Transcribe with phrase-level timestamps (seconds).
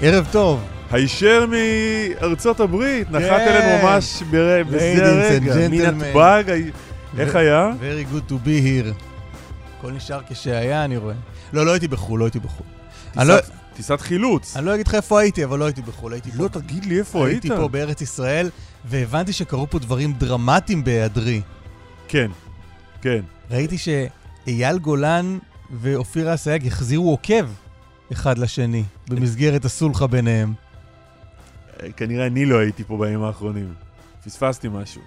[0.00, 0.60] ערב טוב.
[0.90, 3.48] הישר מארצות הברית, נחת כן.
[3.48, 4.62] אלינו ממש בזה
[5.04, 5.68] הרגע.
[5.68, 6.44] מנתב"ג,
[7.18, 7.70] איך היה?
[7.80, 9.02] Very good to be here.
[9.78, 11.14] הכל נשאר כשהיה, אני רואה.
[11.52, 13.24] לא, לא הייתי בחו"ל, לא הייתי בחו"ל.
[13.24, 13.34] לא-
[13.76, 14.56] טיסת חילוץ.
[14.56, 16.42] אני לא אגיד לך איפה הייתי, אבל לא הייתי בחו"ל, הייתי פה.
[16.42, 17.44] לא, תגיד לי איפה היית?
[17.44, 18.50] הייתי פה בארץ ישראל,
[18.84, 21.40] והבנתי שקרו פה דברים דרמטיים בהיעדרי.
[22.08, 22.30] כן,
[23.02, 23.20] כן.
[23.50, 25.38] ראיתי שאייל גולן
[25.80, 27.46] ואופירה אסייג החזירו עוקב
[28.12, 30.54] אחד לשני, במסגרת הסולחה ביניהם.
[31.82, 33.74] אה, כנראה אני לא הייתי פה בימים האחרונים.
[34.24, 35.02] פספסתי משהו.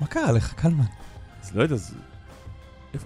[0.00, 0.84] מה קרה לך, קלמן?
[1.42, 1.94] אז לא יודע, אז...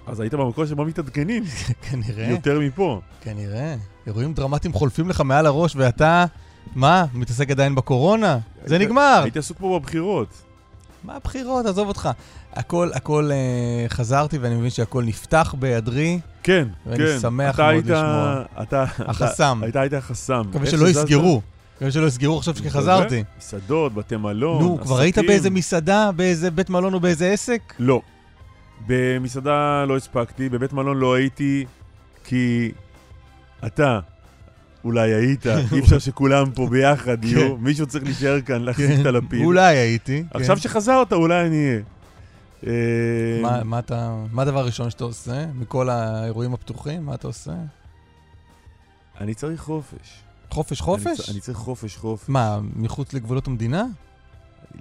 [0.06, 1.44] אז היית במקום שבו מתעדכנים,
[1.90, 3.00] כנראה, יותר מפה.
[3.20, 3.76] כנראה.
[4.06, 6.24] אירועים דרמטיים חולפים לך מעל הראש, ואתה,
[6.74, 8.38] מה, מתעסק עדיין בקורונה?
[8.64, 9.20] זה נגמר.
[9.22, 10.42] הייתי עסוק פה בבחירות.
[11.04, 11.66] מה הבחירות?
[11.66, 12.08] עזוב אותך.
[12.52, 16.20] הכל, הכל אה, חזרתי, ואני מבין שהכל נפתח בהיעדרי.
[16.42, 17.18] כן, ואני כן.
[17.20, 18.42] שמח אתה מאוד היית- לשמוע.
[18.62, 18.84] אתה...
[18.98, 19.60] החסם.
[19.68, 20.42] אתה היית החסם.
[20.50, 20.88] מקווה שלא?
[20.88, 21.42] יסגרו.
[21.76, 23.24] מקווה שלא יסגרו עכשיו שחזרתי.
[23.38, 25.28] מסעדות, בתי מלון, נו, כבר היית עסקים.
[25.28, 27.60] באיזה מסעדה, באיזה בית מלון או באיזה עסק?
[27.78, 28.00] לא.
[28.86, 31.64] במסעדה לא הספקתי, בבית מלון לא הייתי,
[32.24, 32.70] כי
[33.66, 34.00] אתה
[34.84, 39.38] אולי היית, אי אפשר שכולם פה ביחד יהיו, מישהו צריך להישאר כאן להחזיק את הלפיד.
[39.40, 39.44] כן.
[39.44, 40.24] אולי הייתי.
[40.30, 40.38] כן.
[40.38, 41.80] עכשיו שחזרת, אולי אני אהיה.
[42.66, 43.62] אה,
[44.32, 45.46] מה- הדבר הראשון שאתה עושה?
[45.54, 47.52] מכל האירועים הפתוחים, מה אתה עושה?
[49.20, 50.22] אני צריך חופש.
[50.50, 51.30] חופש חופש?
[51.30, 52.28] אני צריך חופש חופש.
[52.28, 53.84] מה, מחוץ לגבולות המדינה?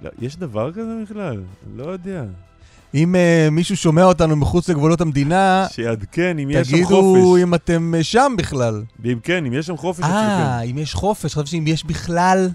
[0.02, 1.42] לא, יש דבר כזה בכלל?
[1.76, 2.24] לא יודע.
[2.94, 7.42] אם uh, מישהו שומע אותנו מחוץ לגבולות המדינה, שיעדכן אם יש שם תגידו חופש.
[7.42, 8.82] אם אתם אה, שם בכלל.
[9.00, 10.70] ואם כן, אם יש שם חופש אה, אצלכם.
[10.70, 12.48] אם יש חופש, חשבתי שאם יש בכלל...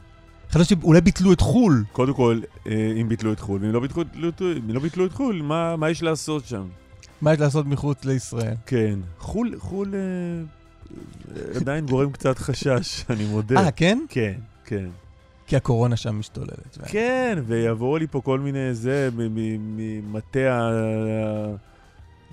[0.52, 1.84] חשבתי שאולי ביטלו את חו"ל.
[1.92, 4.04] קודם כל, אה, אם ביטלו את חו"ל, ואם לא ביטלו,
[4.42, 6.68] אם לא ביטלו את חו"ל, מה מה יש לעשות שם?
[7.22, 8.54] מה יש לעשות מחוץ לישראל?
[8.66, 9.00] כן.
[9.20, 9.94] חו"ל, חו"ל
[11.56, 13.60] עדיין גורם קצת חשש, אני מודה.
[13.60, 14.00] אה, כן?
[14.10, 14.34] כן,
[14.66, 14.88] כן.
[15.50, 16.78] כי הקורונה שם משתוללת.
[16.88, 20.70] כן, ויבואו לי פה כל מיני זה, ממטה ה...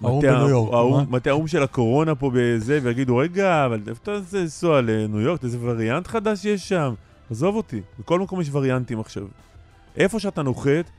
[0.02, 1.04] האו"ם מטה ה- בניו יורק, האו"ם- מה?
[1.16, 5.44] מטה האו"ם של הקורונה פה בזה, ויגידו, רגע, אבל איפה אתה רוצה לנסוע לניו יורק?
[5.44, 6.94] איזה וריאנט חדש יש שם?
[7.30, 9.22] עזוב אותי, בכל מקום יש וריאנטים עכשיו.
[9.96, 10.90] איפה שאתה נוחת,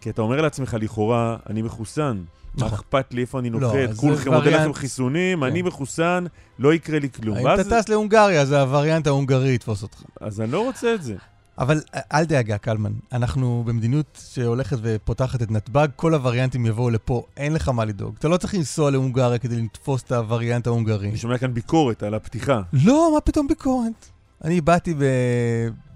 [0.00, 2.22] כי אתה אומר לעצמך, לכאורה, אני מחוסן.
[2.58, 2.78] מה נכון.
[2.78, 3.74] אכפת לי איפה אני לא, נוחת?
[3.96, 4.72] כולכם עוד אין לכם.
[4.72, 5.44] חיסונים, כן.
[5.46, 6.24] אני מחוסן,
[6.58, 7.36] לא יקרה לי כלום.
[7.38, 10.02] אם אתה טס להונגריה, זה הווריאנט ההונגרי יתפוס אותך.
[10.20, 11.14] אז אני לא רוצה את זה.
[11.58, 11.80] אבל
[12.12, 12.92] אל דאגה, קלמן.
[13.12, 18.14] אנחנו במדיניות שהולכת ופותחת את נתב"ג, כל הווריאנטים יבואו לפה, אין לך מה לדאוג.
[18.18, 21.08] אתה לא צריך לנסוע להונגריה כדי לתפוס את הווריאנט ההונגרי.
[21.08, 22.62] אני שומע כאן ביקורת על הפתיחה.
[22.72, 24.06] לא, מה פתאום ביקורת?
[24.44, 25.02] אני באתי ב...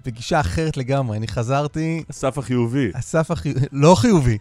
[0.05, 1.17] בגישה אחרת לגמרי.
[1.17, 2.91] אני חזרתי, הסף החיובי.
[2.95, 4.37] הסף החיובי, לא חיובי,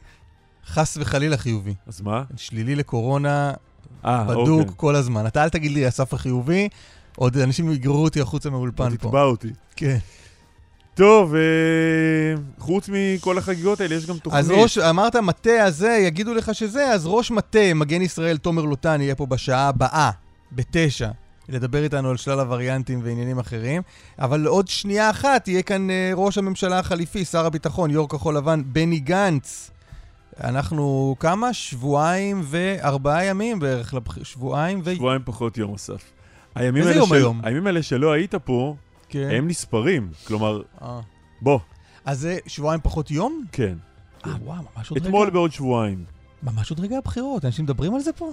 [0.66, 1.74] חס וחלילה חיובי.
[1.86, 2.22] אז מה?
[2.36, 3.52] שלילי לקורונה,
[4.04, 4.74] אה, בדוק אוקיי.
[4.76, 5.26] כל הזמן.
[5.26, 6.68] אתה אל תגיד לי הסף החיובי,
[7.16, 8.96] עוד אנשים יגררו אותי החוצה מהאולפן פה.
[8.96, 9.50] תתבע אותי.
[9.76, 9.98] כן.
[10.96, 11.40] טוב, אה,
[12.58, 14.44] חוץ מכל החגיגות האלה, יש גם תוכנית.
[14.44, 19.00] אז ראש, אמרת מטה הזה, יגידו לך שזה, אז ראש מטה מגן ישראל תומר לוטן
[19.00, 20.10] יהיה פה בשעה הבאה,
[20.52, 21.08] בתשע,
[21.48, 23.82] לדבר איתנו על שלל הווריאנטים ועניינים אחרים.
[24.18, 28.62] אבל עוד שנייה אחת יהיה כאן אה, ראש הממשלה החליפי, שר הביטחון, יו"ר כחול לבן,
[28.66, 29.70] בני גנץ.
[30.44, 31.52] אנחנו כמה?
[31.52, 33.94] שבועיים וארבעה ימים בערך.
[34.22, 34.94] שבועיים ו...
[34.94, 36.02] שבועיים פחות יום אסף.
[36.56, 37.40] איזה יום של- היום?
[37.44, 38.74] הימים האלה שלא היית פה,
[39.08, 39.28] כן.
[39.30, 40.10] הם נספרים.
[40.26, 41.00] כלומר, אה.
[41.40, 41.58] בוא,
[42.04, 43.44] אז זה שבועיים פחות יום?
[43.52, 43.74] כן.
[44.26, 45.08] אה, וואו, ממש עוד רגע.
[45.08, 46.04] אתמול בעוד שבועיים.
[46.42, 48.30] ממש עוד רגע הבחירות, אנשים מדברים על זה פה?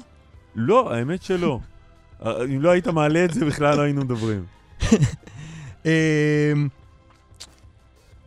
[0.55, 1.59] לא, האמת שלא.
[2.25, 4.45] אה, אם לא היית מעלה את זה, בכלל לא היינו מדברים.
[5.85, 5.89] אמ,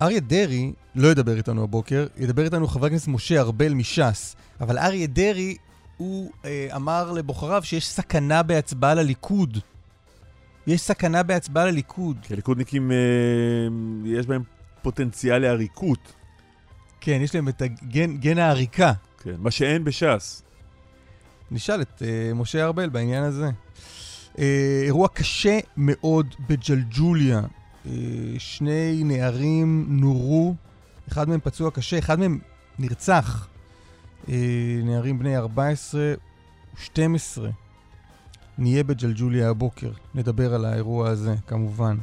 [0.03, 4.37] אריה דרעי לא ידבר איתנו הבוקר, ידבר איתנו חבר הכנסת משה ארבל מש"ס.
[4.61, 5.57] אבל אריה דרעי,
[5.97, 9.59] הוא אה, אמר לבוחריו שיש סכנה בהצבעה לליכוד.
[10.67, 12.17] יש סכנה בהצבעה לליכוד.
[12.23, 12.97] כי הליכודניקים, אה,
[14.05, 14.43] יש בהם
[14.83, 16.13] פוטנציאל לעריקות.
[17.01, 18.93] כן, יש להם את הגן, גן העריקה.
[19.23, 20.43] כן, מה שאין בש"ס.
[21.51, 23.51] נשאל את אה, משה ארבל בעניין הזה.
[24.39, 27.41] אה, אירוע קשה מאוד בג'לג'וליה.
[27.87, 27.93] אה,
[28.39, 30.55] שני נערים נורו,
[31.09, 32.39] אחד מהם פצוע קשה, אחד מהם
[32.79, 33.49] נרצח.
[34.29, 34.35] אה,
[34.85, 36.15] נערים בני 14
[36.75, 37.43] ו-12.
[38.59, 41.97] נהיה בג'לג'וליה הבוקר, נדבר על האירוע הזה, כמובן.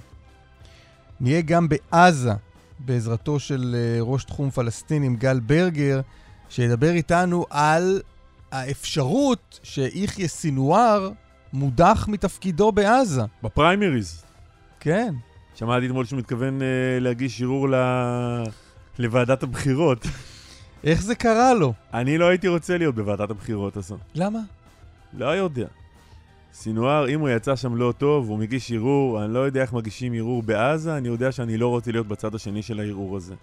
[1.19, 2.33] נהיה גם בעזה,
[2.79, 6.01] בעזרתו של אה, ראש תחום פלסטינים גל ברגר,
[6.49, 8.01] שידבר איתנו על
[8.51, 11.11] האפשרות שיחיא סינואר
[11.53, 13.21] מודח מתפקידו בעזה.
[13.43, 14.23] בפריימריז.
[14.79, 15.15] כן.
[15.55, 16.67] שמעתי אתמול שהוא מתכוון אה,
[16.99, 17.75] להגיש ערעור ל...
[18.99, 20.07] לוועדת הבחירות.
[20.83, 21.73] איך זה קרה לו?
[21.93, 23.97] אני לא הייתי רוצה להיות בוועדת הבחירות הזו.
[24.15, 24.39] למה?
[25.13, 25.67] לא יודע.
[26.53, 30.13] סינואר, אם הוא יצא שם לא טוב, הוא מגיש ערעור, אני לא יודע איך מגישים
[30.13, 33.35] ערעור בעזה, אני יודע שאני לא רוצה להיות בצד השני של הערעור הזה.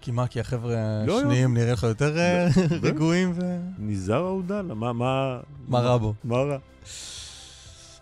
[0.00, 0.74] כי מה, כי החבר'ה
[1.06, 2.48] לא, השניים נראה לך יותר אה,
[2.82, 3.58] רגועים ו...
[3.78, 5.38] ניזאר עוואדללה, מה, מה...
[5.68, 6.14] מה רע בו?
[6.24, 6.58] מה רע?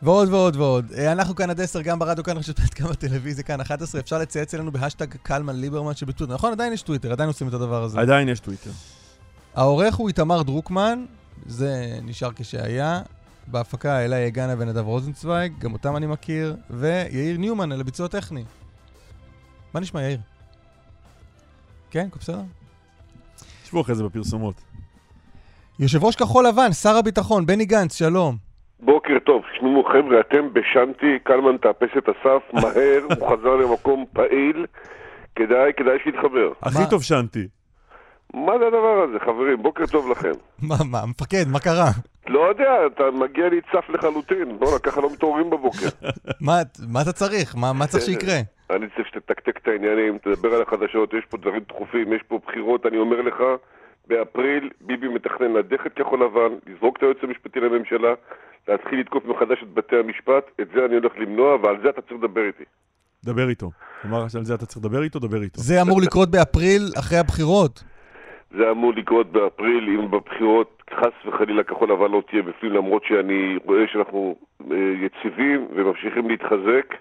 [0.02, 0.92] ועוד ועוד ועוד.
[0.98, 4.00] אה, אנחנו כאן עד 10, גם ברדיו, כאן רשת ב', גם בטלוויזיה, כאן 11.
[4.00, 6.34] אפשר לצייץ אלינו בהאשטג קלמן ליברמן שבטוויטר.
[6.34, 8.00] נכון, עדיין יש טוויטר, עדיין עושים את הדבר הזה.
[8.00, 8.70] עדיין יש טוויטר.
[9.54, 11.04] העורך הוא איתמר דרוקמן,
[11.46, 13.02] זה נשאר כשהיה.
[13.46, 18.44] בהפקה אלה יגנה ונדב רוזנצוויג, גם אותם אני מכיר, ויאיר ניומן על הביצוע הטכני.
[19.74, 20.18] מה נשמע, יאיר?
[21.90, 22.40] כן, הכל בסדר?
[23.64, 24.54] שבו אחרי זה בפרסומות.
[25.78, 28.36] יושב ראש כחול לבן, שר הביטחון, בני גנץ, שלום.
[28.80, 34.66] בוקר טוב, תשמעו חבר'ה, אתם בשנתי, קלמן תאפס את הסף, מהר, הוא חזר למקום פעיל,
[35.36, 36.52] כדאי, כדאי שיתחבר.
[36.62, 36.90] הכי?
[36.90, 37.48] טוב שנתי.
[38.34, 39.62] מה זה הדבר הזה, חברים?
[39.62, 40.32] בוקר טוב לכם.
[40.68, 41.90] מה, מה, מפקד, מה קרה?
[42.28, 45.86] לא יודע, אתה מגיע לי צף לחלוטין, בוא'נה, ככה לא מתעוררים בבוקר.
[46.46, 46.56] מה,
[46.88, 47.56] מה אתה צריך?
[47.56, 48.34] מה, מה צריך שיקרה?
[48.76, 52.86] אני צריך שתתקתק את העניינים, תדבר על החדשות, יש פה דברים דחופים, יש פה בחירות,
[52.86, 53.36] אני אומר לך,
[54.06, 58.14] באפריל ביבי מתכנן להדך את כחול לבן, לזרוק את היועץ המשפטי לממשלה,
[58.68, 62.24] להתחיל לתקוף מחדש את בתי המשפט, את זה אני הולך למנוע, ועל זה אתה צריך
[62.24, 62.64] לדבר איתי.
[63.24, 63.70] דבר איתו.
[64.06, 65.60] אמר שעל זה אתה צריך לדבר איתו, דבר איתו.
[65.60, 67.84] זה אמור לקרות באפריל, אחרי הבחירות.
[68.50, 73.56] זה אמור לקרות באפריל, אם בבחירות חס וחלילה כחול לבן לא תהיה בפנים, למרות שאני
[73.64, 74.34] רואה שאנחנו
[74.70, 76.94] אה, יציבים וממשיכים להתחזק,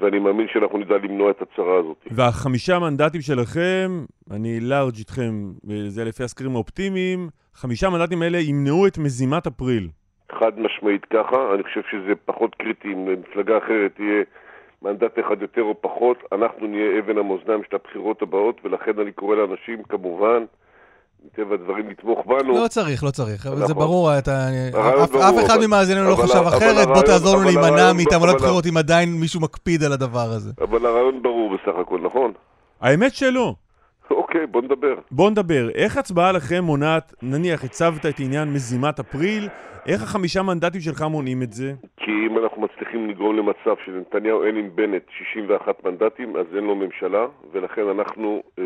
[0.00, 1.96] ואני מאמין שאנחנו נדע למנוע את הצרה הזאת.
[2.10, 5.32] והחמישה מנדטים שלכם, אני לארג' איתכם,
[5.64, 9.88] וזה לפי הסקרים האופטימיים, חמישה מנדטים האלה ימנעו את מזימת אפריל.
[10.32, 14.22] חד משמעית ככה, אני חושב שזה פחות קריטי אם למפלגה אחרת תהיה
[14.82, 19.36] מנדט אחד יותר או פחות, אנחנו נהיה אבן המאזניים של הבחירות הבאות, ולכן אני קורא
[19.36, 20.44] לאנשים כמובן,
[21.26, 22.62] מטבע הדברים, לתמוך בנו.
[22.62, 23.46] לא צריך, לא צריך.
[23.46, 23.76] אבל זה נכון.
[23.76, 24.48] ברור, אתה...
[24.70, 28.66] אף ברור, אף אחד אבל- ממאזיננו לא חשב אחרת, בוא תעזור לנו להימנע מתעמולת בחירות
[28.66, 30.50] אם עדיין מישהו מקפיד על הדבר הזה.
[30.60, 32.32] אבל הרעיון ברור בסך הכל, נכון?
[32.80, 33.54] האמת שלא.
[34.10, 34.94] אוקיי, בוא נדבר.
[35.10, 35.68] בואו נדבר.
[35.74, 39.48] איך הצבעה לכם מונעת, נניח הצבת את עניין מזימת אפריל,
[39.86, 41.72] איך החמישה מנדטים שלך מונעים את זה?
[41.96, 46.74] כי אם אנחנו מצליחים לגרום למצב שלנתניהו אין עם בנט 61 מנדטים, אז אין לו
[46.74, 48.64] ממשלה, ולכן אנחנו אה,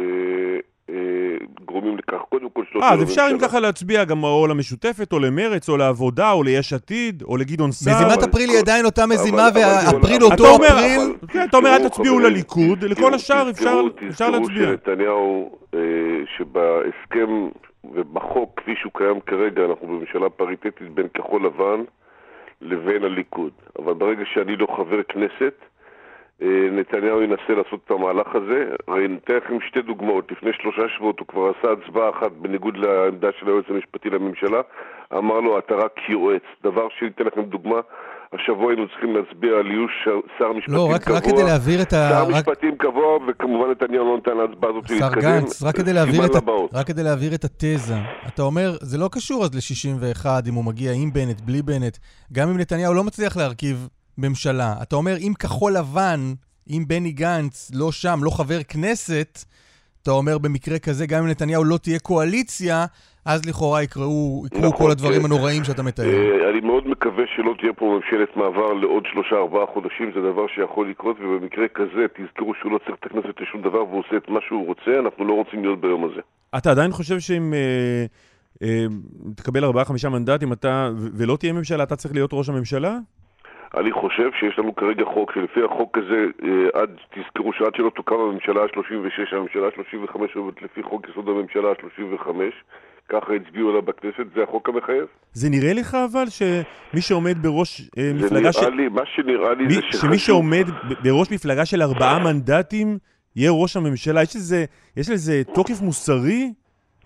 [1.87, 3.39] גורמים לכך, קודם כל שלא אה, אז אפשר אם.
[3.39, 7.95] ככה להצביע גם או למשותפת, או למרץ, או לעבודה, או ליש עתיד, או לגדעון סער.
[7.95, 11.01] מזימת אפריל היא עדיין אותה מזימה, ואפריל אותו אפריל.
[11.29, 14.11] כן, אתה אומר, אל תצביעו לליכוד, לכל השאר אפשר להצביע.
[14.11, 15.81] תזכרו שנתניהו, אה,
[16.37, 17.49] שבהסכם
[17.95, 21.85] ובחוק כפי שהוא קיים כרגע, אנחנו בממשלה פריטטית בין כחול לבן
[22.61, 23.53] לבין הליכוד.
[23.79, 25.55] אבל ברגע שאני לא חבר כנסת,
[26.73, 28.65] נתניהו ינסה לעשות את המהלך הזה.
[28.89, 30.33] הרי ניתן לכם שתי דוגמאות.
[30.33, 34.61] לפני שלושה שבועות הוא כבר עשה הצבעה אחת בניגוד לעמדה של היועץ המשפטי לממשלה.
[35.19, 36.43] אמר לו, אתה רק יועץ.
[36.65, 37.81] דבר שניתן לכם דוגמה,
[38.33, 39.93] השבוע היינו צריכים להצביע על איוש
[40.39, 40.95] שר משפטים לא, קבוע.
[40.95, 42.09] רק רק כדי להעביר את ה...
[42.11, 45.21] שר רק- משפטים קבוע, וכמובן נתניהו לא נתן להצבעה הזאת להתקדם.
[45.21, 46.79] גנץ, רק כדי להעביר את ה-.
[46.79, 47.95] רק כדי להעביר את התזה.
[48.27, 51.97] אתה אומר, זה לא קשור אז ל-61 אם הוא מגיע עם בנט, בלי בנט.
[52.33, 54.75] גם אם נתניהו לא מצליח להרכיב ממשלה.
[54.83, 56.21] אתה אומר, אם כחול לבן,
[56.71, 59.45] אם בני גנץ לא שם, לא חבר כנסת,
[60.03, 62.85] אתה אומר במקרה כזה, גם אם נתניהו לא תהיה קואליציה,
[63.25, 65.25] אז לכאורה יקראו, יקראו נכון, כל הדברים כן.
[65.25, 66.05] הנוראים שאתה מתאר.
[66.05, 70.47] אה, אני מאוד מקווה שלא תהיה פה ממשלת מעבר לעוד שלושה ארבעה חודשים, זה דבר
[70.55, 74.29] שיכול לקרות, ובמקרה כזה תזכרו שהוא לא צריך את הכנסת לשום דבר והוא עושה את
[74.29, 76.21] מה שהוא רוצה, אנחנו לא רוצים להיות ביום הזה.
[76.59, 78.05] אתה עדיין חושב שאם אה,
[78.63, 78.87] אה,
[79.37, 82.99] תקבל ארבעה-חמישה מנדטים אתה, ו- ולא תהיה ממשלה, אתה צריך להיות ראש הממשלה?
[83.77, 88.15] אני חושב שיש לנו כרגע חוק שלפי החוק הזה, אה, עד, תזכרו שעד שלא תוקם
[88.15, 92.29] הממשלה ה-36, הממשלה ה-35 עובדת לפי חוק יסוד הממשלה ה-35,
[93.09, 95.07] ככה הצביעו עליו בכנסת, זה החוק המחייב.
[95.33, 98.71] זה נראה לך אבל שמי שעומד בראש אה, זה מפלגה נראה של...
[98.71, 100.17] לי, מה שנראה לי מי, זה שמי שחשוב...
[100.17, 102.99] שעומד ב- בראש מפלגה של ארבעה מנדטים
[103.37, 104.65] יהיה ראש הממשלה, יש לזה,
[104.97, 106.53] יש לזה תוקף מוסרי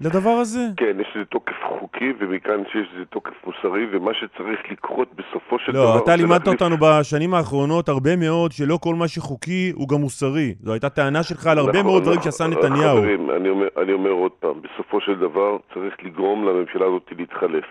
[0.01, 0.61] לדבר הזה?
[0.77, 5.73] כן, יש לזה תוקף חוקי, ומכאן שיש לזה תוקף מוסרי, ומה שצריך לקרות בסופו של
[5.73, 5.85] דבר...
[5.95, 10.01] לא, אתה לימדת להחליף- אותנו בשנים האחרונות הרבה מאוד שלא כל מה שחוקי הוא גם
[10.01, 10.55] מוסרי.
[10.63, 12.33] זו הייתה טענה שלך על הרבה נכון, מאוד דברים נכון.
[12.33, 12.97] שעשה נתניהו.
[12.97, 17.65] חברים, אני אומר, אני אומר עוד פעם, בסופו של דבר צריך לגרום לממשלה הזאת להתחלף.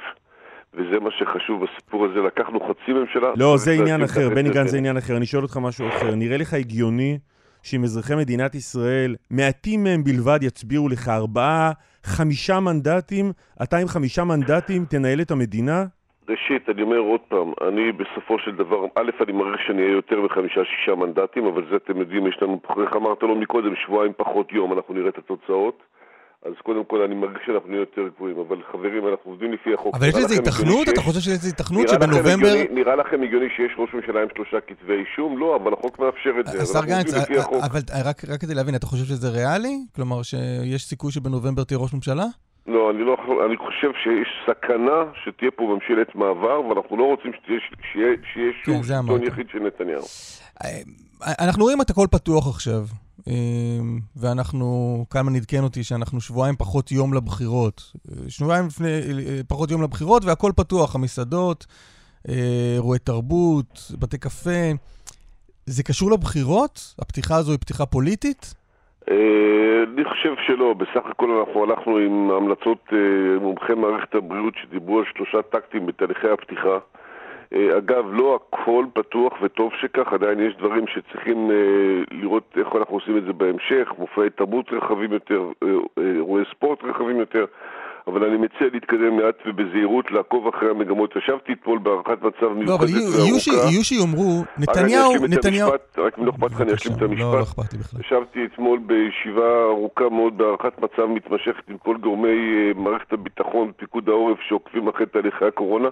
[0.74, 3.28] וזה מה שחשוב בסיפור הזה, לקחנו חצי ממשלה...
[3.36, 4.78] לא, זה עניין אחר, בני גנץ זה.
[4.78, 5.18] עניין אחר.
[5.18, 6.16] אני שואל אותך משהו אחר.
[6.16, 7.18] נראה לך הגיוני
[7.64, 11.72] שאם אזרחי מדינת ישראל, מעטים מהם בלבד יצביעו לך ארבעה,
[12.04, 13.32] חמישה מנדטים,
[13.64, 15.86] אתה עם חמישה מנדטים תנהל את המדינה?
[16.30, 20.22] ראשית, אני אומר עוד פעם, אני בסופו של דבר, א', אני מעריך שאני אהיה יותר
[20.22, 24.74] מחמישה-שישה מנדטים, אבל זה אתם יודעים, יש לנו, איך אמרת לו מקודם, שבועיים פחות יום,
[24.74, 25.84] אנחנו נראה את התוצאות.
[26.46, 29.96] אז קודם כל אני מרגיש שאנחנו נהיה יותר גבוהים, אבל חברים, אנחנו עובדים לפי החוק.
[29.96, 30.68] אבל יש לזה היתכנות?
[30.68, 32.54] הגיוני אתה חושב שיש לזה היתכנות לכם שבנובמבר...
[32.72, 35.38] נראה לכם הגיוני שיש ראש ממשלה עם שלושה כתבי אישום?
[35.40, 36.62] לא, אבל החוק מאפשר את זה.
[36.62, 37.14] השר גנץ.
[37.64, 37.80] אבל
[38.30, 39.78] רק כדי להבין, אתה חושב שזה ריאלי?
[39.96, 42.26] כלומר, שיש סיכוי שבנובמבר תהיה ראש ממשלה?
[42.68, 43.16] לא, אני לא
[43.46, 47.32] אני חושב שיש סכנה שתהיה פה ממשלת מעבר, ואנחנו לא רוצים
[47.92, 48.16] שיהיה,
[48.66, 49.24] כן, זה שלטון.
[49.24, 50.04] יחיד של נתניהו.
[50.64, 53.09] אה, אנחנו רואים את הכל פתוח עכשיו, אה,
[54.16, 54.66] ואנחנו,
[55.10, 57.82] קלמן עדכן אותי שאנחנו שבועיים פחות יום לבחירות.
[58.12, 61.66] אה, שבועיים לפני, אה, פחות יום לבחירות, והכל פתוח, המסעדות,
[62.30, 62.36] אה,
[62.76, 64.72] אירועי תרבות, בתי קפה.
[65.66, 66.96] זה קשור לבחירות?
[67.00, 68.54] הפתיחה הזו היא פתיחה פוליטית?
[69.94, 72.90] אני חושב שלא, בסך הכל אנחנו הלכנו עם המלצות
[73.42, 76.78] מומחי מערכת הבריאות שדיברו על שלושה טקטים בתהליכי הפתיחה.
[77.54, 81.56] אה, אגב, לא הכל פתוח וטוב שכך, עדיין יש דברים שצריכים אה,
[82.12, 87.20] לראות איך אנחנו עושים את זה בהמשך, מופעי תרבות רחבים יותר, אה, אירועי ספורט רחבים
[87.20, 87.46] יותר,
[88.08, 91.16] אבל אני מציע להתקדם מעט ובזהירות, לעקוב אחרי המגמות.
[91.16, 93.70] ישבתי אתמול בהערכת מצב לא, אבל מיוחדת יהיו- ש- וארוכה.
[93.72, 95.70] יהיו שיאמרו, נתניהו, נתניהו...
[95.72, 97.20] המשפט, רק אם לא אכפת לך אני אשלים את המשפט.
[97.22, 98.00] לא, לא אכפת לי בכלל.
[98.02, 104.10] ישבתי אתמול בישיבה ארוכה מאוד בהערכת מצב מתמשכת עם כל גורמי אה, מערכת הביטחון, פיקוד
[104.10, 105.90] העורף שעוקבים אחרי תהליכי הקורונה.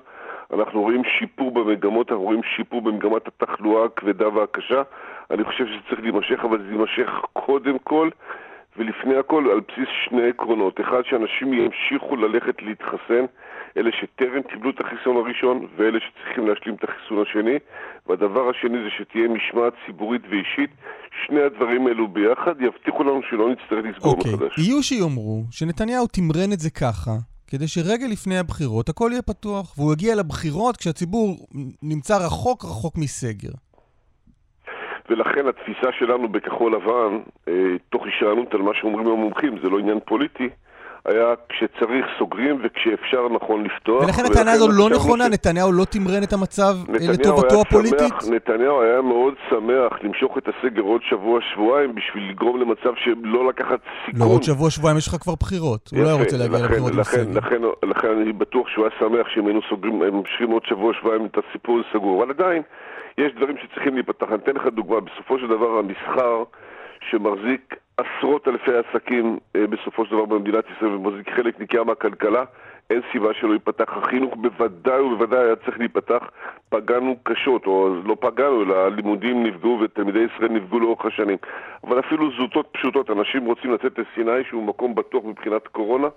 [0.54, 4.82] אנחנו רואים שיפור במגמות, אנחנו רואים שיפור במגמת התחלואה הכבדה והקשה.
[5.32, 8.10] אני חושב שזה צריך להימשך, אבל זה יימשך קודם כל
[8.78, 10.82] ולפני הכל על בסיס שני עקרונות.
[10.82, 13.26] אחד, שאנשים ימשיכו ללכת להתחסן,
[13.78, 17.58] אלה שטרם קיבלו את החיסון הראשון ואלה שצריכים להשלים את החיסון השני.
[18.08, 20.70] והדבר השני זה שתהיה משמעת ציבורית ואישית.
[21.26, 24.58] שני הדברים האלו ביחד יבטיחו לנו שלא נצטרך לסגור אוקיי, מחדש.
[24.58, 27.12] יהיו שיאמרו שנתניהו תמרן את זה ככה,
[27.48, 31.48] כדי שרגע לפני הבחירות הכל יהיה פתוח, והוא יגיע לבחירות כשהציבור
[31.84, 33.52] נמצא רחוק רחוק מסגר.
[35.10, 37.54] ולכן התפיסה שלנו בכחול לבן, אה,
[37.90, 40.50] תוך הישענות על מה שאומרים המומחים, זה לא עניין פוליטי,
[41.08, 44.04] היה כשצריך סוגרים וכשאפשר נכון לפתוח.
[44.04, 48.00] ולכן הטענה הזו לא נכונה, ש- נתניהו לא תמרן את המצב אה, לטובתו הפוליטית?
[48.00, 53.80] שמח, נתניהו היה מאוד שמח למשוך את הסגר עוד שבוע-שבועיים בשביל לגרום למצב שלא לקחת
[54.06, 54.28] סיכון.
[54.28, 55.90] לא, עוד שבוע, שבועיים יש לך כבר בחירות.
[55.92, 57.38] הוא לא היה יפה, רוצה להגיע לבחירות עם לכן, סגר.
[57.40, 61.26] לכן, לכן אני בטוח שהוא היה שמח שאם היינו סוגרים, הם ממשיכים עוד שבוע, שבועיים
[61.26, 62.24] את הסיפור סגור.
[62.24, 62.62] אבל עדיין,
[63.18, 64.26] יש דברים שצריכים להיפתח.
[64.30, 65.00] אני אתן לך דוגמה.
[65.00, 66.44] בסופו של דבר, המסחר
[67.10, 72.44] שמחזיק עשרות אלפי עסקים אה, בסופו של דבר במדינת ישראל ומחזיק חלק ניכר מהכלכלה,
[72.90, 73.98] אין סיבה שלא ייפתח.
[73.98, 76.30] החינוך בוודאי ובוודאי היה צריך להיפתח.
[76.70, 81.38] פגענו קשות, או לא פגענו, אלא הלימודים נפגעו ותלמידי ישראל נפגעו לאורך השנים.
[81.84, 86.08] אבל אפילו זוטות פשוטות, אנשים רוצים לצאת לסיני שהוא מקום בטוח מבחינת קורונה.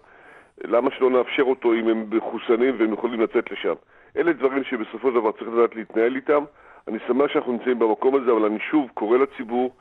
[0.65, 3.75] למה שלא נאפשר אותו אם הם מחוסנים והם יכולים לצאת לשם?
[4.17, 6.45] אלה דברים שבסופו של דבר צריך לדעת להתנהל איתם.
[6.89, 9.75] אני שמח שאנחנו נמצאים במקום הזה, אבל אני שוב קורא לציבור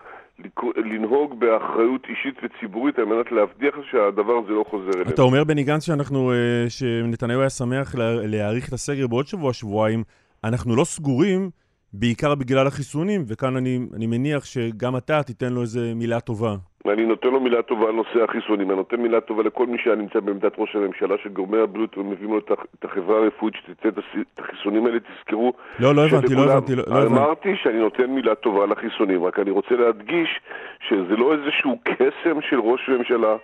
[0.76, 5.10] לנהוג באחריות אישית וציבורית על מנת להבטיח שהדבר הזה לא חוזר אלינו.
[5.10, 6.36] אתה אומר, בני גנץ, שאנחנו, אה,
[6.70, 10.04] שנתניהו היה שמח לה- להאריך את הסגר בעוד שבוע-שבועיים.
[10.44, 11.50] אנחנו לא סגורים
[11.94, 16.56] בעיקר בגלל החיסונים, וכאן אני, אני מניח שגם אתה תיתן לו איזה מילה טובה.
[16.88, 19.96] אני נותן לו מילה טובה על נושא החיסונים, אני נותן מילה טובה לכל מי שהיה
[19.96, 24.40] נמצא בעמדת ראש הממשלה, שגורמי הבריאות מביאים לו את הח- את החברה הרפואית שתצא את
[24.40, 27.08] החיסונים האלה, תזכרו לא, לא הבנתי, לא הבנתי, לא, לא.
[27.08, 30.40] אמרתי שאני נותן מילה טובה על החיסונים, רק אני רוצה להדגיש
[30.88, 33.36] שזה לא איזשהו קסם של ראש הממשלה.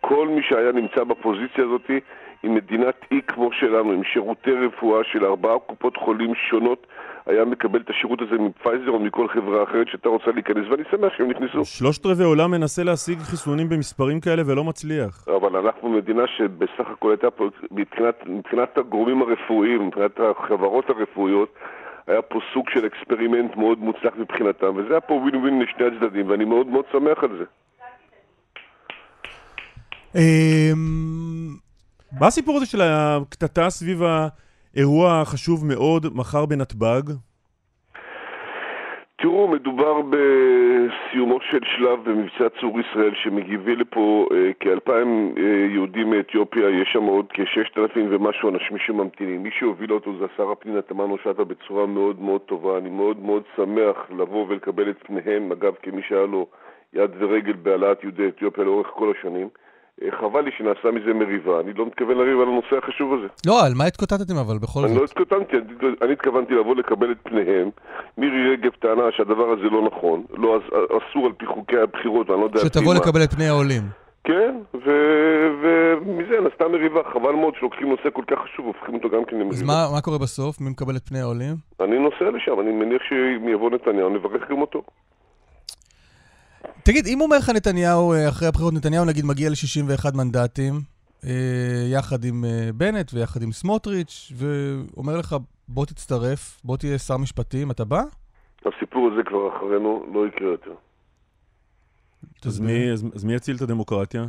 [0.00, 1.90] כל מי שהיה נמצא בפוזיציה הזאת
[2.42, 6.86] עם מדינת אי כמו שלנו, עם שירותי רפואה של ארבעה קופות חולים שונות,
[7.26, 11.12] היה מקבל את השירות הזה מפייזר או מכל חברה אחרת שהייתה רוצה להיכנס, ואני שמח
[11.16, 11.64] שהם נכנסו.
[11.64, 15.24] שלושת רבעי עולם מנסה להשיג חיסונים במספרים כאלה ולא מצליח.
[15.36, 21.54] אבל אנחנו מדינה שבסך הכל הייתה פה, מבחינת, מבחינת הגורמים הרפואיים, מבחינת החברות הרפואיות,
[22.06, 26.30] היה פה סוג של אקספרימנט מאוד מוצלח מבחינתם, וזה היה פה ווין ווין לשני הצדדים,
[26.30, 27.44] ואני מאוד מאוד שמח על זה.
[30.14, 31.48] אמ,
[32.20, 34.02] מה הסיפור הזה של הקטטה סביב
[34.76, 37.02] האירוע החשוב מאוד מחר בנתב"ג?
[39.16, 46.70] תראו, מדובר בסיומו של שלב במבצע צור ישראל שמביאים לפה אה, כאלפיים אה, יהודים מאתיופיה,
[46.70, 49.42] יש שם עוד כששת אלפים ומשהו אנשים שממתינים.
[49.42, 52.78] מי שהוביל אותו זה השרה פנינה תמנו שטה בצורה מאוד מאוד טובה.
[52.78, 56.46] אני מאוד מאוד שמח לבוא ולקבל את פניהם, אגב, כמי שהיה לו
[56.92, 59.48] יד ורגל בהעלאת יהודי אתיופיה לאורך כל השנים.
[60.02, 63.26] אה, חבל לי שנעשה מזה מריבה, אני לא מתכוון לריב על הנושא החשוב הזה.
[63.46, 65.10] לא, על מה התקוטטתם אבל בכל אני לא זאת?
[65.10, 67.70] התקוטנתי, אני- אני התכוונתי לבוא לקבל את פניהם.
[68.18, 72.40] מירי רגב טענה שהדבר הזה לא נכון, לא אס- אסור על פי חוקי הבחירות, ואני
[72.40, 72.60] לא יודע...
[72.60, 72.94] שתבוא.
[72.94, 73.82] לקבל את פני העולים.
[74.24, 79.24] כן, ו- ומזה נעשתה מריבה, חבל מאוד שלוקחים נושא כל כך חשוב, הופכים אותו גם
[79.24, 79.66] כן אז למריבה.
[79.66, 80.60] מה מה קורה בסוף?
[80.60, 81.54] מי מקבל את פני העולים?
[81.80, 84.82] אני נוסע לשם, אני מניח שאם יבוא נתניהו, נברך גם אותו.
[86.82, 90.72] תגיד, אם אומר לך נתניהו, אה, אחרי הבחירות, נתניהו נגיד מגיע ל-61 מנדטים,
[91.26, 91.30] אה,
[91.92, 95.36] יחד עם אה, בנט ויחד עם סמוטריץ', ואומר לך,
[95.68, 98.02] בוא תצטרף, בוא תהיה שר משפטים, אתה בא?
[98.66, 100.74] הסיפור הזה כבר אחרינו, לא יקרה יותר.
[102.46, 104.24] אז מי- אז- אז מי יציל את הדמוקרטיה?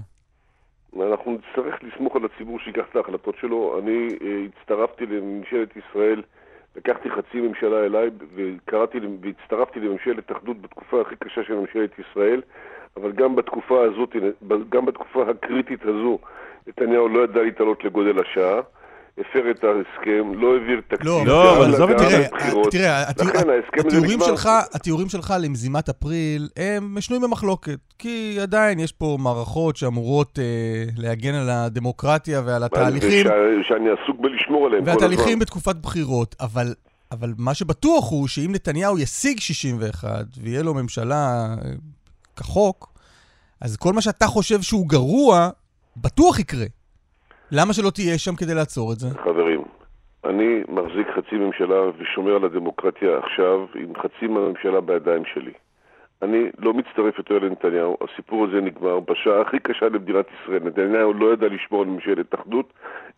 [0.96, 3.80] אנחנו נצטרך לסמוך על הציבור שייקח את ההחלטות שלו.
[3.80, 4.28] אני אה,
[4.62, 6.22] הצטרפתי לממשלת ישראל,
[6.76, 12.42] לקחתי חצי ממשלה אליי וקראתי, והצטרפתי לממשלת אחדות בתקופה הכי קשה של ממשלת ישראל,
[12.98, 14.16] אבל גם בתקופה הזאת,
[14.70, 16.20] גם בתקופה הקריטית הזו,
[16.68, 18.62] נתניהו לא ידע להתעלות לגודל השעה.
[19.18, 21.08] הפר את ההסכם, לא העביר תקציב.
[21.08, 22.28] לא, לא, אבל עזוב תראה.
[22.72, 24.20] תראה, התיאורים.
[24.20, 27.80] שלך, התיאורים שלך למזימת אפריל הם שנויים במחלוקת.
[28.00, 30.44] כי עדיין יש פה מערכות שאמורות אה,
[30.98, 33.26] להגן על הדמוקרטיה ועל התהליכים,
[33.68, 35.04] שאני עסוק בלשמור עליהם כל הזמן.
[35.04, 36.74] והתהליכים בתקופת בחירות, אבל,
[37.12, 41.72] אבל מה שבטוח הוא שאם נתניהו ישיג 61 ויהיה לו ממשלה אה,
[42.36, 42.94] כחוק,
[43.62, 45.50] אז כל מה שאתה חושב שהוא גרוע,
[45.98, 46.66] בטוח יקרה.
[47.52, 49.08] למה שלא תהיה שם כדי לעצור את זה?
[49.24, 49.62] חברים,
[50.26, 55.52] אני מחזיק חצי ממשלה ושומר על הדמוקרטיה עכשיו עם חצי מהממשלה בידיים שלי.
[56.22, 60.60] אני לא מצטרף יותר לנתניהו, הסיפור הזה נגמר בשעה הכי קשה למדינת ישראל.
[60.64, 62.74] נתניהו לא ידע לשמור על ממשלת אחדות,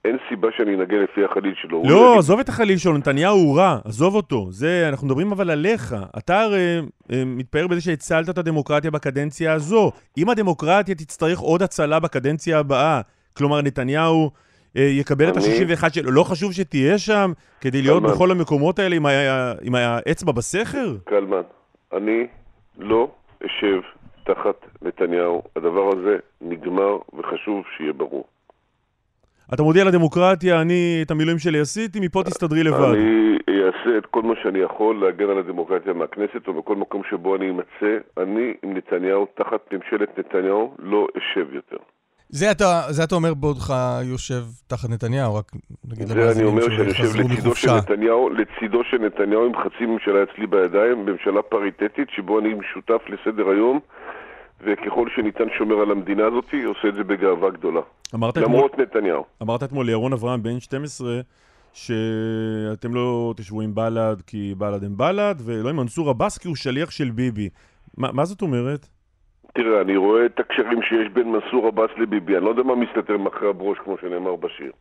[0.06, 1.84] אין סיבה שאני אנגן לפי החליל שלו.
[1.86, 4.48] לא, יגיד- עזוב את החליל שלו, נתניהו הוא רע, עזוב אותו.
[4.52, 5.96] זה, אנחנו מדברים אבל עליך.
[6.18, 6.80] אתה הרי
[7.12, 9.92] אה, מתפאר בזה שהצלת את הדמוקרטיה בקדנציה הזו.
[10.18, 13.02] אם הדמוקרטיה תצטרך עוד הצלה בקדנציה הבאה,
[13.38, 14.32] כלומר נתניהו
[14.78, 18.14] אה, יקבל את אני- ה-61 שלו, לא חשוב שתהיה שם כדי להיות קלמן.
[18.16, 19.12] בכל המקומות האלה עם ה-
[19.62, 20.96] עם האצבע בסכר?
[21.06, 21.42] קלמן,
[21.94, 22.28] אני
[22.78, 23.08] לא
[23.46, 23.80] אשב
[24.24, 25.42] תחת נתניהו.
[25.56, 28.26] הדבר הזה נגמר וחשוב שיהיה ברור.
[29.54, 32.94] אתה מודיע לדמוקרטיה, אני את המילואים שלי עשיתי, מפה תסתדרי לבד.
[32.94, 37.36] אני אעשה את כל מה שאני יכול להגן על הדמוקרטיה מהכנסת או בכל מקום שבו
[37.36, 37.92] אני אמצא.
[38.18, 41.78] אני עם נתניהו, תחת ממשלת נתניהו, לא אשב יותר.
[42.30, 45.52] זה אתה, זה אתה אומר בעודך יושב תחת נתניהו, רק
[45.92, 47.72] נגיד זה אני אומר שאני יושב לצידו של.
[47.78, 53.50] נתניהו, לצידו של נתניהו עם חצי ממשלה אצלי בידיים, ממשלה פריטטית שבו אני שותף לסדר
[53.50, 53.80] היום,
[54.62, 57.82] וככל שניתן שומר על המדינה הזאת, עושה את זה בגאווה גדולה.
[58.16, 59.26] אמרת אתמול, למרות נתניהו.
[59.42, 61.20] אמרת אתמול לירון אברהם בן 12
[61.74, 66.56] שאתם לא תשבו עם בל"ד כי בל"ד הם בל"ד, ולא עם מנסור עבאס כי הוא
[66.56, 67.50] שליח של ביבי.
[67.98, 68.88] מה, מה זאת אומרת?
[69.54, 73.18] תראה, אני רואה את הקשרים שיש בין מנסור עבאס לביבי, אני לא יודע מה מסתתר
[73.18, 74.72] מאחורי הברוש, כמו שנאמר בשיר.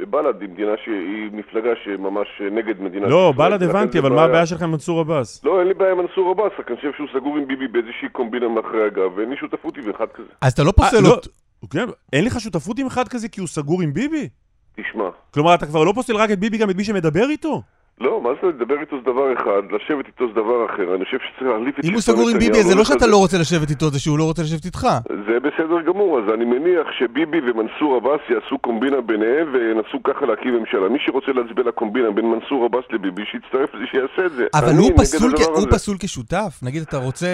[0.00, 4.28] ובל"ד היא מדינה שהיא מפלגה שממש נגד מדינת לא, בל"ד הבנתי, אבל מה בעיה.
[4.28, 5.44] הבעיה שלך עם מנסור עבאס?
[5.44, 8.08] לא, אין לי בעיה עם מנסור עבאס, רק אני חושב שהוא סגור עם ביבי באיזושהי
[8.08, 10.28] קומבינה מאחורי הגב, ואין לי שותפות עם אחד כזה.
[10.40, 11.30] אז אתה לא אה, פוסל לא, אותו.
[11.70, 14.28] כן, אין לך שותפות עם אחד כזה כי הוא סגור עם ביבי?
[14.76, 17.62] תשמע, כלומר, אתה כבר לא פוסל רק את ביבי, גם את מי שמדבר איתו?
[18.00, 20.94] לא, מה זה לדבר איתו זה דבר אחד, לשבת איתו זה דבר אחר.
[20.94, 23.06] אני חושב שצריך להחליף את אם הוא סגור עם ביבי, זה לא שאתה.
[23.06, 24.86] לא רוצה לשבת איתו, זה שהוא לא רוצה לשבת איתך.
[25.26, 30.54] זה בסדר גמור, אז אני מניח שביבי ומנסור עבאס יעשו קומבינה ביניהם וינסו ככה להקים
[30.58, 30.88] ממשלה.
[30.88, 34.44] מי שרוצה להצביע לקומבינה בין מנסור עבאס לביבי, שיצטרף לזה, שיעשה את זה.
[34.54, 35.66] אבל אני הוא פסול, כ- הוא.
[35.70, 36.52] פסול כשותף?
[36.62, 37.26] נגיד, אתה רוצה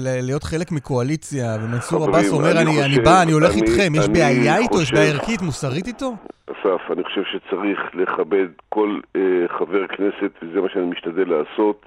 [0.00, 3.92] להיות חלק מקואליציה, ומנסור עבאס אומר, אני אני אני חושב- בא, אני הולך אני- איתכם,
[3.94, 4.82] יש אני בעיה איתו?
[4.82, 6.12] יש בעיה ערכית, מוסרית איתו?
[6.50, 11.86] אסף, אני חושב שצריך לכבד כל אה, חבר כנסת, וזה מה שאני משתדל לעשות.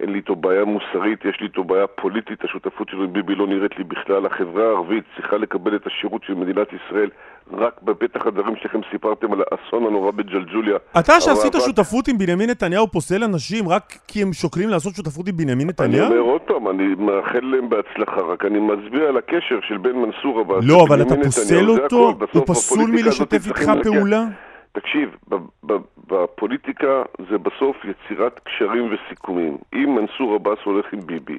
[0.00, 3.46] אין לי איתו בעיה מוסרית, יש לי איתו בעיה פוליטית, השותפות שלו עם ביבי לא
[3.46, 4.26] נראית לי בכלל.
[4.26, 7.10] החברה הערבית צריכה לקבל את השירות של מדינת ישראל.
[7.52, 10.76] רק בפתח הדברים שלכם סיפרתם על האסון הנורא בג'לג'וליה.
[10.98, 15.28] אתה שעשית המאבק- שותפות עם בנימין נתניהו פוסל אנשים רק כי הם שוקלים לעשות שותפות
[15.28, 16.06] עם בנימין אני נתניהו?
[16.06, 20.40] אומר עוד פעם, אני מאחל להם בהצלחה, רק אני מצביע על הקשר של בין מנסור
[20.40, 22.18] עבאס לא, אבל אתה פוסל אותו?
[22.32, 24.24] הוא פסול מלשתף איתך פעולה?
[24.72, 25.08] תקשיב,
[26.08, 29.56] בפוליטיקה זה בסוף יצירת קשרים וסיכומים.
[29.74, 31.38] אם מנסור עבאס הולך עם ביבי,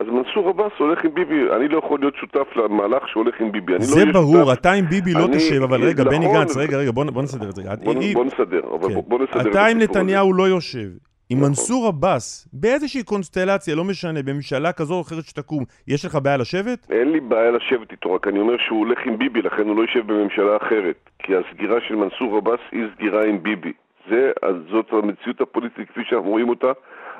[0.00, 3.72] אז מנסור עבאס הולך עם ביבי, אני לא יכול להיות שותף למהלך שהולך עם ביבי.
[3.72, 6.18] אני לא זה אהיה ברור, שותף- אתה עם ביבי לא אני- תשב, אבל רגע, בני
[6.18, 6.34] נכון.
[6.36, 7.62] גנץ, רגע, רגע, בוא בוא נסדר את זה.
[7.84, 8.94] בוא, היא- בוא נסדר, אבל כן.
[8.94, 9.96] בוא, בוא נסדר את אתה עם הסיפור.
[10.02, 10.88] נתניהו לא יושב.
[11.30, 11.48] נכון.
[11.48, 16.90] מנסור עבאס, באיזושהי קונסטלציה, לא משנה, בממשלה כזו או אחרת שתקום, יש לך בעיה לשבת?
[16.90, 19.82] אין לי בעיה לשבת איתו, רק אני אומר שהוא הולך עם ביבי, לכן הוא לא
[19.82, 21.10] יושב בממשלה אחרת.
[21.18, 23.72] כי הסגירה של מנסור עבאס היא סגירה עם ביבי.
[24.10, 26.72] זה, אז זאת המציאות הפוליטית כפי שאנחנו רואים אותה,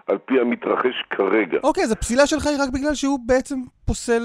[0.06, 1.58] על פי המתרחש כרגע.
[1.64, 4.22] אוקיי, אז הפסילה שלך היא רק בגלל שהוא בעצם פוסל,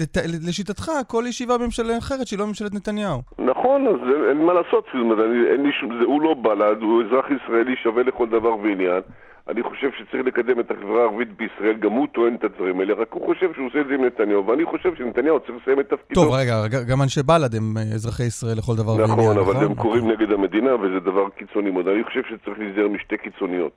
[0.00, 0.16] לת...
[0.48, 3.20] לשיטתך, כל ישיבה בממשלה אחרת שהיא לא ממשלת נתניהו.
[3.38, 6.34] נכון, אז אין, אין מה לעשות, זאת אומרת, אני, אין לי שום, זה, הוא לא
[6.42, 9.02] בל"ד, הוא אזרח ישראלי שווה לכל דבר ועניין.
[9.48, 13.12] אני חושב שצריך לקדם את החברה הערבית בישראל, גם הוא טוען את הדברים האלה, רק
[13.12, 16.20] הוא חושב שהוא עושה את זה עם נתניהו, ואני חושב שנתניהו צריך לסיים את תפקידו.
[16.20, 16.54] טוב, רגע,
[16.90, 20.32] גם אנשי בל"ד הם אה, אזרחי ישראל לכל דבר ועניין, נכון, אבל הם קוראים נגד
[20.32, 21.88] המדינה, וזה דבר קיצוני מאוד.
[21.88, 23.72] אני חושב שצריך להיזהר משתי קיצוניות.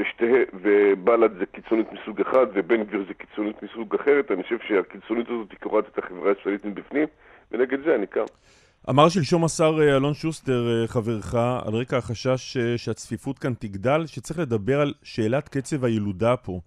[0.00, 0.32] ושתי,
[0.62, 4.30] ובל"ד זה קיצונית מסוג אחד, ובן גביר זה קיצונית מסוג אחרת.
[4.30, 7.06] אני חושב שהקיצונית הזאת קורעת את החברה הישראלית מבפנים,
[7.52, 8.24] ונגד זה אני קם.
[8.90, 11.34] אמר שלשום השר אה, אלון שוסטר, אה, חברך,
[11.66, 16.60] על רקע החשש אה, שהצפיפות כאן תגדל, שצריך לדבר על שאלת קצב הילודה פה.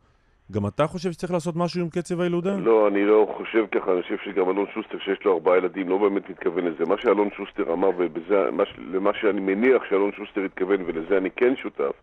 [0.52, 2.56] גם אתה חושב שצריך לעשות משהו עם קצב הילודה?
[2.58, 5.98] לא, אני לא חושב ככה, אני חושב שגם אלון שוסטר, שיש לו ארבעה ילדים, לא
[5.98, 6.86] באמת מתכוון לזה.
[6.86, 11.94] מה שאלון שוסטר אמר, ולמה שאני מניח שאלון שוסטר התכוון, ולזה אני כן שותף,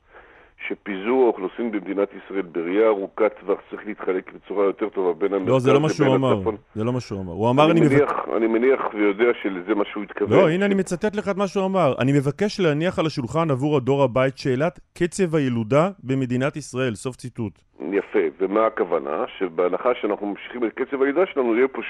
[0.68, 5.59] שפיזור האוכלוסין במדינת ישראל בראייה ארוכת טווח צריך להתחלק בצורה יותר טובה בין המרכז לא,
[5.61, 6.38] זה לא מה שהוא לבין אמר.
[6.38, 6.57] הצפון.
[6.75, 7.33] זה לא מה שהוא אמר.
[7.33, 7.92] הוא אמר, אני מבקש...
[7.92, 10.38] מניח, אני מניח ויודע שלזה מה שהוא התכוון.
[10.38, 11.94] לא, הנה אני מצטט לך את מה שהוא אמר.
[11.99, 16.94] אני מבקש להניח על השולחן עבור הדור הבא את שאלת קצב הילודה במדינת ישראל.
[16.94, 17.62] סוף ציטוט.
[17.93, 19.25] יפה, ומה הכוונה?
[19.38, 21.83] שבהנחה שאנחנו ממשיכים את קצב הלידה שלנו, יהיה פה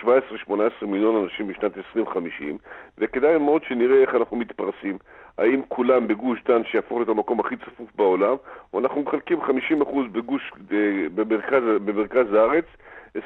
[0.49, 2.59] 17-18 מיליון אנשים בשנת 2050,
[2.99, 4.99] וכדאי מאוד שנראה איך אנחנו מתפרסים.
[5.39, 8.37] האם כולם בגוש דן שיהפוך להיות המקום הכי צפוף בעולם,
[8.73, 10.77] או אנחנו מחלקים 50% בגוש, אה,
[11.15, 12.65] במרכז, במרכז הארץ,
[13.17, 13.21] 25%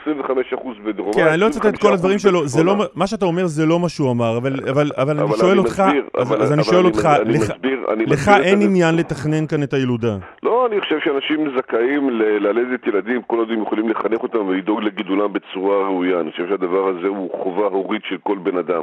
[0.85, 2.75] בדרומה, כן, אני לא אצטט את כל 25% הדברים שלו, זה לא.
[2.94, 5.59] מה שאתה אומר זה לא מה שהוא אמר, אבל, אבל, אבל אני אבל שואל אני
[5.59, 8.42] אותך, מסביר, אז, אבל- אז אני שואל אני- אותך, אני לך, מסביר- אני לך את
[8.44, 8.62] אין.
[8.62, 10.16] עניין לתכנן כאן את הילודה.
[10.42, 15.33] לא, אני חושב שאנשים זכאים ללדת ילדים, כל עוד הם יכולים לחנך אותם ולדאוג לגידולם
[15.33, 16.20] בצורה ראויה.
[16.20, 18.83] אני חושב שהדבר הזה הוא חובה הורית של כל בן אדם.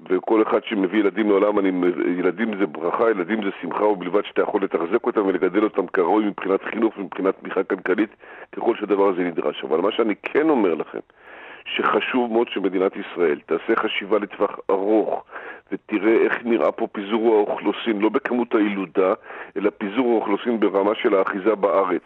[0.00, 1.68] וכל אחד שמביא ילדים לעולם, אני,
[2.18, 6.64] ילדים זה ברכה, ילדים זה שמחה, ובלבד שאתה יכול לתחזק אותם ולגדל אותם כראוי מבחינת
[6.64, 8.10] חינוך ומבחינת תמיכה כלכלית,
[8.52, 9.64] ככל שהדבר הזה נדרש.
[9.64, 10.98] אבל מה שאני כן אומר לכם,
[11.64, 15.24] שחשוב מאוד שמדינת ישראל תעשה חשיבה לטווח ארוך
[15.72, 19.14] ותראה איך נראה פה פיזור האוכלוסין, לא בכמות הילודה,
[19.56, 22.02] אלא פיזור האוכלוסין ברמה של האחיזה בארץ.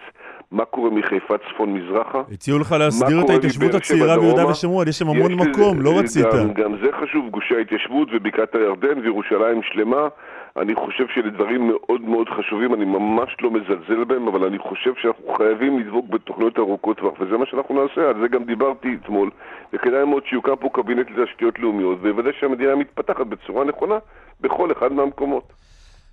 [0.52, 2.22] מה קורה מחיפה צפון-מזרחה?
[2.32, 4.46] הציעו לך להסדיר את ההתיישבות הצעירה ביהודה?
[4.46, 6.24] ושומרון, יש שם המון מקום, לא רצית.
[6.24, 10.08] גם, גם זה חשוב, גושי ההתיישבות ובקעת הירדן וירושלים שלמה.
[10.56, 14.90] אני חושב שאלה דברים מאוד מאוד חשובים, אני ממש לא מזלזל בהם, אבל אני חושב
[15.02, 19.30] שאנחנו חייבים לדבוק בתוכניות ארוכות טווח, וזה מה שאנחנו נעשה, על זה גם דיברתי אתמול,
[19.72, 23.98] וכדאי מאוד שיוקם פה קבינט לתשתיות לאומיות, ויוודא שהמדינה מתפתחת בצורה נכונה
[24.40, 25.52] בכל אחד מהמקומות.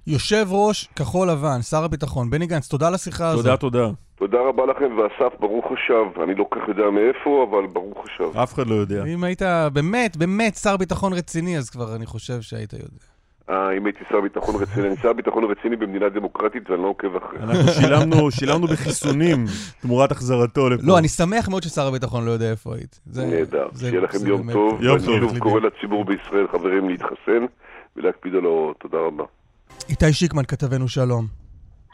[0.07, 3.43] יושב ראש כחול לבן, שר הביטחון, בני גנץ, תודה על השיחה הזו.
[3.43, 4.04] תודה, תודה.
[4.15, 6.21] תודה רבה לכם, ואסף, ברוך השב.
[6.23, 8.37] אני לא כל כך יודע מאיפה, אבל ברוך השב.
[8.37, 9.03] אף אחד לא יודע.
[9.05, 9.41] אם היית
[9.73, 12.85] באמת, באמת שר ביטחון רציני, אז כבר אני חושב שהיית יודע.
[13.49, 17.15] אה, אם הייתי שר ביטחון רציני, אני שר ביטחון רציני במדינה דמוקרטית ואני לא עוקב
[17.15, 17.39] אחרי.
[17.39, 19.45] אנחנו שילמנו, שילמנו בחיסונים
[19.81, 20.83] תמורת החזרתו לפה.
[20.85, 22.99] לא, אני שמח מאוד ששר הביטחון לא יודע איפה היית.
[23.05, 24.83] זה- נהדר, שיהיה לכם יום טוב.
[24.83, 25.05] יום טוב.
[25.19, 27.45] שוב קורא לציבור בישראל, חברים, להתחסן
[27.95, 28.77] ולהקפיד על ההוראות.
[28.79, 29.23] תודה רבה.
[29.89, 31.44] איתי שיקמן, כתבנו שלום.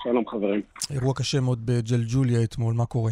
[0.03, 0.61] שלום חברים.
[0.93, 3.11] אירוע קשה מאוד בג'לג'וליה אתמול, מה קורה?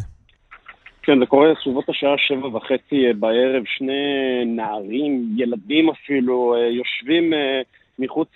[1.02, 3.62] כן, זה קורה בסביבות השעה שבע וחצי אה, בערב.
[3.66, 7.60] שני נערים, ילדים אפילו, אה, יושבים אה,
[7.98, 8.28] מחוץ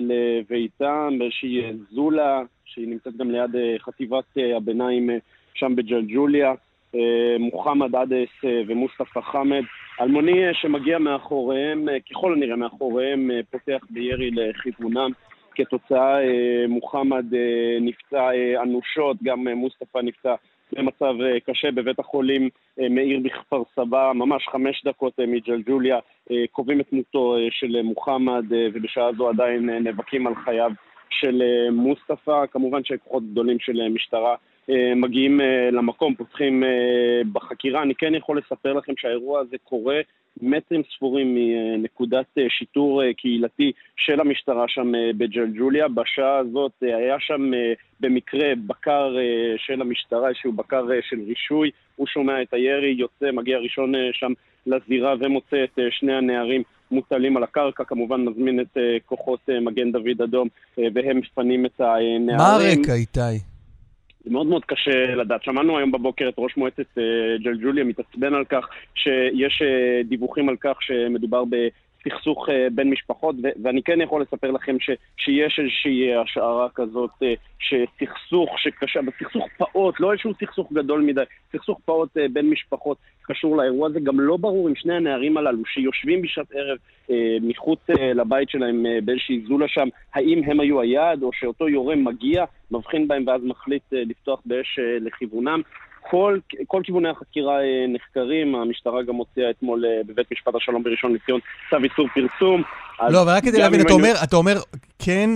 [0.00, 4.24] לביתם באיזושהי זולה, שהיא נמצאת גם ליד חטיבת
[4.56, 5.10] הביניים
[5.54, 6.52] שם בג'לג'וליה.
[7.38, 9.62] מוחמד עדס ומוסטפא חמד.
[10.00, 15.10] אלמוני שמגיע מאחוריהם, ככל הנראה מאחוריהם, פותח בירי לכיוונם.
[15.54, 20.34] כתוצאה אה, מוחמד אה, נפצע אה, אנושות, גם מוסטפא נפצע
[20.72, 21.14] במצב
[21.46, 22.48] קשה בבית החולים
[22.90, 25.98] מאיר בכפר סבא, ממש חמש דקות מג'לג'וליה,
[26.50, 30.70] קובעים את מותו של מוחמד ובשעה זו עדיין נאבקים על חייו
[31.10, 34.34] של מוסטפא, כמובן שכוחות גדולים של משטרה
[34.96, 35.40] מגיעים
[35.72, 36.62] למקום, פותחים
[37.32, 37.82] בחקירה.
[37.82, 40.00] אני כן יכול לספר לכם שהאירוע הזה קורה
[40.40, 45.88] מטרים ספורים מנקודת אה, שיטור אה, קהילתי של המשטרה שם אה, בג'לג'וליה.
[45.88, 47.50] בשעה הזאת היה שם
[48.00, 49.14] במקרה בקר
[49.56, 51.70] של המשטרה, איזשהו בקר של רישוי.
[51.96, 54.32] הוא שומע את הירי, יוצא, מגיע ראשון שם
[54.66, 57.84] לזירה ומוצא את שני הנערים מוטלים על הקרקע.
[57.84, 62.26] כמובן מזמין את כוחות מגן דוד אדום והם מפנים את הנערים.
[62.26, 63.51] מה הרקע, איתי?
[64.24, 65.44] זה מאוד מאוד קשה לדעת.
[65.44, 67.02] שמענו היום בבוקר את ראש מועצת אה,
[67.44, 71.56] ג'לג'וליה מתעצבן על כך שיש אה, דיווחים על כך שמדובר ב...
[72.04, 77.10] סכסוך uh, בין משפחות, ו- ואני כן יכול לספר לכם ש- שיש איזושהי השערה כזאת
[77.58, 83.88] שסכסוך שקשה, בסכסוך פעוט, לא איזשהו סכסוך גדול מדי, סכסוך פעוט בין משפחות קשור לאירוע
[83.88, 88.50] הזה, גם לא ברור אם שני הנערים הללו שיושבים בשעת ערב uh, מחוץ uh, לבית
[88.50, 93.24] שלהם uh, באיזושהי זולה שם, האם הם היו היעד או שאותו יורה מגיע, מבחין בהם
[93.26, 95.62] ואז מחליט uh, לפתוח באש uh, לכיוונם.
[96.10, 101.14] כל, כל כיווני החקירה אה, נחקרים, המשטרה גם הוציאה אתמול אה, בבית משפט השלום בראשון
[101.14, 102.62] לציון צו איסור פרסום.
[103.10, 104.56] לא, אבל רק כדי להבין, אתה אומר, אתה אומר,
[104.98, 105.30] כן,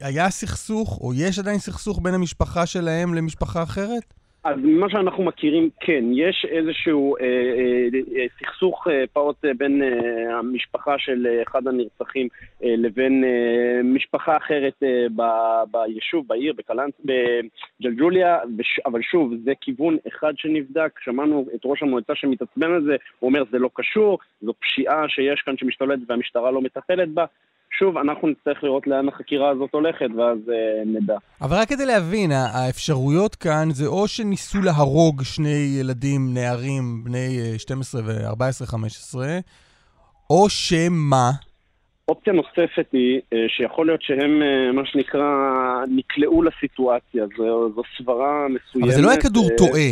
[0.00, 4.14] היה סכסוך, או יש עדיין סכסוך בין המשפחה שלהם למשפחה אחרת?
[4.46, 9.82] אז ממה שאנחנו מכירים, כן, יש איזשהו אה, אה, אה, סכסוך אה, פעוט אה, בין
[9.82, 12.28] אה, המשפחה של אה, אחד הנרצחים
[12.64, 15.22] אה, לבין אה, משפחה אחרת אה, ב,
[15.70, 22.14] ביישוב, בעיר, בקלנס, בג'לג'וליה, וש, אבל שוב, זה כיוון אחד שנבדק, שמענו את ראש המועצה
[22.14, 26.60] שמתעצבן על זה, הוא אומר זה לא קשור, זו פשיעה שיש כאן שמשתולטת והמשטרה לא
[26.60, 27.24] מטפלת בה.
[27.78, 30.52] שוב, אנחנו נצטרך לראות לאן החקירה הזאת הולכת, ואז uh,
[30.86, 31.16] נדע.
[31.42, 38.00] אבל רק כדי להבין, האפשרויות כאן זה או שניסו להרוג שני ילדים, נערים, בני 12
[38.04, 39.18] ו-14-15,
[40.30, 41.30] או שמה?
[42.08, 45.24] אופציה נוספת היא uh, שיכול להיות שהם, uh, מה שנקרא,
[45.88, 47.24] נקלעו לסיטואציה.
[47.36, 48.88] זו, זו סברה מסוימת.
[48.88, 49.90] אבל זה לא היה כדור uh, טועה.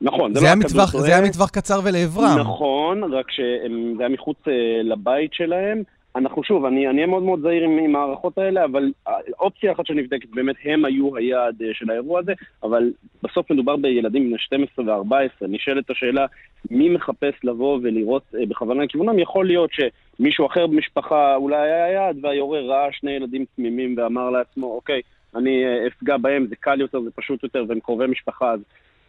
[0.00, 1.04] נכון, זה, זה לא היה כדור טועה.
[1.04, 2.38] זה היה מטווח קצר ולעברם.
[2.38, 4.38] נכון, רק שזה היה מחוץ
[4.84, 5.82] לבית שלהם.
[6.16, 8.92] אנחנו שוב, אני אהיה מאוד מאוד זהיר עם, עם ההערכות האלה, אבל
[9.40, 14.28] אופציה אחת שנבדקת, באמת הם היו היעד אה, של האירוע הזה, אבל בסוף מדובר בילדים
[14.28, 15.46] בני 12 ו-14.
[15.48, 16.26] נשאלת השאלה,
[16.70, 19.18] מי מחפש לבוא ולראות אה, בכוונה לכיוונם?
[19.18, 24.66] יכול להיות שמישהו אחר במשפחה אולי היה יעד, והיורה ראה שני ילדים תמימים ואמר לעצמו,
[24.66, 25.00] אוקיי,
[25.36, 28.60] אני אה, אפגע בהם, זה קל יותר, זה פשוט יותר, והם קרובי משפחה, אז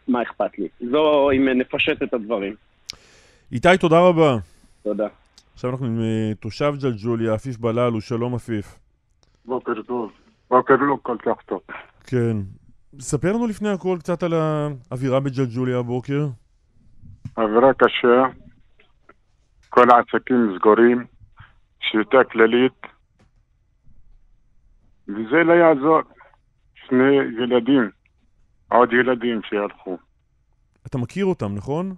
[0.07, 0.67] מה אכפת לי?
[0.91, 2.55] זו, אם נפשט את הדברים.
[3.51, 4.37] איתי, תודה רבה.
[4.83, 5.07] תודה.
[5.57, 8.79] עכשיו אנחנו עם אה, תושב ג'לג'וליה, עפיף בלאלו, שלום עפיף.
[9.45, 10.11] בוקר טוב.
[10.49, 11.59] בוקר לא כל כך טוב.
[12.03, 12.37] כן.
[12.99, 16.27] ספר לנו לפני הכל קצת על האווירה בג'לג'וליה הבוקר.
[17.37, 18.23] אווירה קשה,
[19.69, 21.05] כל העסקים סגורים,
[21.79, 22.81] שביתה כללית,
[25.07, 25.99] וזה לא יעזור.
[26.87, 27.89] שני ילדים,
[28.71, 29.97] עוד ילדים שהלכו.
[30.87, 31.95] אתה מכיר אותם, נכון?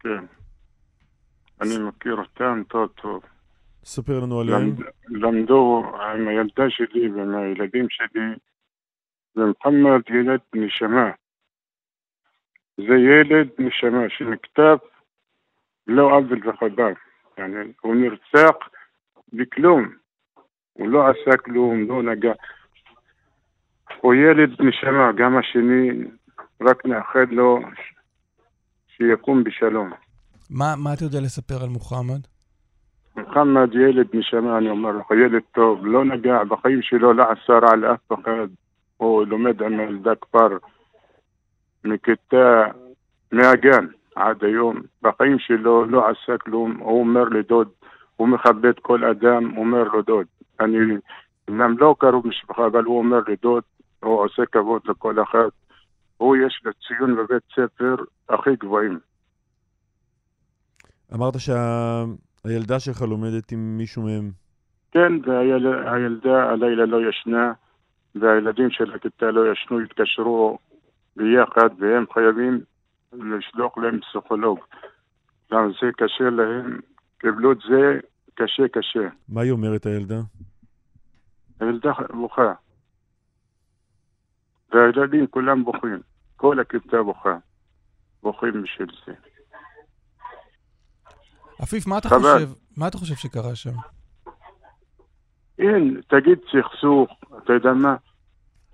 [0.00, 0.41] כן.
[1.61, 3.23] אני מכיר אותם טוב טוב.
[3.83, 4.75] ספר לנו עליהם.
[5.09, 8.35] למדו עם הילדה שלי ועם הילדים שלי,
[9.35, 11.11] ומוחמד ילד נשמה.
[12.77, 14.77] זה ילד נשמה שנכתב
[15.87, 16.93] לא עוול וחבל.
[17.37, 18.55] يعني, הוא נרצח
[19.33, 19.89] בכלום.
[20.73, 22.33] הוא לא עשה כלום, לא נגע.
[24.01, 25.89] הוא ילד נשמה, גם השני,
[26.61, 27.59] רק נאחל לו
[28.87, 29.89] שיקום בשלום.
[30.54, 32.20] מה, מה אתה יודע לספר על מוחמד?
[33.16, 37.76] מוחמד ילד נשמה, אני אומר לך, ילד טוב, לא נגע בחיים שלו, לא עשה רע
[37.76, 38.48] לאף אחד.
[38.96, 40.48] הוא לומד עם ילדה כבר
[41.84, 42.64] מכיתה,
[43.32, 44.80] מהגן עד היום.
[45.02, 47.68] בחיים שלו לא עשה כלום, הוא אומר לדוד,
[48.16, 50.26] הוא מכבד כל אדם, הוא אומר לו דוד.
[50.60, 50.78] אני,
[51.50, 53.62] אמנם לא קרוב משפחה, אבל הוא אומר לדוד,
[54.02, 55.48] הוא עושה כבוד לכל אחד.
[56.16, 57.94] הוא יש לו ציון בבית ספר
[58.28, 58.98] הכי גבוהים.
[61.14, 62.84] אמרת שהילדה שה...
[62.84, 64.30] שלך לומדת עם מישהו מהם.
[64.92, 67.52] כן, והילדה הלילה לא ישנה,
[68.14, 70.58] והילדים של הכיתה לא ישנו, התקשרו
[71.16, 72.60] ביחד, והם חייבים
[73.12, 74.58] לשלוח להם פסיכולוג.
[75.52, 76.80] גם זה קשה להם,
[77.18, 78.00] קיבלו את זה
[78.34, 79.08] קשה קשה.
[79.28, 80.20] מה היא אומרת הילדה?
[81.60, 82.52] הילדה בוכה.
[84.72, 86.00] והילדים כולם בוכים.
[86.36, 87.36] כל הכיתה בוכה.
[88.22, 89.31] בוכים בשביל זה.
[91.62, 93.70] עפיף, מה אתה חושב, מה אתה חושב שקרה שם?
[95.58, 97.10] אין, תגיד סכסוך,
[97.44, 97.96] אתה יודע מה?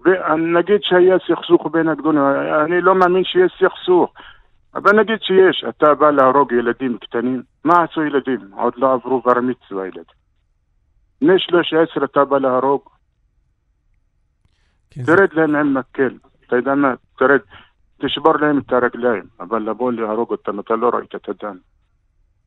[0.00, 2.22] ונגיד שהיה סכסוך בין הגדולים,
[2.66, 4.12] אני לא מאמין שיש סכסוך.
[4.74, 8.52] אבל נגיד שיש, אתה בא להרוג ילדים קטנים, מה עשו ילדים?
[8.52, 10.18] עוד לא עברו בר מצווה ילדים.
[11.20, 12.80] בני שלוש עשר אתה בא להרוג,
[14.90, 15.32] כן, תרד.
[15.32, 16.14] להם עם מקל,
[16.46, 16.94] אתה יודע מה?
[17.18, 17.40] תרד,
[18.00, 21.56] תשבור להם את הרגליים, אבל לבוא להרוג אותם, אתה לא ראית את הדם.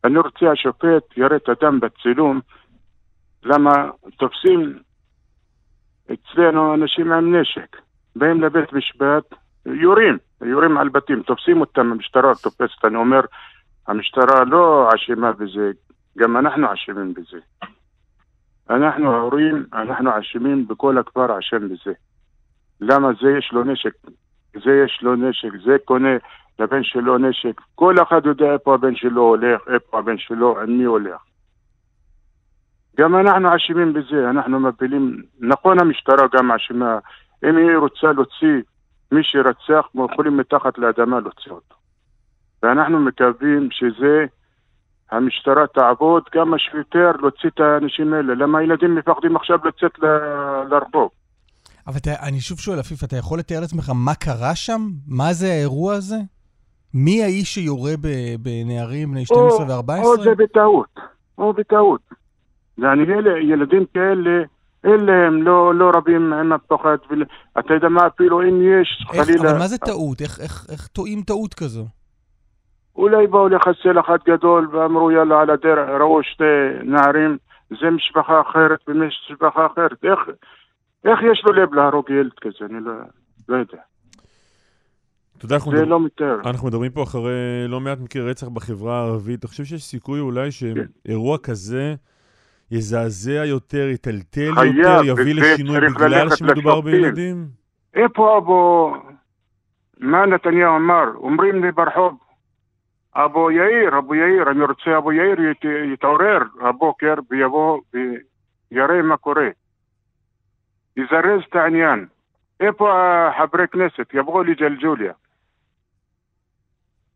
[0.03, 2.41] אני רוצה השופט יראה את הדם בצילום,
[3.43, 4.79] למה תופסים
[6.13, 7.77] אצלנו אנשים עם נשק,
[8.15, 9.23] באים לבית משפט,
[9.65, 13.21] יורים, יורים על בתים, תופסים אותם, המשטרה תופסת, אני אומר,
[13.87, 15.71] המשטרה לא אשמה בזה,
[16.17, 17.39] גם אנחנו אשמים בזה.
[18.69, 21.93] אנחנו ההורים, אנחנו אשמים בכל הכפר אשם בזה.
[22.81, 23.93] למה זה יש לו נשק,
[24.53, 26.17] זה יש לו נשק, זה קונה
[26.59, 27.61] לבן שלו נשק.
[27.75, 31.21] כל אחד יודע איפה הבן שלו הולך, איפה הבן שלו, עם מי הולך.
[32.97, 36.99] גם אנחנו אשמים בזה, אנחנו מפילים, נכון המשטרה גם אשמה,
[37.43, 38.61] אם היא רוצה להוציא
[39.11, 41.75] מי שרצח, יכולים מתחת לאדמה להוציא אותו.
[42.63, 44.25] ואנחנו מקווים שזה,
[45.11, 48.35] המשטרה תעבוד כמה שיותר להוציא את האנשים האלה.
[48.35, 49.99] למה הילדים מפחדים עכשיו לצאת
[50.69, 51.09] לרחוב?
[51.87, 54.81] אבל אתה, אני שוב שואל, עפיף, אתה יכול לתאר לעצמך מה קרה שם?
[55.07, 56.17] מה זה האירוע הזה?
[56.93, 57.91] מי האיש שיורה
[58.39, 60.03] בנערים בני 12 ו-14?
[60.03, 60.99] או זה בטעות,
[61.37, 62.01] או בטעות.
[62.77, 64.43] ואני אלה, ילדים כאלה,
[64.85, 66.97] אלה הם לא, לא רבים עם הפחד.
[67.09, 67.25] ול...
[67.59, 69.49] אתה יודע מה, אפילו אם יש, איך, חלילה...
[69.49, 70.21] אבל מה זה טעות?
[70.21, 71.85] איך, איך, איך טועים טעות כזו?
[72.95, 76.43] אולי באו לחסל אחד גדול ואמרו יאללה על הדרך, ראו שתי
[76.83, 77.37] נערים,
[77.69, 80.03] זה משפחה אחרת ומשפחה אחרת.
[80.03, 80.19] איך,
[81.05, 82.65] איך יש לו לב להרוג ילד כזה?
[82.65, 82.93] אני לא,
[83.49, 83.77] לא יודע.
[85.37, 86.49] אתה יודע, אנחנו זה מדברים- לא מתאר.
[86.49, 89.39] אנחנו מדברים פה אחרי לא מעט מקרי רצח בחברה הערבית.
[89.39, 90.83] אתה חושב שיש סיכוי אולי כן.
[91.07, 91.95] שאירוע כזה
[92.71, 96.83] יזעזע יותר, יטלטל יותר, יביא לשינוי בגלל שמדובר לשופטים.
[96.83, 97.47] בילדים?
[97.93, 98.93] איפה אבו...
[99.99, 101.03] מה נתניהו אמר?
[101.15, 102.17] אומרים לי ברחוב,
[103.15, 105.61] אבו יאיר, אבו יאיר, אני רוצה אבו יאיר ית,
[105.93, 109.47] יתעורר הבוקר ויבוא ויראה מה קורה.
[110.97, 112.07] יזרז את העניין.
[112.59, 112.89] איפה
[113.29, 114.07] החברי כנסת?
[114.13, 115.13] יבואו לג'לג'וליה.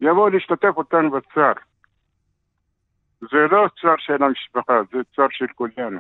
[0.01, 1.53] יבואו להשתתף אותנו בצער.
[3.21, 5.99] זה לא צער של המשפחה, זה צער של כולנו.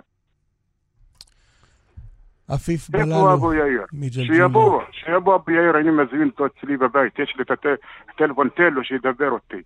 [2.47, 3.85] עפיף איפה בללו אבו יאיר?
[3.93, 4.37] מג'לג'וליה.
[4.47, 8.73] שיבוא, שיבוא אבו יאיר, אני מזמין אותו אצלי בבית, יש לי את הט- הטלפון, תן
[8.73, 9.61] לו שידבר אותי.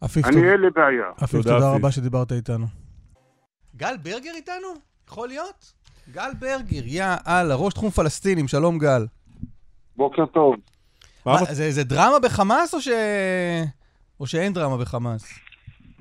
[0.00, 0.50] עפיף, אני.
[0.52, 1.10] אין לי בעיה.
[1.16, 1.78] עפיף, תודה, תודה עפיף.
[1.80, 2.66] רבה שדיברת איתנו.
[3.76, 4.68] גל ברגר איתנו?
[5.08, 5.72] יכול להיות?
[6.12, 9.06] גל ברגר, יא אללה, ראש תחום פלסטינים, שלום גל.
[9.96, 10.54] בוקר טוב.
[11.26, 11.36] מה?
[11.44, 12.88] זה, זה דרמה בחמאס או, ש...
[14.20, 15.40] או שאין דרמה בחמאס?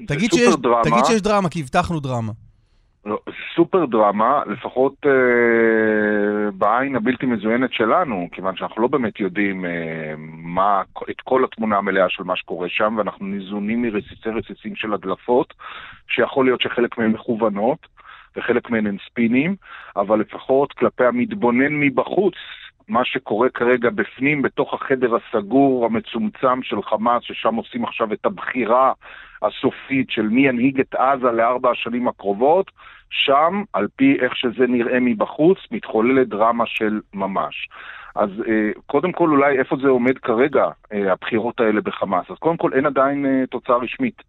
[0.07, 0.83] תגיד סופר שיש, דרמה.
[0.83, 2.31] תגיד שיש דרמה, כי הבטחנו דרמה.
[3.05, 3.19] לא,
[3.55, 10.81] סופר דרמה, לפחות אה, בעין הבלתי מזוינת שלנו, כיוון שאנחנו לא באמת יודעים אה, מה,
[11.09, 15.53] את כל התמונה המלאה של מה שקורה שם, ואנחנו ניזונים מרסיסי רסיסים של הדלפות,
[16.07, 17.96] שיכול להיות שחלק מהן מכוונות,
[18.37, 19.55] וחלק מהן הן ספינים,
[19.95, 22.33] אבל לפחות כלפי המתבונן מבחוץ,
[22.87, 28.93] מה שקורה כרגע בפנים, בתוך החדר הסגור, המצומצם של חמאס, ששם עושים עכשיו את הבחירה
[29.41, 32.71] הסופית של מי ינהיג את עזה לארבע השנים הקרובות,
[33.09, 37.67] שם, על פי איך שזה נראה מבחוץ, מתחוללת דרמה של ממש.
[38.15, 42.25] אז אה, קודם כל אולי איפה זה עומד כרגע, אה, הבחירות האלה בחמאס.
[42.31, 44.21] אז קודם כל אין עדיין אה, תוצאה רשמית.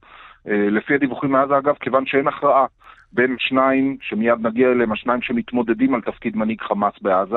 [0.47, 2.67] לפי הדיווחים מעזה, אגב, כיוון שאין הכרעה
[3.13, 7.37] בין שניים, שמיד נגיע אליהם, השניים שמתמודדים על תפקיד מנהיג חמאס בעזה,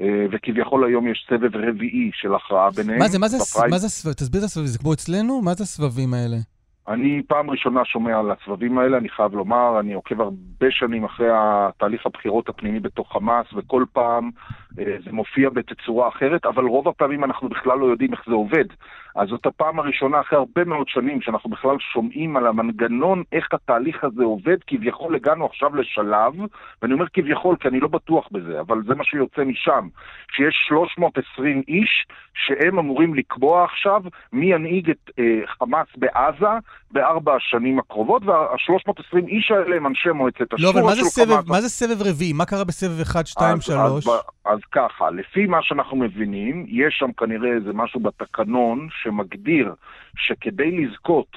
[0.00, 2.98] אה, וכביכול היום יש סבב רביעי של הכרעה ביניהם.
[2.98, 5.42] מה זה, מה זה, בפריים- מה זה, הסבב- תסביר את הסבבים, זה כמו אצלנו?
[5.42, 6.36] מה זה הסבבים האלה?
[6.88, 11.26] אני פעם ראשונה שומע על הסבבים האלה, אני חייב לומר, אני עוקב הרבה שנים אחרי
[11.78, 14.30] תהליך הבחירות הפנימי בתוך חמאס, וכל פעם
[14.78, 18.64] אה, זה מופיע בתצורה אחרת, אבל רוב הפעמים אנחנו בכלל לא יודעים איך זה עובד.
[19.16, 24.04] אז זאת הפעם הראשונה אחרי הרבה מאוד שנים שאנחנו בכלל שומעים על המנגנון, איך התהליך
[24.04, 26.32] הזה עובד, כביכול הגענו עכשיו לשלב,
[26.82, 29.88] ואני אומר כביכול כי אני לא בטוח בזה, אבל זה מה שיוצא משם,
[30.32, 35.24] שיש 320 איש שהם אמורים לקבוע עכשיו מי ינהיג את אה,
[35.58, 36.46] חמאס בעזה
[36.90, 41.04] בארבע השנים הקרובות, וה-320 איש האלה הם אנשי מועצת השורא לא, אבל מה זה של
[41.06, 41.48] סבב, חמאס.
[41.48, 42.32] מה זה סבב רביעי?
[42.32, 44.06] מה קרה בסבב 1, 2, אז- 3?
[44.44, 49.74] אז, ככה, לפי מה שאנחנו מבינים, יש שם כנראה איזה משהו בתקנון שמגדיר
[50.16, 51.36] שכדי לזכות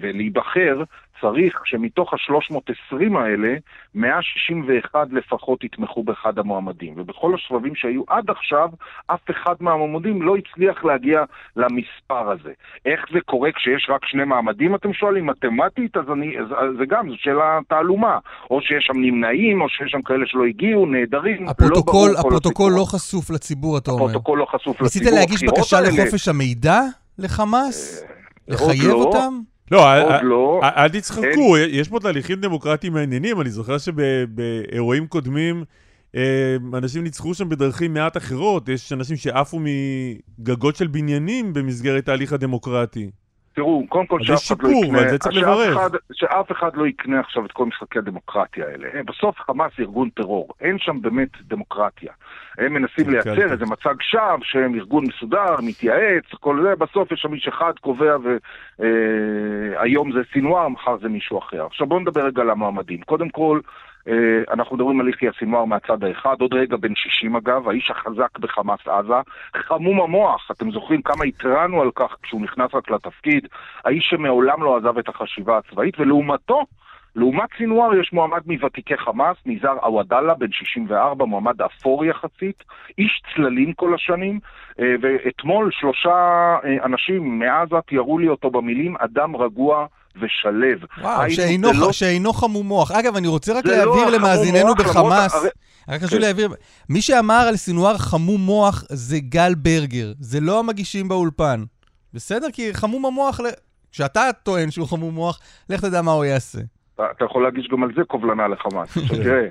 [0.00, 0.82] ולהיבחר,
[1.20, 3.54] צריך שמתוך ה-320 האלה,
[3.94, 6.94] 161 לפחות יתמכו באחד המועמדים.
[6.96, 8.68] ובכל הסבבים שהיו עד עכשיו,
[9.06, 11.22] אף אחד מהמועמדים לא הצליח להגיע
[11.56, 12.52] למספר הזה.
[12.86, 15.26] איך זה קורה כשיש רק שני מועמדים, אתם שואלים?
[15.26, 15.96] מתמטית?
[15.96, 18.18] אז אני, אז, אז זה גם, זו שאלה תעלומה.
[18.50, 21.44] או שיש שם נמנעים, או שיש שם כאלה שלא הגיעו, נעדרים.
[21.44, 22.72] לא הפרוטוקול, כל הפרוטוקול.
[22.72, 24.04] לא חשוף לציבור, אתה אומר.
[24.04, 25.18] הפרוטוקול לא חשוף ניסית לציבור.
[25.20, 26.80] להגיש הבחירות בקשה לחופש המידע
[27.18, 28.04] לחמאס?
[28.48, 28.94] לחייב לא.
[28.94, 29.40] אותם?
[29.70, 30.60] לא, אל- עוד אל- לא.
[30.62, 33.40] אל אל תצחקו, יש פה תהליכים דמוקרטיים מעניינים.
[33.40, 35.64] אני זוכר שבאירועים קודמים
[36.16, 38.68] אה, אנשים ניצחו שם בדרכים מעט אחרות.
[38.68, 39.58] יש אנשים שעפו
[40.38, 43.10] מגגות של בניינים במסגרת ההליך הדמוקרטי.
[43.54, 45.76] תראו, קודם כל שאף יש אחד לא שיפור, יקנה, זה צריך שאף לברך.
[45.76, 49.02] אחד, שאף אחד לא יקנה עכשיו את כל משחקי הדמוקרטיה האלה.
[49.06, 52.12] בסוף חמאס ארגון טרור, אין שם באמת דמוקרטיה.
[52.58, 53.26] הם מנסים קלקלת.
[53.26, 57.72] לייצר איזה מצג שווא שהם ארגון מסודר, מתייעץ, כל זה, בסוף יש שם איש אחד
[57.80, 58.16] קובע
[58.78, 61.66] והיום זה סינואר, מחר זה מישהו אחר.
[61.66, 63.02] עכשיו בואו נדבר רגע על המועמדים.
[63.02, 63.60] קודם כל,
[64.08, 64.14] אה,
[64.52, 68.88] אנחנו מדברים על יחיא סינואר מהצד האחד, עוד רגע בן 60 אגב, האיש החזק בחמאס
[68.88, 69.14] עזה,
[69.56, 73.48] חמום המוח, אתם זוכרים כמה התרענו על כך כשהוא נכנס רק לתפקיד,
[73.84, 76.64] האיש שמעולם לא עזב את החשיבה הצבאית, ולעומתו,
[77.16, 82.62] לעומת סינואר יש מועמד מוותיקי חמאס, ניזאר עוודאללה, בן 64, מועמד אפור יחסית,
[82.98, 84.40] איש צללים כל השנים,
[84.80, 86.08] אה, ואתמול שלושה
[86.64, 89.86] אה, אנשים מעזה תיארו לי אותו במילים אדם רגוע
[90.16, 90.78] ושלב.
[91.00, 92.90] וואו, שאינו, לא- שאינו חמום מוח.
[92.90, 95.48] אגב, אני רוצה רק לא להבהיר החמום למאזיננו למרות- בחמאס, הרי-
[95.88, 96.20] רק חשוב כן.
[96.26, 96.48] להבהיר,
[96.88, 101.64] מי שאמר על סינואר חמום מוח זה גל ברגר, זה לא המגישים באולפן.
[102.14, 102.46] בסדר?
[102.52, 103.40] כי חמום המוח,
[103.92, 105.40] כשאתה טוען שהוא חמום מוח,
[105.70, 106.58] לך תדע מה הוא יעשה.
[107.00, 108.96] אתה- יכול להגיש גם על זה קובלנה לחמאס.
[108.96, 109.46] עכשיו תראה,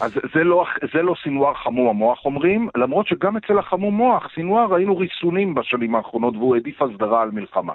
[0.00, 4.66] אז זה לא, זה לא סינואר חמום המוח אומרים, למרות שגם אצל החמום מוח, סינואר
[4.66, 7.72] ראינו ריסונים בשנים האחרונות והוא העדיף הסדרה על מלחמה.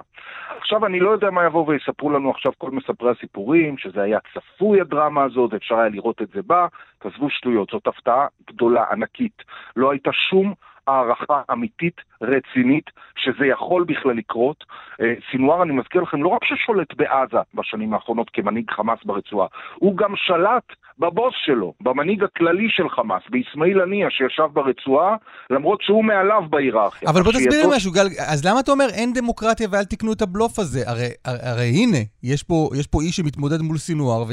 [0.57, 4.81] עכשיו אני לא יודע מה יבואו ויספרו לנו עכשיו כל מספרי הסיפורים, שזה היה צפוי
[4.81, 6.67] הדרמה הזאת, אפשר היה לראות את זה בה,
[6.99, 9.43] תעזבו שטויות, זאת הפתעה גדולה, ענקית.
[9.75, 10.53] לא הייתה שום
[10.87, 14.63] הערכה אמיתית, רצינית, שזה יכול בכלל לקרות.
[15.01, 19.97] אה, סינואר, אני מזכיר לכם, לא רק ששולט בעזה בשנים האחרונות כמנהיג חמאס ברצועה, הוא
[19.97, 20.63] גם שלט
[20.99, 25.15] בבוס שלו, במנהיג הכללי של חמאס, באסמאעיל הנייה שישב ברצועה,
[25.49, 27.09] למרות שהוא מעליו בהיררכיה.
[27.09, 30.21] אבל בוא תסביר לי משהו, גל, אז למה אתה אומר אין דמוקרטיה ואל תקנו את
[30.21, 30.79] הבלוף הזה?
[30.87, 34.23] הרי, הרי, הרי הנה, יש פה, יש פה איש שמתמודד מול סינואר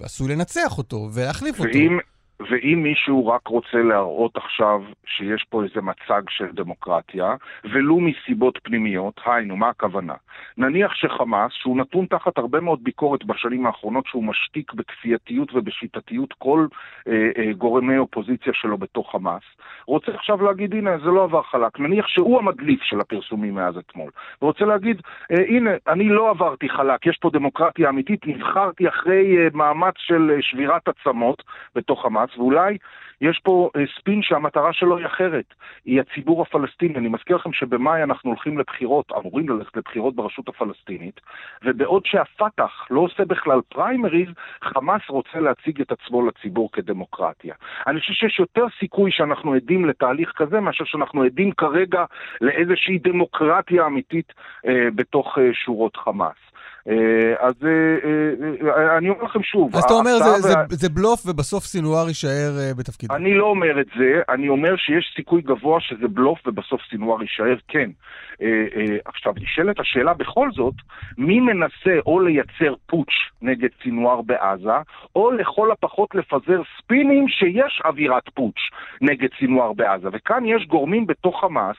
[0.00, 1.70] ועשוי לנצח אותו ולהחליף אותו.
[1.74, 1.98] ואם,
[2.40, 9.20] ואם מישהו רק רוצה להראות עכשיו שיש פה איזה מצג של דמוקרטיה, ולו מסיבות פנימיות,
[9.26, 10.14] היינו, מה הכוונה?
[10.56, 16.66] נניח שחמאס, שהוא נתון תחת הרבה מאוד ביקורת בשנים האחרונות, שהוא משתיק בכפייתיות ובשיטתיות כל
[17.08, 19.42] אה, אה, גורמי אופוזיציה שלו בתוך חמאס,
[19.86, 21.80] רוצה עכשיו להגיד, הנה, זה לא עבר חלק.
[21.80, 24.10] נניח שהוא המדליף של הפרסומים מאז אתמול,
[24.42, 29.48] ורוצה להגיד, אה, הנה, אני לא עברתי חלק, יש פה דמוקרטיה אמיתית, נבחרתי אחרי אה,
[29.54, 31.42] מאמץ של אה, שבירת עצמות
[31.74, 32.78] בתוך חמאס, ואולי
[33.20, 35.54] יש פה אה, ספין שהמטרה שלו היא אחרת,
[35.84, 36.94] היא הציבור הפלסטיני.
[36.94, 41.20] אני מזכיר לכם שבמאי אנחנו הולכים לבחירות, אמורים ללכת לבחירות ברשות הפלסטינית,
[41.64, 44.28] ובעוד שהפת"ח לא עושה בכלל פריימריז,
[44.64, 47.54] חמאס רוצה להציג את עצמו לציבור כדמוקרטיה.
[47.86, 52.04] אני חושב שיש יותר סיכוי שאנחנו עדים לתהליך כזה, מאשר שאנחנו עדים כרגע
[52.40, 54.32] לאיזושהי דמוקרטיה אמיתית
[54.66, 56.53] אה, בתוך אה, שורות חמאס.
[56.88, 60.64] אה, אז אה, אה, אני אומר לכם שוב, אז אתה אומר, זה, ההפתעה זה, וה-
[60.70, 63.14] זה בלוף ובסוף סינואר יישאר בתפקידו.
[63.14, 67.56] אני לא אומר את זה, אני אומר שיש סיכוי גבוה שזה בלוף ובסוף סינואר יישאר
[67.68, 67.90] כן.
[69.04, 70.74] עכשיו, נשאלת השאלה בכל זאת,
[71.18, 73.12] מי מנסה או לייצר פוטש
[73.42, 74.78] נגד סינואר בעזה,
[75.16, 78.60] או לכל הפחות לפזר ספינים שיש אווירת פוטש
[79.00, 80.08] נגד סינואר בעזה.
[80.12, 81.76] וכאן יש גורמים בתוך חמאס,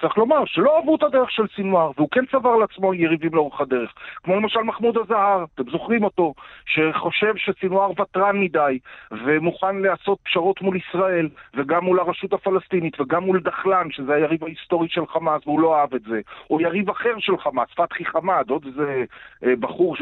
[0.00, 3.92] צריך לומר, שלא אהבו את הדרך של סינואר, והוא כן צבר לעצמו יריבים לאורך הדרך.
[4.24, 6.34] כמו למשל מחמוד הזהר, אתם זוכרים אותו,
[6.66, 8.78] שחושב שסינואר ותרן מדי,
[9.10, 14.88] ומוכן לעשות פשרות מול ישראל, וגם מול הרשות הפלסטינית, וגם מול דחלן, שזה היריב ההיסטורי
[14.88, 16.20] של חמאס, והוא לא אהב את זה.
[16.50, 19.04] או יריב אחר של חמאס, פתחי חמד, עוד איזה
[19.44, 19.96] אה, בחור,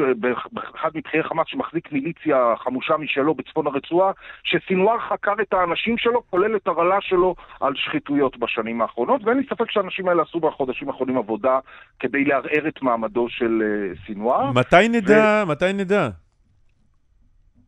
[0.53, 4.13] באחד מבכירי חמאס שמחזיק מיליציה חמושה משלו בצפון הרצועה,
[4.43, 9.45] שסינואר חקר את האנשים שלו, כולל את הרעלה שלו על שחיתויות בשנים האחרונות, ואין לי
[9.51, 11.59] ספק שהאנשים האלה עשו בחודשים האחרונים עבודה
[12.01, 14.53] כדי לערער את מעמדו של אה, סינואר.
[14.53, 15.45] מתי נדע?
[15.47, 16.09] מתי נדע?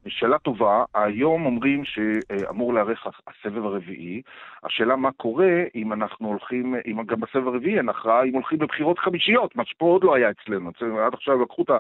[0.08, 4.22] שאלה טובה, היום אומרים שאמור להיערך הסבב הרביעי,
[4.64, 8.98] השאלה מה קורה אם אנחנו הולכים, אם גם בסבב הרביעי אין הכרעה, אם הולכים בבחירות
[8.98, 11.70] חמישיות, מה שפה עוד לא היה אצלנו, אצלנו עד עכשיו לקחו את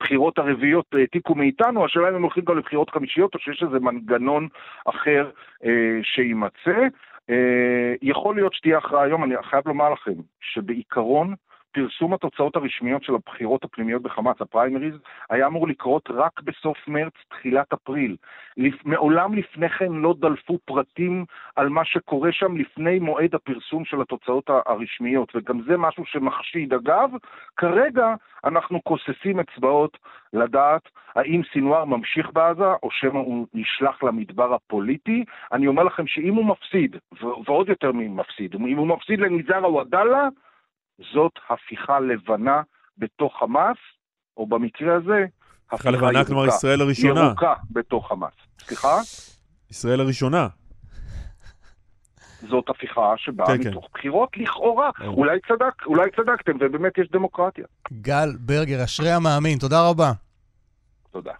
[0.00, 4.48] הבחירות הרביעיות, העתיקו מאיתנו, השאלה אם הם הולכים גם לבחירות חמישיות או שיש איזה מנגנון
[4.84, 5.30] אחר
[5.64, 5.70] אה,
[6.02, 6.88] שיימצא.
[7.30, 11.34] אה, יכול להיות שתהיה הכרעה היום, אני חייב לומר לכם שבעיקרון
[11.72, 14.94] פרסום התוצאות הרשמיות של הבחירות הפנימיות בחמאס, הפריימריז,
[15.30, 18.16] היה אמור לקרות רק בסוף מרץ, תחילת אפריל.
[18.56, 18.84] לפ...
[18.84, 21.24] מעולם לפני כן לא דלפו פרטים
[21.56, 26.74] על מה שקורה שם לפני מועד הפרסום של התוצאות הרשמיות, וגם זה משהו שמחשיד.
[26.74, 27.10] אגב,
[27.56, 28.14] כרגע
[28.44, 29.98] אנחנו כוססים אצבעות
[30.32, 35.24] לדעת האם סינואר ממשיך בעזה, או שמא הוא נשלח למדבר הפוליטי.
[35.52, 40.28] אני אומר לכם שאם הוא מפסיד, ו- ועוד יותר ממפסיד, אם הוא מפסיד לניזאר עוודאללה,
[40.98, 42.62] זאת הפיכה לבנה
[42.98, 43.76] בתוך חמאס,
[44.36, 45.24] או במקרה הזה,
[45.70, 47.20] הפיכה לבנה, כלומר ישראל הראשונה.
[47.20, 48.32] ירוקה בתוך חמאס.
[48.58, 48.96] סליחה?
[49.70, 50.48] ישראל הראשונה.
[52.48, 53.70] זאת הפיכה שבאה כן, כן.
[53.70, 54.90] מתוך בחירות לכאורה.
[55.06, 57.64] אולי צדק, אולי צדקתם, ובאמת יש דמוקרטיה.
[57.92, 60.12] גל ברגר, אשרי המאמין, תודה רבה.
[61.10, 61.32] תודה.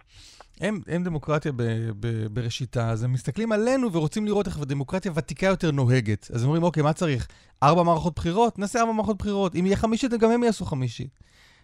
[0.61, 1.63] הם, הם דמוקרטיה ב,
[1.99, 6.31] ב, בראשיתה, אז הם מסתכלים עלינו ורוצים לראות איך דמוקרטיה ותיקה יותר נוהגת.
[6.33, 7.27] אז הם אומרים, אוקיי, מה צריך?
[7.63, 8.59] ארבע מערכות בחירות?
[8.59, 9.55] נעשה ארבע מערכות בחירות.
[9.55, 11.19] אם יהיה חמישית, גם הם יעשו חמישית.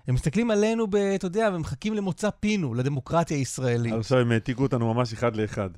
[0.08, 3.94] הם מסתכלים עלינו, ב, אתה יודע, ומחכים למוצא פינו, לדמוקרטיה הישראלית.
[3.94, 5.70] עכשיו הם העתיקו אותנו ממש אחד לאחד.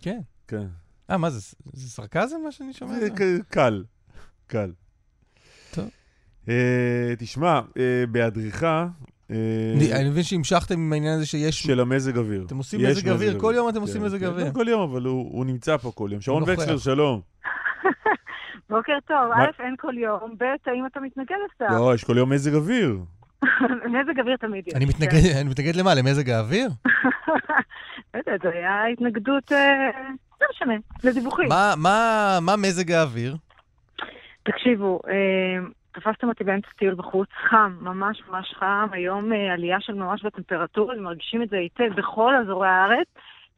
[0.00, 0.20] כן.
[0.48, 0.66] כן.
[1.10, 1.40] אה, מה זה,
[1.72, 3.00] זה סרקזם מה שאני שומע?
[3.00, 3.08] זה
[3.48, 3.84] קל,
[4.46, 4.72] קל.
[5.70, 5.88] טוב.
[6.48, 8.86] אה, תשמע, אה, בהיעדרך, אה,
[9.30, 11.62] אני אני מבין שהמשכתם עם העניין הזה שיש...
[11.62, 12.44] של המזג אוויר.
[12.46, 14.46] אתם עושים מזג אוויר, כל יום אתם עושים כן, מזג כן, אוויר.
[14.46, 16.20] לא כל יום, אבל הוא נמצא פה כל יום.
[16.20, 16.42] שרון.
[16.46, 17.20] וקסלר, שלום.
[18.70, 21.74] בוקר טוב, א', אין כל יום, ב', האם אתה מתנגד לשר?
[21.74, 22.98] לא, יש כל יום מזג אוויר.
[23.94, 24.74] מזג אוויר תמיד יש.
[24.74, 24.90] אני כן.
[24.92, 25.94] מתנגד, אני מתנגד למה?
[25.94, 26.68] למזג האוויר?
[28.14, 29.90] לא יודעת, זה היה התנגדות, אה,
[30.40, 31.48] לא משנה, לדיווחים.
[31.48, 33.36] מה- מה מה מזג האוויר?
[34.42, 39.94] תקשיבו, אה, תפסתם אותי באמצע טיול בחוץ, חם, ממש ממש חם, היום אה, עלייה של
[39.94, 43.06] ממש בטמפרטורה, מרגישים את זה היטב בכל אזורי הארץ.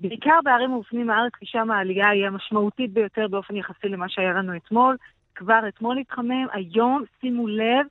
[0.01, 4.57] בעיקר בערים ומופנים הארץ, כי שם העלייה היא המשמעותית ביותר באופן יחסי למה שהיה לנו
[4.57, 4.97] אתמול.
[5.35, 7.87] כבר אתמול התחמם, היום, שימו לב,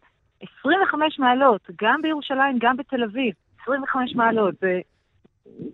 [0.59, 3.33] 25 מעלות, גם בירושלים, גם בתל אביב.
[3.63, 4.79] 25 מעלות, זה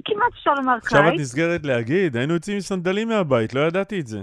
[0.05, 1.21] כמעט אפשר לומר עכשיו את קיץ.
[1.21, 4.21] נסגרת להגיד, היינו יוצאים עם סנדלים מהבית, לא ידעתי את זה.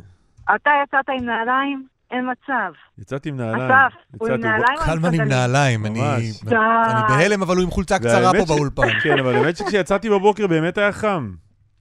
[0.55, 1.98] אתה יצאת עם נעליים?
[2.11, 2.73] אין מצב.
[2.99, 3.71] יצאתי עם נעליים.
[3.71, 5.29] אסף, הוא עם נעליים קלמן עם?
[5.29, 6.45] נעליים, אני ממש.
[6.45, 6.57] די.
[6.57, 8.99] אני בהלם, אבל הוא עם חולצה קצרה פה באולפן.
[9.03, 11.31] כן, אבל האמת שכשיצאתי בבוקר באמת היה חם.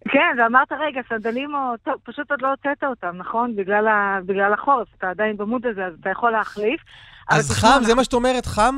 [0.09, 1.78] כן, ואמרת, רגע, סנדלים או...
[1.84, 3.55] טוב, פשוט עוד לא הוצאת אותם, נכון?
[3.55, 4.19] בגלל, ה...
[4.25, 6.82] בגלל החורף, אתה עדיין במוד הזה, אז אתה יכול להחליף.
[7.30, 8.75] אז חם, זה מה שאת אומרת, חם?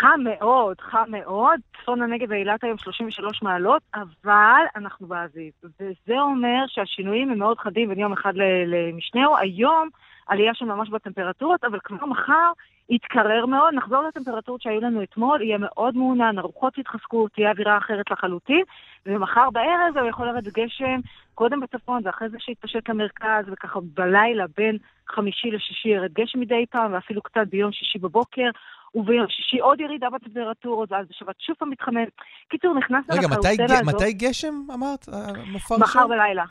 [0.00, 1.60] חם מאוד, חם מאוד.
[1.82, 5.52] צפון הנגב ואילת היום 33 מעלות, אבל אנחנו באביב.
[5.64, 8.42] וזה אומר שהשינויים הם מאוד חדים בין יום אחד ל-
[8.74, 9.36] למשנהו.
[9.36, 9.88] היום
[10.28, 12.52] עלייה של ממש בטמפרטורות, אבל כבר מחר
[12.90, 13.74] יתקרר מאוד.
[13.74, 18.62] נחזור לטמפרטורות שהיו לנו אתמול, יהיה מאוד מעונן, הרוחות יתחזקו, תהיה אווירה אחרת לחלוטין.
[19.06, 21.00] ומחר בערב הוא יכול לרדת גשם,
[21.34, 24.76] קודם בצפון ואחרי זה שיתפשט למרכז, וככה בלילה בין
[25.08, 28.50] חמישי לשישי ירד גשם מדי פעם, ואפילו קצת ביום שישי בבוקר.
[28.94, 32.04] וביום שישי עוד ירידה בטמפרטורות, ואז בשבת שוב פעם מתחמם.
[32.48, 33.94] קיצור, נכנסנו רגע, מתי לקרוסלה הזאת.
[33.94, 35.08] מתי גשם אמרת?
[35.08, 36.10] המופע מחר ראשון?
[36.10, 36.44] בלילה.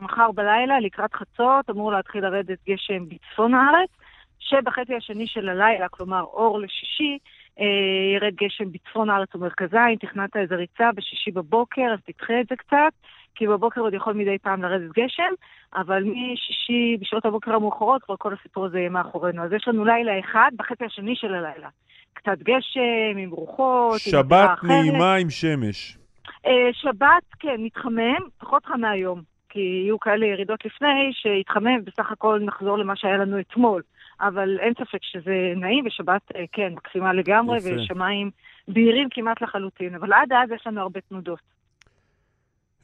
[0.00, 3.90] מחר בלילה, לקראת חצות, אמור להתחיל לרדת גשם בצפון הארץ,
[4.38, 7.18] שבחצי השני של הלילה, כלומר אור לשישי,
[7.60, 9.86] אה, ירד גשם בצפון הארץ ומרכזה.
[9.90, 12.92] אם תכננת איזה ריצה בשישי בבוקר, אז תדחה את זה קצת,
[13.34, 15.32] כי בבוקר עוד יכול מדי פעם לרדת גשם,
[15.74, 19.42] אבל משישי בשעות הבוקר המאוחרות כבר כל הסיפור הזה יהיה מאחורינו.
[19.42, 21.68] אז יש לנו לילה אחד בחצי השני של הלילה.
[22.14, 24.70] קצת גשם, עם רוחות, עם שבת אחרת.
[24.70, 25.98] נעימה עם שמש.
[26.46, 29.35] אה, שבת, כן, מתחמם, פחות חם מהיום.
[29.56, 33.82] כי יהיו כאלה ירידות לפני, שיתחמם, בסך הכל נחזור למה שהיה לנו אתמול.
[34.20, 37.68] אבל אין ספק שזה נעים, ושבת, אה, כן, מקסימה לגמרי, יפה.
[37.76, 38.30] ושמיים
[38.68, 39.94] בהירים כמעט לחלוטין.
[39.94, 41.38] אבל עד אז יש לנו הרבה תנודות.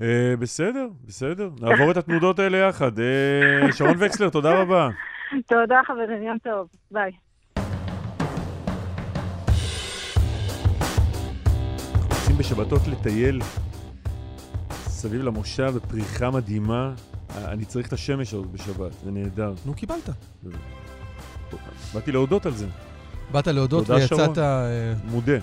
[0.02, 1.48] אה, בסדר, בסדר.
[1.60, 2.98] נעבור את התנודות האלה יחד.
[2.98, 4.88] אה, שרון וקסלר, תודה רבה.
[5.52, 6.68] תודה, חברים, יום טוב.
[6.90, 7.12] ביי.
[12.38, 13.38] בשבתות לטייל
[15.02, 16.92] סביב למושב בפריחה מדהימה.
[17.30, 19.54] אה, אני צריך את השמש הזאת בשבת, זה נהדר.
[19.66, 20.08] נו, קיבלת.
[21.94, 22.66] באתי להודות על זה,
[23.32, 24.38] באת להודות ויצאת...
[24.38, 25.38] אה, מודה.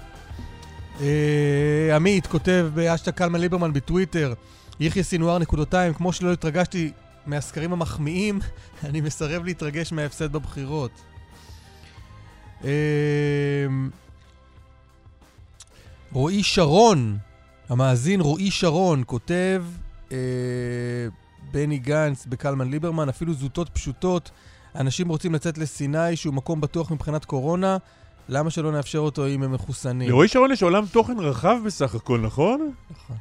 [1.02, 4.34] אה, עמית כותב באשטג קלמן ליברמן בטוויטר,
[4.80, 6.92] יחיא סינואר נקודותיים, כמו שלא התרגשתי
[7.26, 8.40] מהסקרים המחמיאים,
[8.88, 10.92] אני מסרב להתרגש מההפסד בבחירות.
[16.12, 17.18] רועי שרון,
[17.70, 19.64] המאזין רועי שרון, כותב,
[20.12, 20.18] אה,
[21.52, 24.32] בני גנץ בקלמן ליברמן, אפילו זוטות פשוטות,
[24.76, 27.78] אנשים רוצים לצאת לסיני, שהוא מקום בטוח מבחינת קורונה,
[28.30, 30.10] למה שלא נאפשר אותו אם הם מחוסנים?
[30.10, 32.72] לרועי שרון יש עולם תוכן רחב בסך הכל, נכון?
[32.92, 33.18] נכון,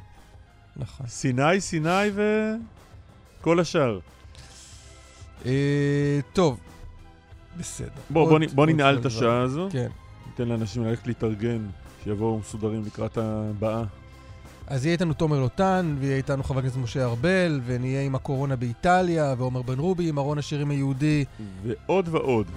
[0.77, 1.07] נכון.
[1.07, 1.89] סיני, סיני
[3.39, 3.99] וכל השאר.
[5.45, 6.59] אה, טוב,
[7.59, 7.89] בסדר.
[8.09, 9.41] בוא, עוד- בוא, בוא עוד ננעל את השעה.
[9.41, 9.87] הזו, כן.
[10.27, 11.65] ניתן לאנשים ללכת להתארגן,
[12.03, 13.83] שיבואו מסודרים לקראת הבאה.
[14.69, 19.35] אז יהיה איתנו תומר לוטן, ויהיה איתנו חבר הכנסת משה ארבל, ונהיה עם הקורונה באיטליה,
[19.37, 21.25] ועומר בן רובי עם ארון השירים היהודי.
[21.63, 22.47] ועוד ועוד.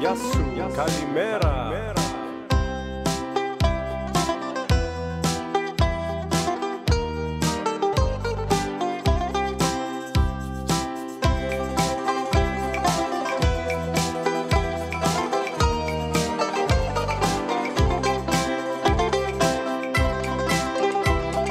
[0.00, 0.38] יאסו,
[0.76, 1.89] קלימרה.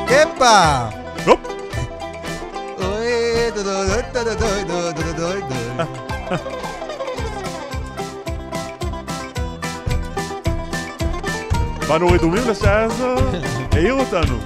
[0.09, 0.89] Epa!
[2.79, 3.51] Oi!
[11.87, 12.93] Var nog i domen känns
[13.71, 13.79] det.
[13.79, 14.39] Är åt den nu.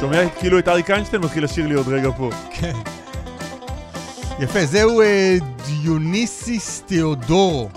[0.00, 2.30] שומע כאילו את אריק איינשטיין מתחיל לשיר לי עוד רגע פה.
[2.50, 2.72] כן.
[4.38, 5.36] יפה, זהו אה,
[5.86, 7.68] דיוניסיס תיאודורו.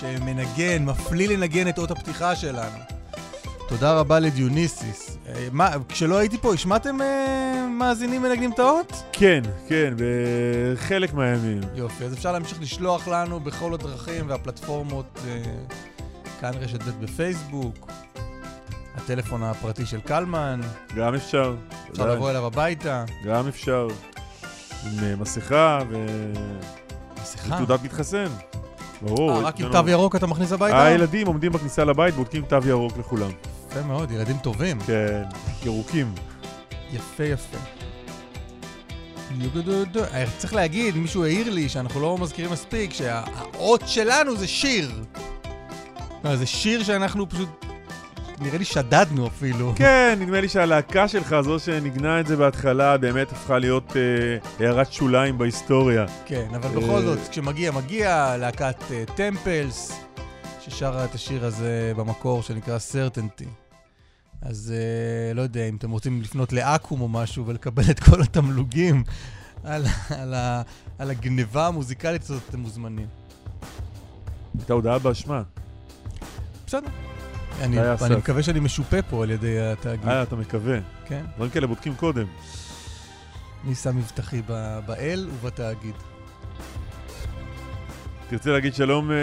[0.00, 2.78] שמנגן, מפליא לנגן את אות הפתיחה שלנו.
[3.68, 5.18] תודה רבה לדיוניסיס.
[5.28, 9.02] אה, מה, כשלא הייתי פה, השמעתם אה, מאזינים מנגנים את האות?
[9.12, 11.60] כן, כן, בחלק מהימים.
[11.74, 15.42] יופי, אז אפשר להמשיך לשלוח לנו בכל הדרכים והפלטפורמות, אה,
[16.40, 17.90] כאן רשת ב' בפייסבוק,
[18.94, 20.60] הטלפון הפרטי של קלמן,
[20.96, 21.54] גם אפשר.
[21.90, 22.14] אפשר.
[22.14, 23.04] לבוא אליו הביתה.
[23.24, 23.88] גם אפשר.
[24.84, 25.80] עם אה, מסכה
[27.24, 27.54] מסכה.
[27.54, 28.26] ותעודת מתחסן.
[29.02, 29.30] ברור.
[29.30, 30.84] אה, רק עם תו ירוק אתה מכניס הביתה?
[30.84, 33.30] הילדים עומדים בכניסה לבית, בודקים תו ירוק לכולם.
[33.70, 34.80] יפה מאוד, ילדים טובים.
[34.80, 35.22] כן,
[35.64, 36.14] ירוקים.
[36.92, 37.56] יפה יפה.
[40.12, 44.90] אה, צריך להגיד, מישהו העיר לי שאנחנו לא מזכירים מספיק, שהאות שלנו זה שיר.
[46.24, 47.64] לא, זה שיר שאנחנו פשוט,
[48.40, 49.72] נראה לי שדדנו אפילו.
[49.76, 54.92] כן, נדמה לי שהלהקה שלך, זו שניגנה את זה בהתחלה, באמת הפכה להיות אה, הערת
[54.92, 56.06] שוליים בהיסטוריה.
[56.26, 58.84] כן, אבל אה, בכל זאת, כשמגיע, מגיע להקת
[59.16, 59.92] טמפלס,
[60.60, 63.48] ששרה את השיר הזה במקור שנקרא סרטנטי.
[64.42, 69.04] אז אה, לא יודע, אם אתם רוצים לפנות לאקו"ם או משהו ולקבל את כל התמלוגים
[69.64, 70.62] על, על, ה,
[70.98, 73.06] על הגניבה המוזיקלית הזאת, אתם מוזמנים.
[74.58, 75.42] הייתה הודעה באשמה.
[76.66, 76.88] בסדר.
[77.62, 78.16] אני, אני.
[78.18, 80.08] מקווה שאני משופה פה על ידי התאגיד.
[80.08, 80.78] אה, אתה מקווה.
[81.06, 81.22] כן.
[81.36, 82.26] דברים כאלה בודקים קודם.
[83.66, 85.94] אני שם מבטחי ב- באל ובתאגיד.
[88.28, 89.16] תרצה להגיד שלום אה,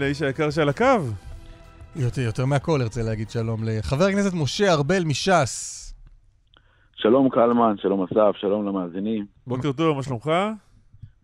[0.00, 0.84] לאיש היקר שעל הקו?
[1.96, 5.78] יותר, יותר מהכל ארצה להגיד שלום לחבר הכנסת משה ארבל מש"ס.
[6.96, 9.26] שלום קלמן, שלום אסף, שלום למאזינים.
[9.46, 10.30] בוקר טוב, מה שלומך?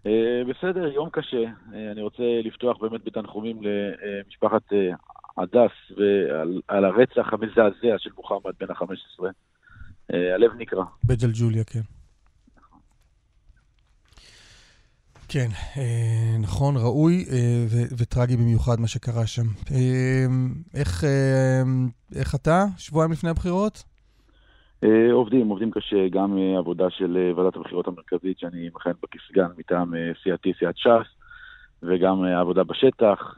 [0.06, 1.36] אה, בסדר, יום קשה.
[1.74, 4.78] אה, אני רוצה לפתוח באמת בתנחומים למשפחת אה,
[5.38, 9.24] הדס ועל על הרצח המזעזע של מוחמד בן ה-15.
[10.14, 10.84] אה, הלב נקרע.
[11.04, 11.80] בג'לג'וליה, כן.
[15.28, 17.64] כן, אה, נכון, ראוי אה,
[17.98, 19.46] וטרגי במיוחד מה שקרה שם.
[20.74, 21.04] איך,
[22.18, 23.84] איך אתה, שבועיים לפני הבחירות?
[25.12, 30.52] עובדים, עובדים קשה, גם עבודה של ועדת הבחירות המרכזית שאני מכהן בה כסגן מטעם סיעתי,
[30.58, 31.08] סיעת ש"ס,
[31.82, 33.34] וגם עבודה בשטח.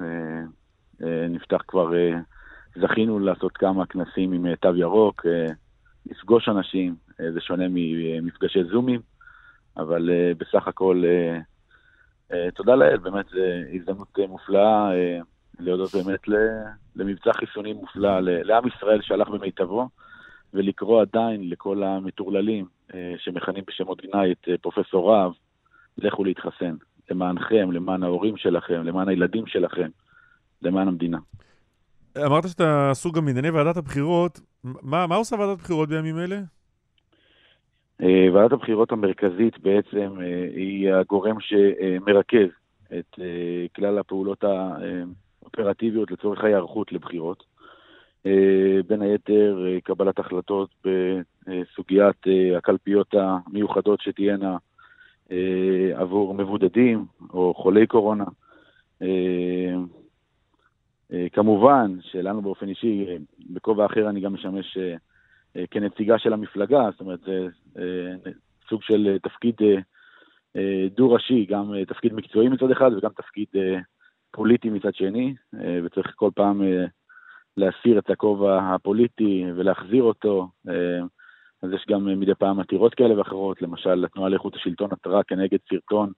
[1.04, 2.18] אה, נפתח כבר, אה,
[2.80, 5.26] זכינו לעשות כמה כנסים עם אה, תו ירוק,
[6.06, 6.94] לפגוש אנשים,
[7.34, 9.00] זה שונה ממפגשי זומים,
[9.76, 11.02] אבל בסך הכל,
[12.54, 13.40] תודה לאל, באמת זו
[13.74, 15.18] הזדמנות אה, מופלאה אה,
[15.60, 16.20] להודות באמת
[16.96, 19.88] למבצע חיסונים מופלא, לעם ישראל שהלך במיטבו.
[20.54, 22.66] ולקרוא עדיין לכל המטורללים
[23.18, 25.32] שמכנים בשמות גנאי את פרופסור רהב,
[25.98, 26.74] לכו להתחסן.
[27.10, 29.88] למענכם, למען ההורים שלכם, למען הילדים שלכם,
[30.62, 31.18] למען המדינה.
[32.26, 34.40] אמרת שאתה עסוק גם בענייני ועדת הבחירות.
[34.64, 36.40] מה, מה עושה ועדת הבחירות בימים אלה?
[38.02, 42.48] אה, ועדת הבחירות המרכזית בעצם אה, היא הגורם שמרכז
[42.86, 44.44] את אה, כלל הפעולות
[45.42, 47.50] האופרטיביות לצורך ההיערכות לבחירות.
[48.86, 50.70] בין היתר קבלת החלטות
[51.46, 52.16] בסוגיית
[52.56, 54.56] הקלפיות המיוחדות שתהיינה
[55.94, 58.24] עבור מבודדים או חולי קורונה.
[61.12, 63.16] אה, כמובן שלנו באופן אישי, אה,
[63.50, 67.46] בכובע אחר אני גם משמש אה, כנציגה של המפלגה, זאת אומרת זה
[68.68, 69.54] סוג של תפקיד
[70.96, 73.46] דו-ראשי, גם תפקיד מקצועי מצד אחד וגם תפקיד
[74.30, 75.34] פוליטי מצד שני,
[75.84, 76.62] וצריך כל פעם
[77.56, 80.48] להסיר את הכובע הפוליטי ולהחזיר אותו.
[81.62, 86.12] אז יש גם מדי פעם עתירות כאלה ואחרות, למשל התנועה לאיכות השלטון עתרה כנגד סרטון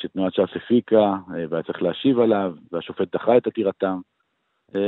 [0.00, 3.98] שתנועת ש"ס הפיקה, אה, והיה צריך להשיב עליו, והשופט דחה את עתירתם.
[4.74, 4.80] אה,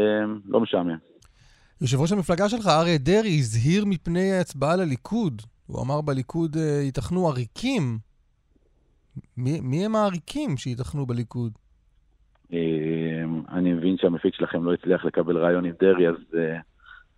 [0.44, 0.96] לא משעמם.
[1.80, 5.42] יושב ראש המפלגה שלך, אריה דרעי, הזהיר מפני ההצבעה לליכוד.
[5.66, 7.98] הוא אמר בליכוד אה, ייתכנו עריקים.
[9.36, 11.52] מי, מי הם העריקים שייתכנו בליכוד?
[12.52, 12.58] אה,
[13.48, 16.58] אני מבין שהמפיק שלכם לא הצליח לקבל רעיון עם דרעי, אז אה,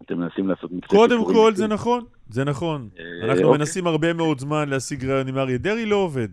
[0.03, 1.55] אתם מנסים לעשות מקצה קודם כל.
[1.55, 2.05] זה נכון.
[2.29, 2.89] זה נכון.
[2.99, 3.59] אה, אנחנו אוקיי.
[3.59, 6.29] מנסים הרבה מאוד זמן להשיג רעיון עם אריה דרעי, לא עובד.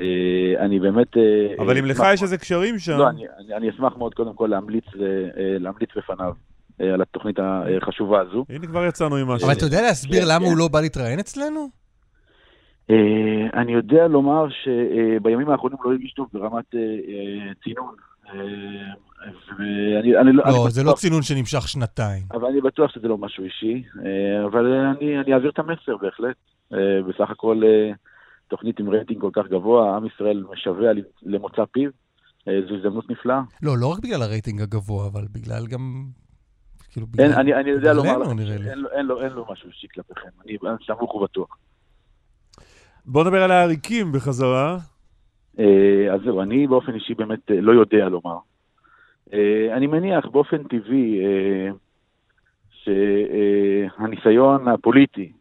[0.00, 1.16] אה, אני באמת...
[1.16, 2.98] אה, אבל אם לך יש איזה קשרים שם...
[2.98, 5.00] לא, אני, אני, אני אשמח מאוד קודם כל להמליץ, אה,
[5.36, 6.32] להמליץ בפניו
[6.80, 8.44] על התוכנית החשובה הזו.
[8.48, 9.46] הנה, כבר יצאנו עם משהו.
[9.48, 10.50] אבל אתה יודע להסביר כן, למה כן.
[10.50, 11.68] הוא לא בא להתראיין אצלנו?
[13.54, 16.74] אני יודע לומר שבימים האחרונים לא הרגיש טוב ברמת
[17.64, 17.94] צינון.
[19.58, 22.22] ואני, אני, אני לא, זה לא בטוח- צינון שנמשך שנתיים.
[22.32, 23.82] אבל אני בטוח שזה לא משהו אישי,
[24.46, 26.36] אבל אני, אני אעביר את המסר בהחלט.
[27.08, 27.62] בסך הכל
[28.48, 30.92] תוכנית עם רייטינג כל כך גבוה, עם ישראל משווע
[31.22, 31.90] למוצא פיו,
[32.48, 33.40] אה, זו הזדמנות נפלאה.
[33.62, 36.04] לא, לא רק בגלל הרייטינג הגבוה, אבל בגלל גם...
[36.92, 37.40] כאילו, אין, בגלל...
[37.40, 41.56] אני, אני יודע לומר לו, אין, לו, אין לו משהו אישי כלפיכם, אני סמוך ובטוח.
[43.06, 44.78] בוא נדבר על העריקים בחזרה.
[45.58, 48.38] אה, אז זהו, אני באופן אישי באמת אה, לא יודע לומר.
[49.76, 51.20] אני מניח באופן טבעי
[52.82, 55.32] שהניסיון הפוליטי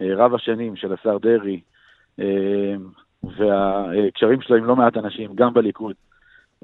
[0.00, 1.60] רב השנים של השר דרעי
[3.22, 5.94] והקשרים שלו עם לא מעט אנשים, גם בליכוד,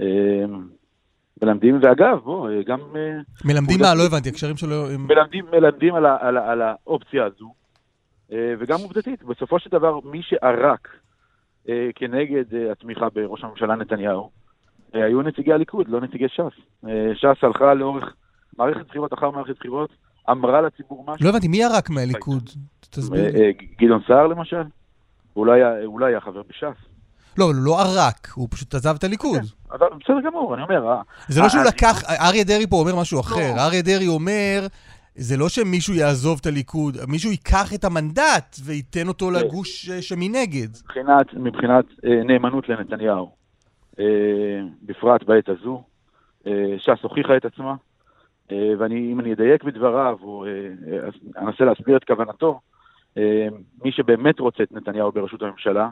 [0.01, 0.45] אה,
[1.43, 2.79] מלמדים, ואגב, בוא, גם...
[2.97, 3.95] אה, מלמדים מה?
[3.95, 5.07] לא הבנתי, הקשרים שלו הם...
[5.07, 7.55] מלמדים, מלמדים על, על, על האופציה הזו,
[8.33, 10.89] אה, וגם עובדתית, בסופו של דבר, מי שערק
[11.69, 14.31] אה, כנגד התמיכה בראש הממשלה נתניהו,
[14.93, 16.87] היו נציגי הליכוד, לא נציגי ש"ס.
[17.15, 18.15] ש"ס הלכה לאורך
[18.59, 19.91] מערכת בחירות אחר מערכת בחירות,
[20.31, 21.25] אמרה לציבור משהו.
[21.25, 22.51] לא הבנתי, מי ירק מהליכוד?
[22.81, 23.25] תסביר
[23.79, 24.63] גדעון סער למשל,
[25.37, 26.87] אולי, היה- אולי היה חבר בש"ס.
[27.39, 29.41] לא, הוא לא ערק, הוא פשוט עזב את הליכוד.
[29.73, 33.01] אבל בסדר גמור, אני אומר, אה, זה לא שהוא אה, לקח, אריה דרעי פה אומר
[33.01, 33.55] משהו אחר.
[33.57, 33.61] לא.
[33.61, 34.67] אריה דרעי אומר,
[35.15, 39.33] זה לא שמישהו יעזוב את הליכוד, מישהו ייקח את המנדט וייתן אותו כן.
[39.33, 40.69] לגוש אה, שמנגד.
[40.85, 43.31] מבחינת, מבחינת אה, נאמנות לנתניהו,
[44.01, 44.05] אה,
[44.83, 45.83] בפרט בעת הזו,
[46.47, 47.75] אה, ש"ס הוכיחה את עצמה,
[48.53, 50.51] אה, ואם אני אדייק בדבריו, או אה,
[50.93, 51.09] אה,
[51.47, 52.59] אנסה להסביר את כוונתו, אה,
[53.85, 55.89] מי שבאמת רוצה את נתניהו בראשות הממשלה,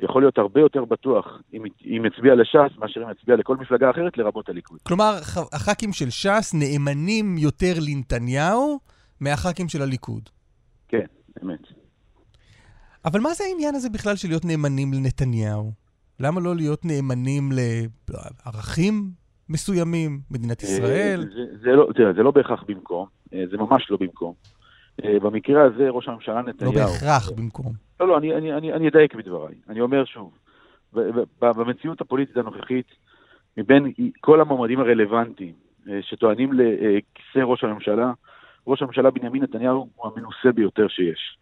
[0.00, 4.18] יכול להיות הרבה יותר בטוח אם, אם יצביע לש"ס מאשר אם יצביע לכל מפלגה אחרת,
[4.18, 4.78] לרבות הליכוד.
[4.82, 5.12] כלומר,
[5.52, 8.78] הח"כים של ש"ס נאמנים יותר לנתניהו
[9.20, 10.28] מהח"כים של הליכוד.
[10.88, 11.06] כן,
[11.42, 11.60] אמת.
[13.04, 15.72] אבל מה זה העניין הזה בכלל של להיות נאמנים לנתניהו?
[16.20, 17.50] למה לא להיות נאמנים
[18.10, 19.10] לערכים
[19.48, 21.20] מסוימים, מדינת ישראל?
[21.20, 24.34] אה, זה, זה, לא, תראה, זה לא בהכרח במקום, אה, זה ממש לא במקום.
[25.04, 26.72] אה, במקרה הזה ראש הממשלה לא נתניהו...
[26.72, 27.72] בהכרח במקום.
[28.00, 29.54] לא, לא, אני, אני, אני, אני אדייק בדבריי.
[29.68, 30.38] אני אומר שוב,
[31.40, 32.86] במציאות הפוליטית הנוכחית,
[33.56, 35.52] מבין כל המועמדים הרלוונטיים
[35.88, 38.12] אה, שטוענים לכיסא ראש הממשלה,
[38.66, 41.38] ראש הממשלה בנימין נתניהו הוא המנוסה ביותר שיש.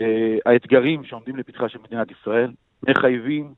[0.00, 2.52] אה, האתגרים שעומדים לפתחה של מדינת ישראל
[2.88, 3.54] מחייבים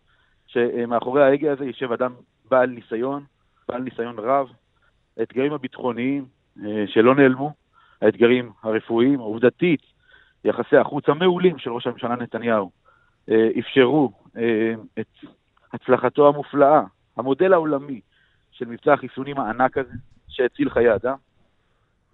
[0.46, 2.12] שמאחורי ההגה הזה יושב אדם
[2.50, 3.24] בעל ניסיון,
[3.68, 4.48] בעל ניסיון רב.
[5.18, 6.24] האתגרים הביטחוניים
[6.86, 7.52] שלא נעלמו,
[8.02, 9.80] האתגרים הרפואיים, עובדתית,
[10.44, 12.70] יחסי החוץ המעולים של ראש הממשלה נתניהו
[13.30, 15.06] אה, אפשרו אה, את
[15.72, 16.82] הצלחתו המופלאה,
[17.16, 18.00] המודל העולמי
[18.50, 19.94] של מבצע החיסונים הענק הזה,
[20.28, 21.16] שהציל חיי אדם.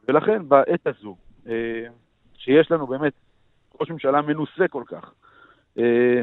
[0.08, 1.16] ולכן בעת הזו,
[1.48, 1.86] אה,
[2.36, 3.12] שיש לנו באמת
[3.80, 5.12] ראש ממשלה מנוסה כל כך,
[5.78, 6.22] אה,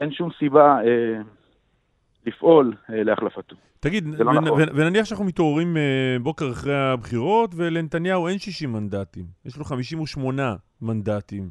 [0.00, 1.20] אין שום סיבה אה,
[2.26, 3.56] לפעול אה, להחלפתו.
[3.80, 4.60] תגיד, זה לא ונ- נכון.
[4.62, 5.82] ונ- ונניח שאנחנו מתעוררים אה,
[6.22, 11.50] בוקר אחרי הבחירות, ולנתניהו אין 60 מנדטים, יש לו 58 מנדטים.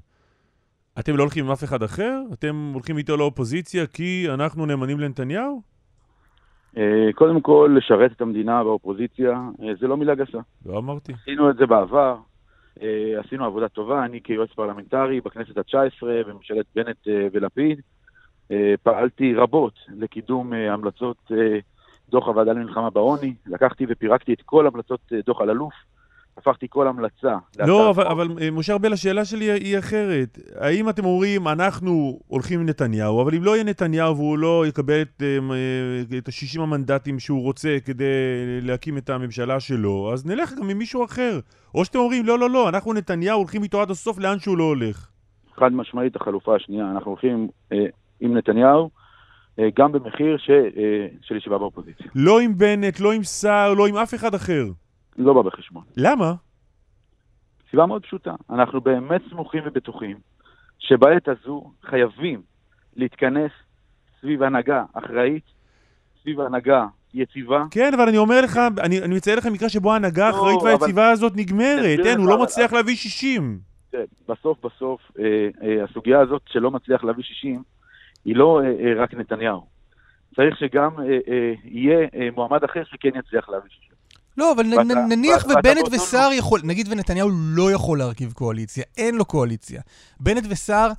[1.00, 2.22] אתם לא הולכים עם אף אחד אחר?
[2.34, 5.62] אתם הולכים איתו לאופוזיציה כי אנחנו נאמנים לנתניהו?
[6.78, 9.42] אה, קודם כל, לשרת את המדינה באופוזיציה,
[9.80, 10.38] זה לא מילה גסה.
[10.66, 11.14] לא אמרתי.
[11.22, 12.18] עשינו את זה בעבר,
[13.20, 16.98] עשינו עבודה טובה, אני כיועץ פרלמנטרי בכנסת התשע עשרה, בממשלת בנט
[17.34, 17.82] ולפיד,
[18.84, 21.60] פעלתי רבות לקידום אה, המלצות אה,
[22.10, 25.74] דוח הוועדה למלחמה בעוני, לקחתי ופירקתי את כל המלצות אה, דוח אלאלוף,
[26.38, 27.38] הפכתי כל המלצה.
[27.60, 28.08] לא, אבל.
[28.08, 30.39] אבל אה, משה ארבל, השאלה שלי היא אחרת.
[30.56, 35.02] האם אתם אומרים, אנחנו הולכים עם נתניהו, אבל אם לא יהיה נתניהו והוא לא יקבל
[35.02, 38.06] את, אה, אה, את ה-60 המנדטים שהוא רוצה כדי
[38.62, 41.39] להקים את הממשלה שלו, אז נלך גם עם מישהו אחר.
[41.76, 44.64] או שאתם אומרים, לא, לא, לא, אנחנו נתניהו הולכים איתו עד הסוף לאן שהוא לא
[44.64, 45.08] הולך.
[45.56, 47.86] חד משמעית החלופה השנייה, אנחנו הולכים אה,
[48.22, 48.90] עם נתניהו,
[49.60, 52.06] אה, גם במחיר ש, אה, של ישיבה באופוזיציה.
[52.16, 54.66] לא עם בנט, לא עם סער, לא עם אף אחד אחר.
[55.18, 55.84] לא בא בחשבון.
[55.98, 56.34] למה?
[57.72, 60.18] סיבה מאוד פשוטה, אנחנו באמת סמוכים ובטוחים
[60.80, 62.42] שבעת הזו חייבים
[62.96, 63.52] להתכנס
[64.22, 65.44] סביב הנהגה אחראית,
[66.22, 67.64] סביב הנהגה יציבה.
[67.72, 70.68] כן, אבל אני אומר לך, אני, אני מציין לך מקרה שבו ההנהגה לא, האחראית אבל-
[70.70, 72.00] והיציבה הזאת נגמרת.
[72.06, 73.60] אין, הוא לא אבל- מצליח להביא 60.
[73.92, 75.26] כן, בסוף בסוף אה,
[75.64, 77.64] אה, הסוגיה הזאת שלא מצליח להביא 60
[78.26, 79.66] היא לא אה, אה, רק נתניהו.
[80.36, 83.92] צריך שגם אה, אה, יהיה אה, מועמד אחר שכן יצליח להביא 60.
[84.38, 88.84] לא, אבל ואתה- נניח ואתה ובנט באותו וסער יכול, נגיד ונתניהו לא יכול להרכיב קואליציה,
[88.98, 89.82] אין לו קואליציה.
[90.20, 90.92] בנט וסער,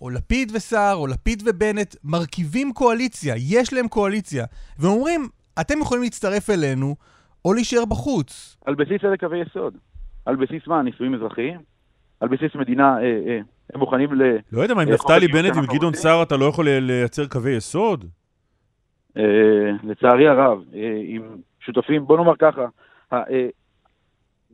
[0.00, 4.44] או לפיד וסער, או לפיד ובנט, מרכיבים קואליציה, יש להם קואליציה.
[4.78, 5.28] והם אומרים,
[5.60, 6.96] אתם יכולים להצטרף אלינו,
[7.44, 8.56] או להישאר בחוץ.
[8.64, 9.74] על בסיס איזה קווי יסוד?
[10.26, 10.82] על בסיס מה?
[10.82, 11.60] נישואים אזרחיים?
[12.20, 13.40] על בסיס מדינה, אה, אה,
[13.74, 14.22] הם מוכנים ל...
[14.52, 15.94] לא יודע מה, עם אה, חוק נפתלי בנט ועם?
[15.94, 18.04] סער אתה לא יכול לייצר קווי יסוד?
[19.84, 20.62] לצערי הרב,
[21.04, 21.22] עם
[21.60, 22.66] שותפים, בוא נאמר ככה,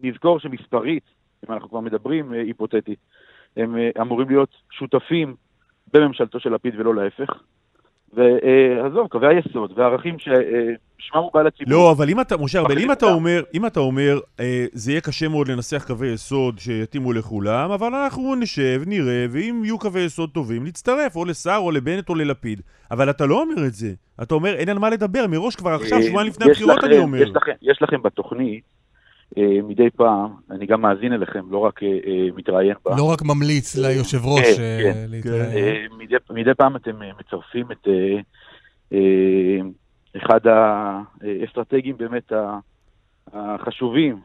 [0.03, 1.03] נזכור שמספרית,
[1.47, 2.99] אם אנחנו כבר מדברים היפותטית,
[3.57, 5.35] הם אמורים להיות שותפים
[5.93, 7.43] בממשלתו של לפיד ולא להפך.
[8.15, 11.73] ועזוב, קווי היסוד והערכים ששמם הוא בא לציבור.
[11.73, 13.07] לא, אבל אם אתה, משה ארבל, אם אתה.
[13.07, 17.95] אומר, אם אתה אומר, אה, זה יהיה קשה מאוד לנסח קווי יסוד שיתאימו לכולם, אבל
[17.95, 22.61] אנחנו נשב, נראה, ואם יהיו קווי יסוד טובים, נצטרף, או לסער, או לבנט, או ללפיד.
[22.91, 23.93] אבל אתה לא אומר את זה.
[24.23, 27.23] אתה אומר, אין על מה לדבר, מראש כבר עכשיו, אה, שבועיים לפני הבחירות, אני אומר.
[27.23, 28.84] יש לכם, יש לכם בתוכנית, אה,
[29.43, 32.75] מדי פעם, אני גם מאזין אליכם, לא רק אה, אה, מתראיין.
[32.97, 35.05] לא רק ממליץ ליושב ראש כן, אה, כן.
[35.09, 35.57] להתראיין.
[35.57, 38.21] אה, מדי, מדי פעם אתם אה, מצרפים את אה,
[38.93, 39.61] אה,
[40.17, 42.33] אחד האסטרטגים באמת
[43.33, 44.21] החשובים,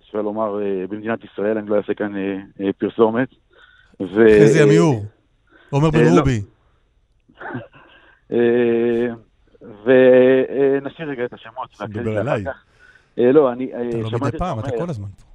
[0.00, 3.28] אפשר לומר, אה, במדינת ישראל, אני לא אעשה כאן אה, אה, פרסומת.
[4.00, 5.04] ו- חזי עמיור,
[5.70, 6.18] עומר בן אה, לא.
[6.18, 6.40] רובי.
[8.32, 9.06] אה,
[9.84, 11.68] ונשאיר רגע את השמות.
[11.76, 12.22] אתה מדבר
[13.18, 15.28] לא, אני אה, אתה לא מדי פעם, אתה כל הזמן פה.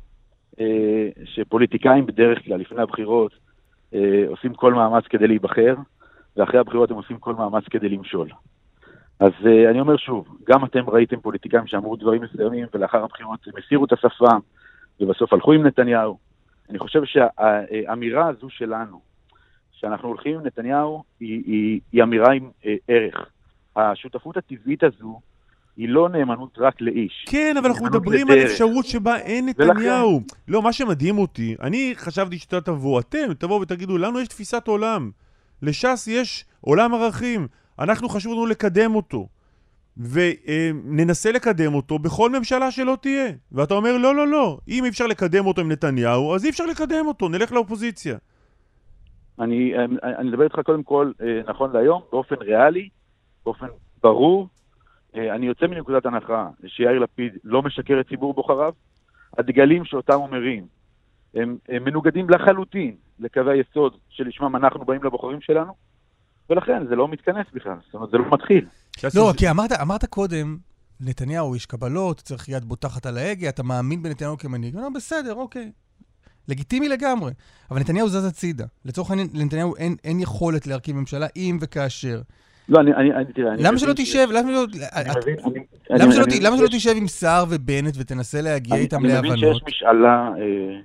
[0.60, 3.32] אה, שפוליטיקאים בדרך כלל, לפני הבחירות,
[3.94, 5.76] אה, עושים כל מאמץ כדי להיבחר,
[6.38, 8.30] ואחרי הבחירות הם עושים כל מאמץ כדי למשול.
[9.20, 13.54] אז אה, אני אומר שוב, גם אתם ראיתם פוליטיקאים שאמרו דברים מסוימים, ולאחר הבחירות הם
[13.58, 14.32] הסירו את השפה,
[15.00, 16.18] ובסוף הלכו עם נתניהו.
[16.70, 19.02] אני חושב שהאמירה הזו שלנו,
[19.72, 23.30] שאנחנו הולכים עם נתניהו, היא, היא, היא אמירה עם אה, ערך.
[23.76, 25.20] השותפות הטבעית הזו
[25.78, 27.26] היא לא נאמנות רק לאיש.
[27.30, 28.52] כן, אבל אנחנו מדברים על לדרך.
[28.52, 30.22] אפשרות שבה אין ולכן- נתניהו.
[30.48, 35.12] לא, מה שמדהים אותי, אני חשבתי שאתה תבוא, אתם תבואו ותגידו, לנו יש תפיסת עולם.
[35.62, 37.48] לש"ס יש עולם ערכים.
[37.80, 39.28] אנחנו חשוב לנו לקדם אותו.
[39.98, 43.32] וננסה לקדם אותו בכל ממשלה שלא תהיה.
[43.52, 44.58] ואתה אומר, לא, לא, לא.
[44.68, 48.18] אם אי אפשר לקדם אותו עם נתניהו, אז אי אפשר לקדם אותו, נלך לאופוזיציה.
[49.40, 52.90] אני, אני, אני מדבר איתך קודם כל, אה, נכון להיום, באופן ריאלי,
[53.46, 53.66] באופן
[54.04, 54.48] ברור.
[55.16, 58.74] אה, אני יוצא מנקודת הנחה שיאיר לפיד לא משקר את ציבור בוחריו.
[59.38, 60.68] הדגלים שאותם הוא מרים
[61.36, 65.74] הם, הם מנוגדים לחלוטין לקווי היסוד שלשמם אנחנו באים לבוחרים שלנו,
[66.50, 68.66] ולכן זה לא מתכנס בכלל, זאת אומרת, זה לא מתחיל.
[69.16, 70.58] לא, כי אמרת, אמרת קודם,
[71.02, 74.76] נתניהו איש קבלות, צריך יד בוטחת על ההגה, אתה מאמין בנתניהו כמנהיג.
[74.76, 75.72] לא, בסדר, אוקיי.
[76.48, 77.32] לגיטימי לגמרי.
[77.72, 78.66] אבל נתניהו זז הצידה.
[78.86, 82.22] לצורך העניין, לנתניהו אין, אין יכולת להרכיב ממשלה אם וכאשר.
[82.70, 84.66] לא, אני, אני, אני תראה, אני למה שלא תשב, למה שלא...
[86.24, 89.40] אני- למה שלא תשב עם סער ובנט ותנסה להגיע איתם אני מבין להבנות?
[89.56, 90.80] שיש משאלה, אה,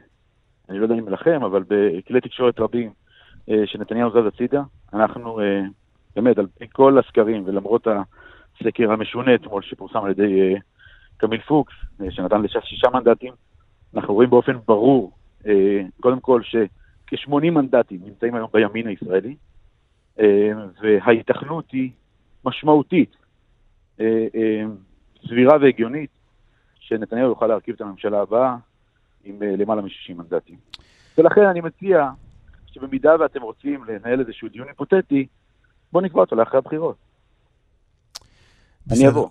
[0.69, 2.91] אני לא יודע אם לכם, אבל בכלי תקשורת רבים,
[3.51, 4.63] אה, שנתניהו זז הצידה.
[4.95, 5.61] אנחנו, אה,
[6.17, 7.87] באמת, על פי כל הסקרים, ולמרות
[8.61, 10.55] הסקר המשונה אתמול שפורסם על ידי אה,
[11.17, 13.33] קמיל פוקס, אה, שנתן לש"ס שישה מנדטים,
[13.97, 15.13] אנחנו רואים באופן ברור,
[15.47, 15.53] אה,
[16.01, 19.35] קודם כל, שכ-80 מנדטים נמצאים היום בימין הישראלי, אה,
[20.83, 21.91] וההיתכנות היא
[22.45, 23.17] משמעותית,
[24.01, 24.65] אה, אה,
[25.29, 26.11] סבירה והגיונית,
[26.81, 28.57] שנתניהו יוכל להרכיב את הממשלה הבאה
[29.25, 30.57] עם אה, למעלה מ-60 מנדטים.
[31.19, 32.11] ולכן אני מציע
[32.67, 35.27] שבמידה ואתם רוצים לנהל איזשהו דיון היפותטי,
[35.93, 36.97] בואו נקבע אותו לאחרי הבחירות.
[38.91, 39.09] אני.
[39.09, 39.29] אבוא.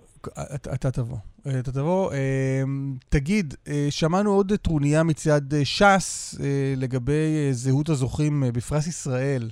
[0.55, 1.17] אתה, אתה תבוא.
[1.47, 2.11] אה, אתה תבוא.
[2.13, 2.63] אה,
[3.09, 8.87] תגיד, אה, שמענו עוד טרוניה מצד אה, ש"ס אה, לגבי אה, זהות הזוכים אה, בפרס
[8.87, 9.49] ישראל.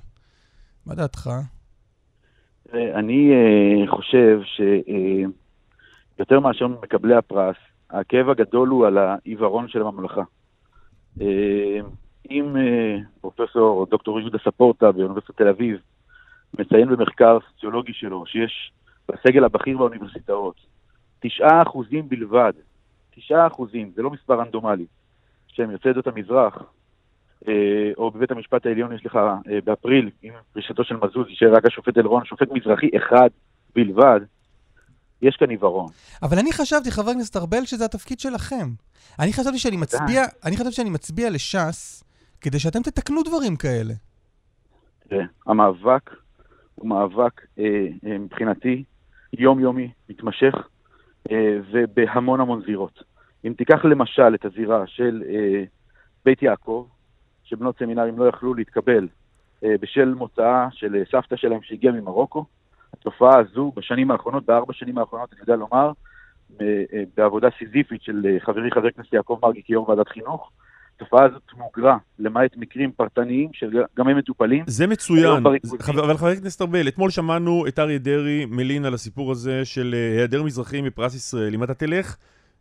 [0.86, 1.30] מה דעתך?
[2.74, 4.42] אני אה, חושב
[6.16, 7.56] שיותר מאשר מקבלי הפרס,
[7.90, 10.24] הכאב הגדול הוא על העיוורון של הממלכה.
[11.22, 11.80] אה,
[12.32, 15.80] אם אה, פרופסור דוקטור יהודה ספורטה באוניברסיטת תל אביב
[16.60, 18.72] מציין במחקר סוציולוגי שלו שיש
[19.10, 20.56] בסגל הבכיר באוניברסיטאות
[21.20, 22.54] תשעה אחוזים בלבד,
[23.16, 24.86] תשעה אחוזים, זה לא מספר רנדומלי,
[25.48, 26.64] שהם יוצאי עדות המזרח, אה,
[27.98, 31.98] או בבית המשפט העליון יש לך אה, באפריל, עם פרישתו של מזוז, יישאר רק השופט
[31.98, 33.30] אלרון, שופט מזרחי אחד
[33.76, 34.20] בלבד,
[35.22, 35.92] יש כאן עיוורון.
[36.24, 38.68] אבל אני חשבתי, חבר הכנסת ארבל, שזה התפקיד שלכם.
[39.20, 42.04] אני חשבתי שאני מצביע, אני חשבתי שאני מצביע לש"ס
[42.42, 43.94] כדי שאתם תתקנו דברים כאלה.
[45.10, 46.10] תראה, המאבק
[46.76, 47.66] הוא מאבק אה,
[48.06, 48.84] אה, מבחינתי
[49.34, 50.56] יומיומי, מתמשך,
[51.32, 53.04] אה, ובהמון המון זירות.
[53.46, 55.64] אם תיקח למשל את הזירה של אה,
[56.26, 56.88] בית יעקב,
[57.46, 59.08] שבנות סמינרים לא יכלו להתקבל
[59.64, 62.46] אה, בשל מוצאה של אה, סבתא שלהם שהגיעה ממרוקו,
[62.94, 65.92] התופעה הזו בשנים האחרונות, בארבע שנים האחרונות, אני יודע לומר,
[66.62, 66.68] אה,
[67.18, 70.52] בעבודה סיזיפית של חברי חבר הכנסת יעקב מרגי כיו"ר ועדת חינוך,
[70.96, 74.64] התופעה הזאת מוגרה, למעט מקרים פרטניים שגם הם מטופלים.
[74.68, 75.44] זה מצוין.
[75.80, 79.96] חבר- אבל חבר הכנסת ארבל, אתמול שמענו את אריה דרעי מלין על הסיפור הזה של
[80.18, 81.54] היעדר מזרחים בפרס ישראל.
[81.54, 82.16] אם אתה תלך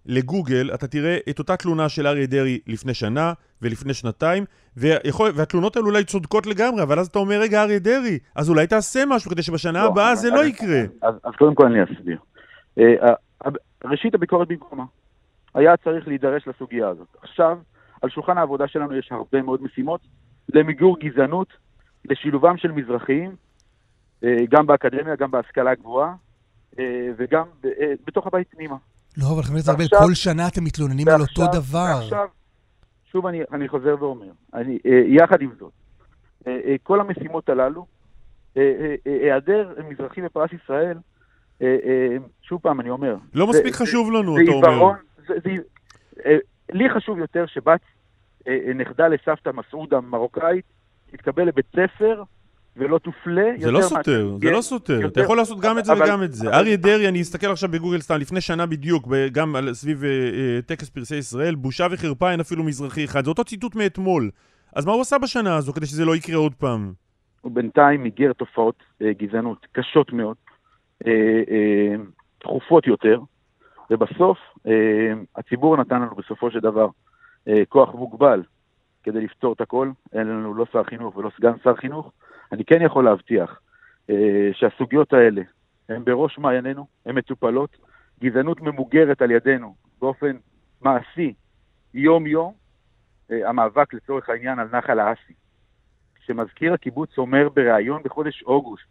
[0.07, 3.33] לגוגל, אתה תראה את אותה תלונה של אריה דרעי לפני שנה
[3.63, 4.45] ולפני שנתיים,
[4.77, 8.67] ויכול, והתלונות האלו אולי צודקות לגמרי, אבל אז אתה אומר, רגע, אריה דרעי, אז אולי
[8.67, 10.81] תעשה משהו כדי שבשנה לא, הבאה זה לא אז- יקרה.
[11.03, 12.19] אז, אז קודם כל אני אסביר.
[12.79, 13.11] אה,
[13.45, 13.49] ה-
[13.85, 14.85] ראשית, הביקורת במקומה.
[15.55, 17.07] היה צריך להידרש לסוגיה הזאת.
[17.23, 17.59] עכשיו,
[18.03, 20.01] על שולחן העבודה שלנו יש הרבה מאוד משימות
[20.55, 21.49] למיגור גזענות,
[22.05, 23.31] לשילובם של מזרחיים
[24.25, 26.15] אה, גם באקדמיה, גם בהשכלה הגבוהה,
[26.79, 26.85] אה,
[27.17, 28.77] וגם אה, בתוך הבית פנימה.
[29.17, 31.97] לא, אבל חבר הכנסת ארבל, ועכשיו- כל שנה אתם מתלוננים על אותו ועכשיו- דבר.
[32.01, 32.27] ועכשיו,
[33.12, 35.73] שוב אני, אני חוזר ואומר, אני, אה, יחד עם זאת,
[36.47, 37.87] אה, אה, כל המשימות הללו,
[38.57, 40.99] אה, אה, אה, היעדר מזרחי בפרס ישראל,
[41.62, 44.69] אה, אה, שוב פעם אני אומר, לא זה- מספיק זה- חשוב לנו, זה אתה אומר.
[44.69, 44.97] עיוורון,
[45.29, 45.51] זה, זה,
[46.27, 46.37] אה,
[46.73, 47.81] לי חשוב יותר שבת
[48.49, 50.65] אה, אה, נכדה לסבתא מסעודה מרוקאית,
[51.11, 52.23] תתקבל לבית ספר
[52.77, 53.43] ולא תופלה.
[53.43, 54.97] זה יותר לא מאשר סותר, זה תהיה- לא סותר.
[54.99, 56.49] אתה יותר- יכול לעשות גם את זה אבל- וגם את זה.
[56.49, 60.62] אבל- אריה דרעי, אני אסתכל עכשיו בגוגל סתם, לפני שנה בדיוק, גם סביב אה, אה,
[60.66, 63.25] טקס פרסי ישראל, בושה וחרפה, אין אפילו מזרחי אחד.
[63.25, 64.31] זה אותו ציטוט מאתמול.
[64.77, 66.93] אז מה הוא עשה בשנה הזו כדי שזה לא יקרה עוד פעם?
[67.41, 70.37] הוא בינתיים מיגר תופעות אה, גזענות קשות מאוד,
[71.07, 71.12] אה,
[71.51, 71.95] אה,
[72.39, 73.20] תכופות יותר,
[73.91, 74.72] ובסוף אה,
[75.37, 76.89] הציבור נתן לנו בסופו של דבר
[77.68, 78.43] כוח מוגבל
[79.03, 79.91] כדי לפתור את הכל.
[80.12, 82.12] אין לנו לא שר חינוך ולא סגן שר חינוך.
[82.53, 83.61] אני כן יכול להבטיח
[84.11, 85.43] אה, שהסוגיות האלה
[85.89, 87.77] הן בראש מעיינינו, הן מטופלות.
[88.21, 90.37] גזענות ממוגרת על ידינו באופן
[90.83, 91.35] מעשי,
[91.95, 92.65] יום-יום.
[93.31, 95.33] אה, המאבק לצורך העניין על נחל האסי.
[96.27, 98.87] שמזכיר הקיבוץ אומר בריאיון בחודש אוגוסט,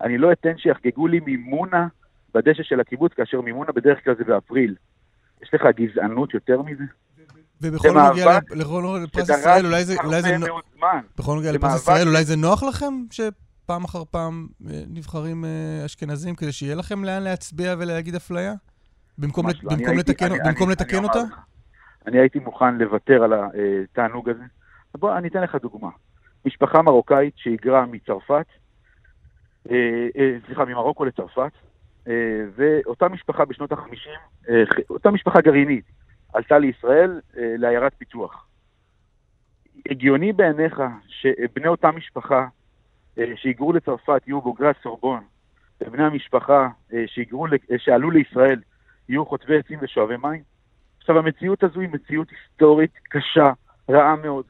[0.00, 1.86] אני לא אתן שיחגגו לי מימונה
[2.34, 4.74] בדשא של הקיבוץ, כאשר מימונה בדרך כלל זה באפריל.
[5.42, 6.84] יש לך גזענות יותר מזה?
[7.62, 8.40] ובכל נוגע
[9.04, 10.36] לפרס ישראל, אולי זה, אולי זה.
[11.18, 15.50] בכל נוגע לפרס ישראל, אולי זה נוח לכם שפעם אחר פעם אה, נבחרים אה,
[15.86, 18.54] אשכנזים כדי שיהיה לכם לאן להצביע ולהגיד אפליה?
[19.18, 19.70] במקום, לת- לא.
[19.70, 21.18] אני במקום הייתי- לתקן, אני- במקום אני- לתקן אני אותה?
[21.18, 21.38] לך,
[22.06, 23.32] אני הייתי מוכן לוותר על
[23.92, 24.42] התענוג הזה.
[24.98, 25.88] בוא, אני אתן לך דוגמה.
[26.46, 28.46] משפחה מרוקאית שהיגרה מצרפת,
[29.70, 29.76] אה,
[30.18, 31.52] אה, סליחה, ממרוקו לצרפת,
[32.08, 32.12] אה,
[32.56, 34.50] ואותה משפחה בשנות ה-50,
[34.90, 35.84] אותה משפחה גרעינית,
[36.32, 38.46] עלתה לישראל אה, לעיירת פיתוח.
[39.90, 42.46] הגיוני בעיניך שבני אותה משפחה
[43.18, 45.20] אה, שהיגרו לצרפת יהיו בוגרי הסורבון,
[45.80, 48.60] ובני המשפחה אה, שהיגרו, אה, שעלו לישראל
[49.08, 50.42] יהיו חוטבי עצים ושואבי מים?
[50.98, 53.50] עכשיו, המציאות הזו היא מציאות היסטורית קשה,
[53.90, 54.44] רעה מאוד.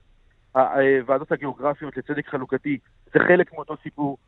[0.53, 2.79] הוועדות הגיאוגרפיות לצדק חלוקתי
[3.14, 4.18] זה חלק מאותו סיפור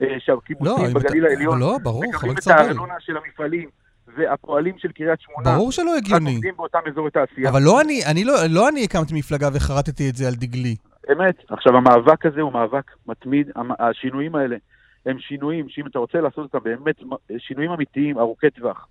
[0.00, 2.46] לא, שהקיבוצים אם בגליל העליון לא, ברור, מקבלים את.
[2.46, 3.68] הארנונה של המפעלים
[4.16, 6.34] והפועלים של קריית שמונה ברור שלא הגיוני.
[6.34, 7.50] עובדים באותם אזורי תעשייה.
[7.50, 10.76] אבל לא אני, אני לא, לא אני הקמתי מפלגה וחרטתי את זה על דגלי.
[11.12, 11.36] אמת.
[11.48, 13.50] עכשיו, המאבק הזה הוא מאבק מתמיד.
[13.78, 14.56] השינויים האלה
[15.06, 16.96] הם שינויים שאם אתה רוצה לעשות אותם באמת
[17.38, 18.88] שינויים אמיתיים, ארוכי טווח,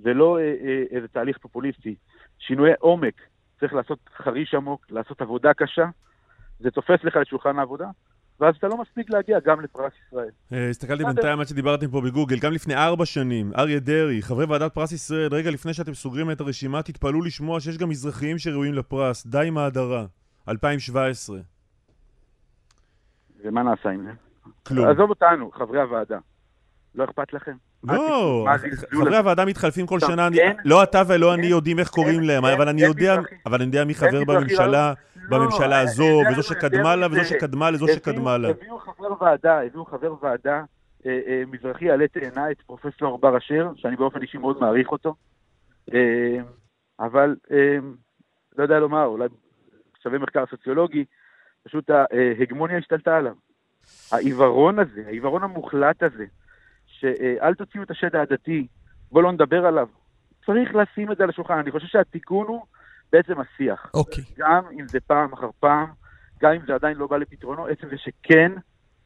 [0.00, 1.94] ולא אה, אה, איזה תהליך פופוליסטי.
[2.38, 3.14] שינויי עומק,
[3.60, 5.86] צריך לעשות חריש עמוק, לעשות עבודה קשה,
[6.60, 7.86] זה תופס לך את שולחן העבודה,
[8.40, 10.30] ואז אתה לא מספיק להגיע גם לפרס ישראל.
[10.52, 11.04] אה, הסתכלתי.
[11.04, 15.34] בינתיים עד שדיברתם פה בגוגל, גם לפני ארבע שנים, אריה דרעי, חברי ועדת פרס ישראל,
[15.34, 19.58] רגע לפני שאתם סוגרים את הרשימה, תתפלאו לשמוע שיש גם מזרחיים שראויים לפרס, די עם
[19.58, 20.06] ההדרה,
[20.48, 21.38] 2017.
[23.44, 24.10] ומה נעשה עם זה?
[24.66, 24.88] כלום.
[24.88, 26.18] עזוב אותנו, חברי הוועדה.
[26.94, 27.56] לא אכפת לכם?
[27.84, 28.46] לא,
[28.90, 29.16] חברי?
[29.16, 32.26] הוועדה מתחלפים כל שנה, אני- אין- לא אתה ולא אני אין- יודעים איך קוראים אין-
[32.26, 33.14] להם, אבל אני יודע,
[33.54, 34.92] אני מי חבר בממשלה,
[35.28, 38.38] בממשלה אה, הזו, אה, וזו אה, שקדמה אה, לה, וזו אה, שקדמה לזו הביאו- שקדמה
[38.38, 38.48] לה.
[38.48, 40.62] הביאו חבר ועדה, הביאו חבר ועדה
[41.06, 45.14] אה, אה, מזרחי עלה תאנה, את פרופסור בר אשר, שאני באופן אישי מאוד מעריך אותו,
[45.94, 46.38] אה,
[47.00, 47.76] אבל אה,
[48.58, 49.28] לא יודע לומר, אולי
[50.02, 51.04] שווה מחקר סוציולוגי,
[51.64, 53.34] פשוט ההגמוניה השתלטה עליו.
[54.12, 56.24] העיוורון הזה, העיוורון המוחלט הזה,
[57.00, 58.66] שאל תוציאו את השד העדתי,
[59.12, 59.86] בואו לא נדבר עליו.
[60.46, 61.58] צריך לשים את זה על השולחן.
[61.58, 62.60] אני חושב שהתיקון הוא
[63.12, 63.90] בעצם השיח.
[63.94, 64.24] אוקיי.
[64.38, 65.86] גם אם זה פעם אחר פעם,
[66.42, 68.52] גם אם זה עדיין לא בא לפתרונו, עצם זה שכן,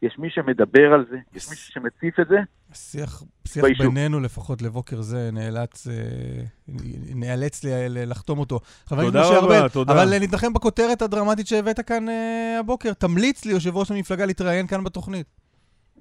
[0.03, 2.36] יש מי שמדבר על זה, יש מי שמציף את זה.
[2.72, 3.86] שיח, שיח ביישוב.
[3.86, 5.95] בינינו לפחות לבוקר זה נאלץ, אה,
[7.14, 8.61] נאלץ ל- ל- לחתום אותו.
[8.86, 9.93] חבר הכנסת תודה משה רבה, ארבל, תודה.
[9.93, 12.93] אבל נתנחם בכותרת הדרמטית שהבאת כאן אה, הבוקר.
[12.93, 15.41] תמליץ ליושב ראש המפלגה להתראיין כאן בתוכנית.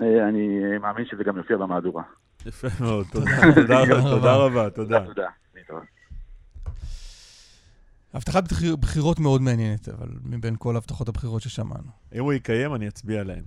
[0.02, 0.48] אה, אני
[0.82, 2.04] מאמין שזה גם יופיע במהדורה.
[2.46, 5.00] יפה מאוד, תודה, תודה רבה, תודה רבה, תודה.
[8.14, 11.90] הבטחת בחיר- בחירות מאוד מעניינת, אבל מבין כל הבטחות הבחירות ששמענו.
[12.16, 13.44] אם הוא יקיים, אני אצביע להם.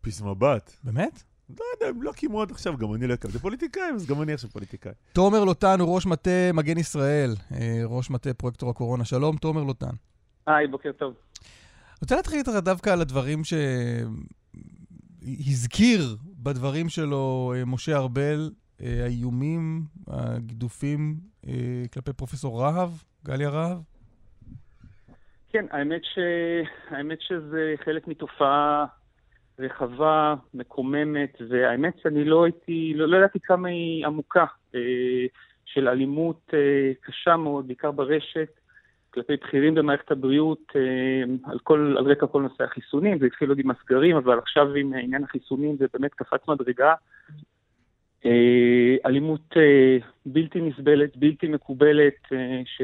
[0.00, 0.72] פיס מבט.
[0.84, 1.22] באמת?
[1.58, 3.32] לא יודע, הם לא קיימו עד עכשיו, גם אני לא אקיים.
[3.32, 4.92] זה פוליטיקאים, אז גם אני עכשיו פוליטיקאי.
[5.12, 9.04] תומר לוטן הוא ראש מטה מגן ישראל, אה, ראש מטה פרויקטור הקורונה.
[9.04, 9.90] שלום, תומר לוטן.
[10.46, 11.14] היי, בוקר טוב.
[12.02, 13.42] רוצה להתחיל איתך דווקא על הדברים
[15.20, 16.00] שהזכיר
[16.42, 18.50] בדברים שלו אה, משה ארבל,
[18.82, 21.14] אה, האיומים, הגידופים
[21.48, 21.52] אה,
[21.92, 22.90] כלפי פרופסור רהב,
[23.24, 23.78] גליה רהב.
[25.48, 26.18] כן, האמת, ש...
[26.90, 28.86] האמת שזה חלק מתופעה
[29.58, 34.44] רחבה, מקוממת, והאמת שאני לא הייתי, לא, לא ידעתי כמה היא עמוקה,
[35.64, 36.50] של אלימות
[37.00, 38.59] קשה מאוד, בעיקר ברשת,
[39.14, 40.72] כלפי בכירים במערכת הבריאות
[41.44, 44.92] על, כל, על רקע כל נושא החיסונים, זה התחיל עוד עם הסגרים, אבל עכשיו עם
[44.94, 46.94] עניין החיסונים זה באמת קפץ מדרגה.
[49.06, 49.54] אלימות
[50.26, 52.18] בלתי נסבלת, בלתי מקובלת,
[52.64, 52.82] ש...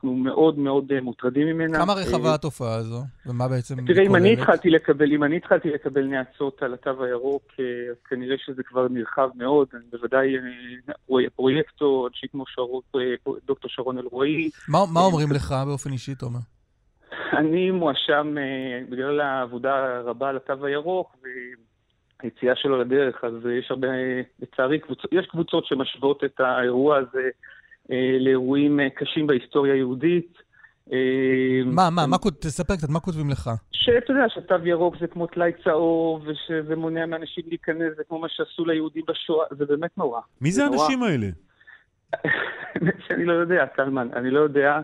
[0.00, 1.78] אנחנו מאוד מאוד אה, מוטרדים ממנה.
[1.78, 3.00] כמה רחבה התופעה הזו?
[3.26, 3.90] ומה בעצם כוללת?
[3.90, 7.96] תראה, אם אני התחלתי לקבל, אם אני התחלתי לקבל נאצות על התו הירוק, אה, אז
[8.08, 9.68] כנראה שזה כבר נרחב מאוד.
[9.74, 12.44] אני בוודאי אה, פרויקטור, אנשי כמו
[13.46, 14.50] דוקטור שרון אלרועי.
[14.68, 16.40] מה אומרים לך באופן אישי, תומר?
[17.32, 18.34] אני מואשם
[18.90, 21.16] בגלל העבודה הרבה על התו הירוק,
[22.22, 23.88] והיציאה שלו לדרך, אז יש הרבה,
[24.38, 24.78] לצערי,
[25.12, 27.30] יש קבוצות שמשוות את האירוע הזה אה,
[28.20, 30.38] לאירועים אה, קשים בהיסטוריה היהודית.
[30.92, 30.98] אה,
[31.64, 33.50] מה, מה, מה, תספר קצת, מה כותבים לך?
[33.72, 38.26] שאתה יודע שתו ירוק זה כמו טלאי צהוב, ושזה מונע מאנשים להיכנס, זה כמו מה
[38.30, 40.20] שעשו ליהודים בשואה, זה באמת נורא.
[40.40, 41.26] מי זה האנשים האלה?
[43.10, 44.80] אני לא יודע, קלמן, אני לא יודע.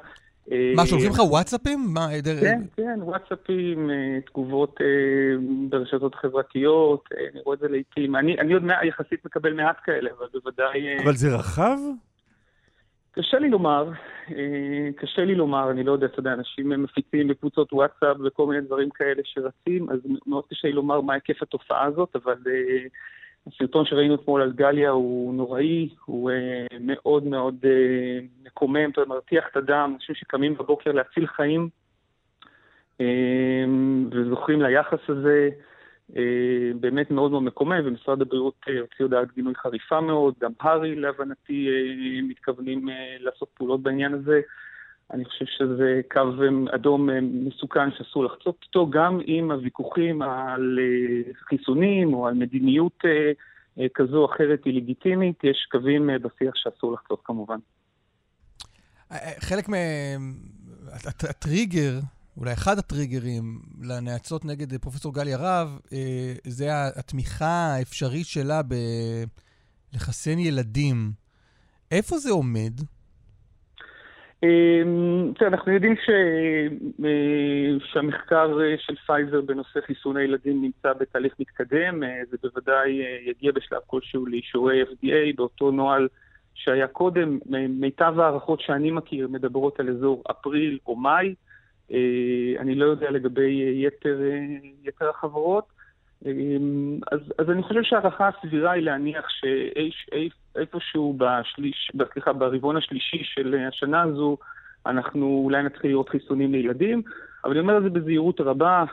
[0.77, 1.95] מה, שולחים לך וואטסאפים?
[2.41, 3.91] כן, כן, וואטסאפים,
[4.27, 4.81] תגובות
[5.69, 8.17] ברשתות חברתיות, אני רואה את זה לעיתים.
[8.17, 11.05] אני עוד יחסית מקבל מעט כאלה, אבל בוודאי...
[11.05, 11.79] אבל זה רחב?
[13.19, 13.91] קשה לי לומר,
[14.31, 18.61] אה, קשה לי לומר, אני לא יודע, אתה יודע, אנשים מפיצים בקבוצות וואטסאפ וכל מיני
[18.61, 22.89] דברים כאלה שרצים, אז מאוד קשה לי לומר מה היקף התופעה הזאת, אבל uh,
[23.47, 27.65] הסרטון שראינו אתמול על גליה הוא נוראי, הוא uh, מאוד מאוד
[28.45, 31.69] מקומם, אתה מרתיח את הדם, אנשים שקמים בבוקר להציל חיים
[34.11, 35.51] וזוכים ליחס הזה.
[36.17, 40.95] אה, באמת מאוד מאוד מקומם, ומשרד הבריאות אה, הוציא הודעת גינוי חריפה מאוד, גם הר"י
[40.95, 42.89] להבנתי אה, מתכוונים
[43.21, 44.41] לעשות פעולות בעניין הזה.
[45.11, 46.21] אני חושב שזה קו
[46.75, 47.09] אדום
[47.47, 50.79] מסוכן שאסור לחצות אותו, גם אם הוויכוחים על
[51.49, 53.03] חיסונים או על מדיניות
[53.95, 57.59] כזו או אחרת היא לגיטימית, יש קווים בשיח שאסור לחצות כמובן.
[59.41, 59.69] חלק
[60.89, 61.93] מהטריגר
[62.37, 66.67] אולי אחד הטריגרים לנאצות נגד פרופסור גליה רהב, אה, זה
[66.99, 68.61] התמיכה האפשרית שלה
[69.93, 71.11] בלחסן ילדים.
[71.91, 72.73] איפה זה עומד?
[74.43, 76.11] אמ, אנחנו יודעים ש...
[77.05, 83.81] אה, שהמחקר אה, של פייזר בנושא חיסון הילדים נמצא בתהליך מתקדם, זה בוודאי יגיע בשלב
[83.87, 86.09] כלשהו לאישורי FDA באותו נוהל
[86.55, 87.39] שהיה קודם.
[87.69, 91.35] מיטב ההערכות שאני מכיר מדברות על אזור אפריל או מאי.
[91.93, 94.47] אה, אני לא יודע לגבי יתר, אה,
[94.85, 95.65] יתר החברות.
[96.27, 96.33] אה,
[97.13, 104.03] אז, אז אני חושב שההערכה הסבירה היא להניח שאיפשהו בשליש, סליחה, ברבעון השלישי של השנה
[104.03, 104.37] הזו,
[104.87, 107.03] אנחנו אולי נתחיל לראות חיסונים לילדים,
[107.45, 108.85] אבל אני אומר את זה בזהירות רבה.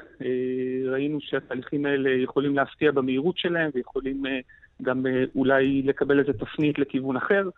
[0.85, 4.23] ראינו שהתהליכים האלה יכולים להפתיע במהירות שלהם ויכולים
[4.81, 7.49] גם אולי לקבל איזה תפנית לכיוון אחר.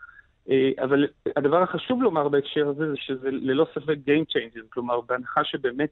[0.49, 5.43] אה, אבל הדבר החשוב לומר בהקשר הזה זה שזה ללא ספק Game Changer, כלומר בהנחה
[5.43, 5.89] שבאמת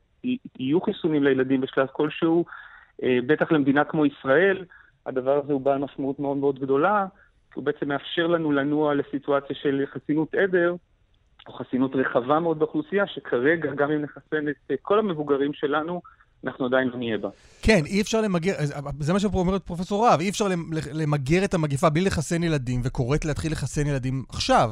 [0.59, 2.45] יהיו חיסונים לילדים בשלב כלשהו,
[3.03, 4.65] אה, בטח למדינה כמו ישראל,
[5.05, 7.05] הדבר הזה הוא בעל משמעות מאוד מאוד גדולה,
[7.51, 10.75] כי הוא בעצם מאפשר לנו לנוע לסיטואציה של חסינות עדר,
[11.47, 16.01] או חסינות רחבה מאוד באוכלוסייה, שכרגע, גם אם נחסן את כל המבוגרים שלנו,
[16.43, 17.29] אנחנו עדיין לא נהיה בה.
[17.61, 18.53] כן, אי אפשר למגר,
[18.99, 20.45] זה מה שאומרת פרופסור רהב, אי אפשר
[20.93, 24.69] למגר את המגיפה בלי לחסן ילדים, וקוראת להתחיל לחסן ילדים עכשיו.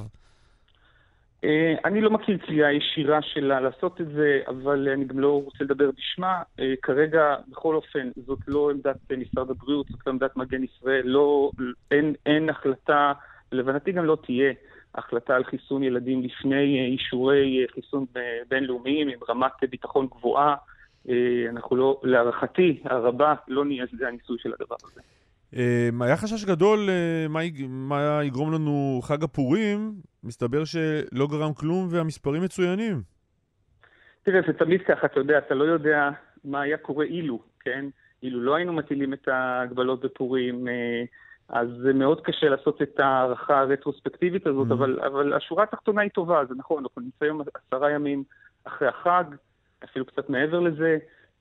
[1.44, 5.64] אה, אני לא מכיר קריאה ישירה שלה לעשות את זה, אבל אני גם לא רוצה
[5.64, 6.42] לדבר בשמה.
[6.60, 11.52] אה, כרגע, בכל אופן, זאת לא עמדת משרד הבריאות, זאת לא עמדת מגן ישראל, לא,
[11.92, 13.14] אין, אין החלטה,
[13.52, 14.54] להבנתי גם לא תהיה
[14.96, 18.06] החלטה על חיסון ילדים לפני אה, אישורי חיסון
[18.50, 20.56] בינלאומיים עם רמת ביטחון גבוהה.
[21.10, 25.02] אה, אנחנו לא, להערכתי הרבה, לא נהיה שזה הניסוי של הדבר הזה.
[25.56, 27.28] אה, היה חשש גדול אה,
[27.68, 29.94] מה, יגרום לנו חג הפורים,
[30.24, 33.02] מסתבר שלא גרם כלום והמספרים מצוינים.
[34.24, 36.10] תראה, זה תמיד ככה, אתה יודע, אתה לא יודע
[36.44, 37.86] מה היה קורה אילו, כן?
[38.24, 40.68] אילו לא היינו מטילים את ההגבלות בפורים,
[41.50, 44.74] אז זה מאוד קשה לעשות את ההערכה הרטרוספקטיבית הזאת, mm-hmm.
[44.74, 48.24] אבל, אבל השורה התחתונה היא טובה, זה נכון, אנחנו נמצאים עשרה ימים
[48.64, 49.24] אחרי החג,
[49.84, 50.98] אפילו קצת מעבר לזה,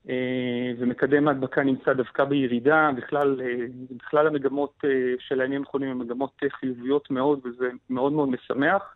[0.09, 3.65] אה, ומקדם ההדבקה נמצא דווקא בירידה, בכלל, אה,
[3.97, 4.89] בכלל המגמות אה,
[5.19, 8.95] של הימים האחרונים הן מגמות חיוביות מאוד, וזה מאוד מאוד משמח.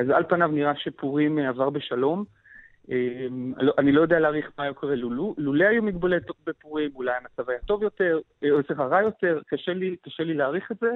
[0.00, 2.24] אז על פניו נראה שפורים עבר בשלום.
[3.56, 5.34] לא, אני לא יודע להעריך מה היה קורה לולו.
[5.38, 8.18] לולא היו מגבלות בפורים, אולי המצב היה טוב יותר,
[8.50, 10.90] או סליחה, רע יותר, קשה לי, קשה לי להעריך את זה,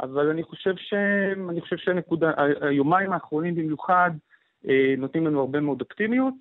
[0.00, 0.94] אבל אני חושב, ש...
[1.50, 4.10] אני חושב שהנקודה, היומיים האחרונים במיוחד,
[4.98, 6.34] נותנים לנו הרבה מאוד אופטימיות.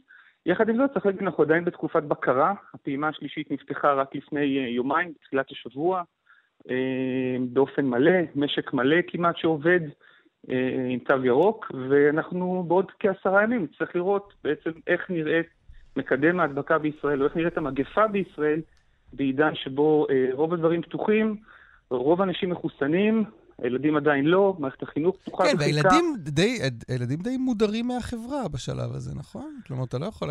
[0.45, 2.53] יחד עם זאת, צריך להגיד, אנחנו עדיין בתקופת בקרה.
[2.73, 6.03] הפעימה השלישית נפתחה רק לפני אה, יומיים, בתחילת השבוע,
[6.69, 9.79] אה, באופן מלא, משק מלא כמעט שעובד.
[10.49, 15.47] אה, עם תו ירוק, ואנחנו בעוד כעשרה ימים נצטרך לראות בעצם איך נראית
[15.97, 18.61] מקדם ההדבקה בישראל, או איך נראית המגפה בישראל,
[19.13, 21.35] בעידן שבו רוב הדברים פתוחים,
[21.89, 23.23] רוב האנשים מחוסנים,
[23.61, 25.57] הילדים עדיין לא, מערכת החינוך פתוחה כן.
[25.59, 29.59] והילדים די, הילדים די מודרים מהחברה בשלב הזה, נכון?
[29.67, 30.27] כלומר, אתה לא יכול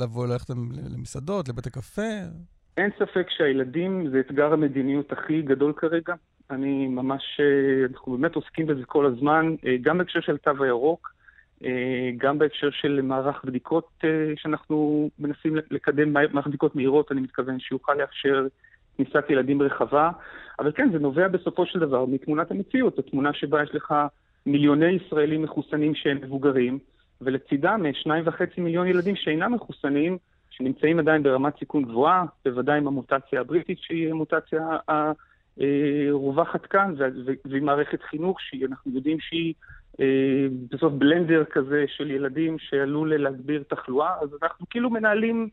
[0.00, 0.50] לבוא, ללכת
[0.94, 2.12] למסעדות, לבית הקפה.
[2.76, 6.14] אין ספק שהילדים זה אתגר המדיניות הכי גדול כרגע.
[6.50, 11.14] אני ממש, אה, אנחנו באמת עוסקים בזה כל הזמן, אה, גם בהקשר של התו הירוק,
[11.64, 14.04] אה, גם בהקשר של מערך בדיקות
[14.36, 18.46] שאנחנו מנסים לקדם, מערך בדיקות מהירות, אני מתכוון, שיוכל לאפשר
[18.96, 20.10] כניסת ילדים רחבה.
[20.58, 23.94] אבל כן, זה נובע בסופו של דבר מתמונת המציאות, התמונה שבה יש לך
[24.46, 26.78] מיליוני ישראלים מחוסנים שהם מבוגרים,
[27.20, 30.18] ולצידם שניים וחצי מיליון ילדים שאינם מחוסנים,
[30.50, 34.68] שנמצאים עדיין ברמת סיכון גבוהה, בוודאי עם המוטציה הבריטית שהיא המוטציה
[35.58, 36.94] הרווחת כאן,
[37.44, 39.54] ועם מערכת חינוך שאנחנו יודעים שהיא
[40.00, 45.48] אה, בסוף בלנדר כזה של ילדים שעלול להגביר תחלואה, אז אנחנו כאילו מנהלים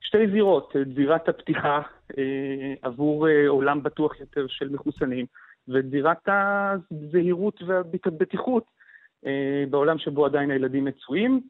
[0.00, 1.80] שתי זירות, זירת הפתיחה
[2.18, 5.26] אה, עבור אה, עולם בטוח יותר של מחוסנים,
[5.68, 8.64] ואת זירת הזהירות והבטיחות
[9.26, 11.40] אה, בעולם שבו עדיין הילדים מצויים.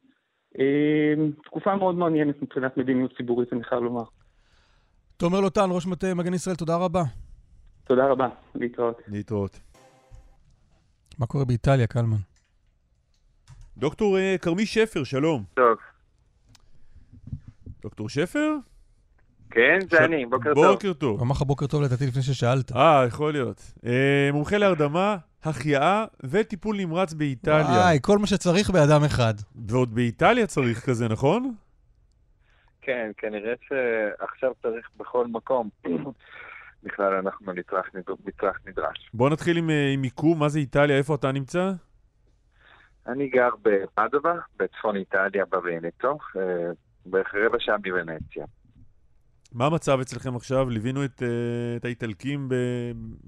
[0.59, 1.15] אה,
[1.45, 4.05] תקופה מאוד מעניינת מבחינת מדיניות ציבורית, אני חייב לומר.
[5.17, 7.03] תומר לוטן, ראש מטה מגן ישראל, תודה רבה.
[7.85, 9.03] תודה רבה, להתראות.
[9.09, 9.61] להתראות.
[11.19, 12.17] מה קורה באיטליה, קלמן?
[13.77, 15.43] דוקטור אה, כרמי שפר, שלום.
[15.55, 15.77] טוב.
[17.83, 18.55] דוקטור שפר?
[19.51, 20.67] כן, זה ש- אני, בוקר טוב.
[20.67, 21.17] בוקר טוב.
[21.19, 22.73] הוא אמר לך בוקר טוב לדעתי לפני ששאלת.
[22.77, 23.73] אה, יכול להיות.
[23.87, 27.65] אה, מומחה להרדמה, החייאה וטיפול נמרץ באיטליה.
[27.67, 29.35] וואי, כל מה שצריך באדם אחד.
[29.69, 31.55] ועוד באיטליה צריך כזה, נכון?
[32.83, 35.69] כן, כנראה שעכשיו צריך בכל מקום.
[36.83, 37.91] בכלל אנחנו נצרך,
[38.67, 39.11] נדרש.
[39.15, 41.73] בוא נתחיל עם, אה, עם מיקום, מה זה איטליה, איפה אתה נמצא?
[43.07, 46.43] אני גר בפדובה, בצפון איטליה, בוונטו, אה,
[47.07, 48.45] בערך רבע שעה מוונציה.
[49.55, 50.71] מה המצב אצלכם עכשיו?
[50.71, 52.55] ליווינו את, אה, את האיטלקים ב...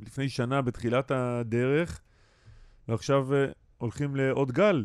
[0.07, 2.01] לפני שנה, בתחילת הדרך,
[2.89, 3.47] ועכשיו אה,
[3.79, 4.85] הולכים לעוד גל.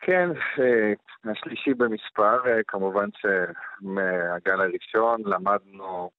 [0.00, 0.28] כן,
[0.58, 0.92] אה,
[1.32, 2.38] השלישי במספר,
[2.68, 6.10] כמובן שמהגל הראשון למדנו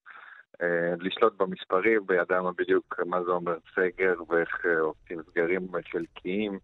[0.99, 6.59] לשלוט במספרים, וידענו בדיוק מה זה אומר סגר ואיך עושים סגרים חלקיים.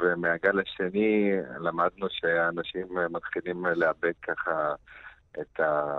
[0.00, 4.74] ומהגל השני למדנו שאנשים מתחילים לאבד ככה
[5.40, 5.92] את, ה,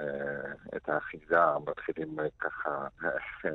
[0.00, 1.36] אה, את האחיזה,
[1.66, 2.86] מתחילים ככה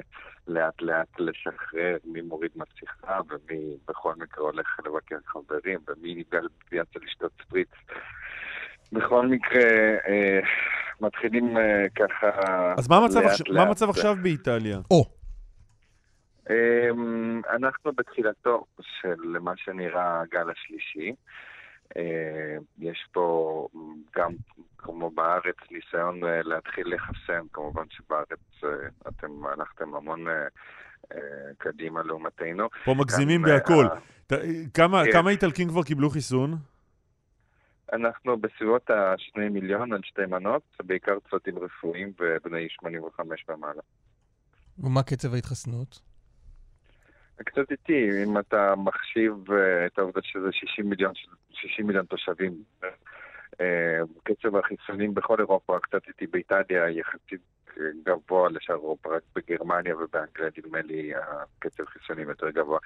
[0.48, 7.00] לאט לאט לשחרר מי מוריד מסכה ומי בכל מקרה הולך לבקר חברים ומי נגדל יצא
[7.04, 7.70] לשתות ספריץ.
[8.92, 9.62] בכל מקרה,
[10.08, 10.40] אה,
[11.02, 12.30] מתחילים אה, ככה...
[12.78, 13.58] אז מה המצב, לאט עכשיו, לאט.
[13.58, 14.78] מה המצב עכשיו באיטליה?
[14.92, 15.06] או.
[15.06, 15.25] אמ,
[17.56, 21.16] אנחנו בתחילתו של מה שנראה הגל השלישי.
[21.98, 23.68] אה, יש פה
[24.16, 24.32] גם,
[24.78, 27.48] כמו בארץ, ניסיון אה, להתחיל לחסן.
[27.54, 28.70] כמובן שבארץ אה,
[29.08, 31.18] אתם הלכתם המון אה,
[31.58, 32.70] קדימה לעומתנו.
[32.86, 33.86] פה מגזימים בהכל.
[34.74, 35.12] כמה, כן.
[35.12, 36.56] כמה איטלקים כבר קיבלו חיסון?
[37.94, 43.82] אנחנו בסביבות השני מיליון על שתי מנות, בעיקר צוותים רפואיים ובני 85 ומעלה.
[44.80, 46.00] ומה קצב ההתחסנות?
[47.44, 51.14] קצת איטי, אם אתה מחשיב אה, את העובדה שזה 60 מיליון,
[51.52, 52.54] 60 מיליון תושבים.
[53.62, 53.66] אה,
[54.24, 57.42] קצב החיסונים בכל אירופה קצת איטי, באיטליה יחסית
[57.78, 62.80] אה, גבוה לשאר אירופה, רק בגרמניה ובאנגליה נדמה לי הקצב חיסונים יותר גבוה.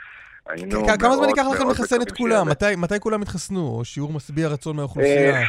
[0.46, 2.50] היינו כ- כמה זמן ייקח לכם לחסן את כולם?
[2.50, 3.60] מתי- מתי כולם יתחסנו?
[3.68, 5.40] או שיעור משביע רצון מהאוכלוסייה?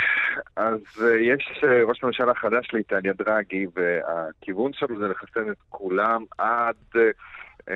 [0.57, 0.81] אז
[1.21, 6.77] יש ראש ממשלה חדש לאיטליה, דרגי, והכיוון שלו זה לחסן את כולם עד...
[7.69, 7.75] אה,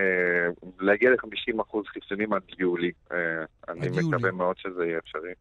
[0.81, 2.91] להגיע ל-50% חיסונים עד יולי.
[3.13, 3.17] אה,
[3.69, 3.89] אני.
[4.09, 5.33] מקווה מאוד שזה יהיה אפשרי.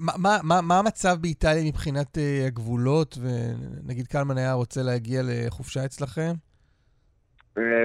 [0.00, 3.18] מה- מה- מה המצב באיטליה מבחינת אה, הגבולות?
[3.22, 6.32] ונגיד קלמן היה רוצה להגיע לחופשה אצלכם?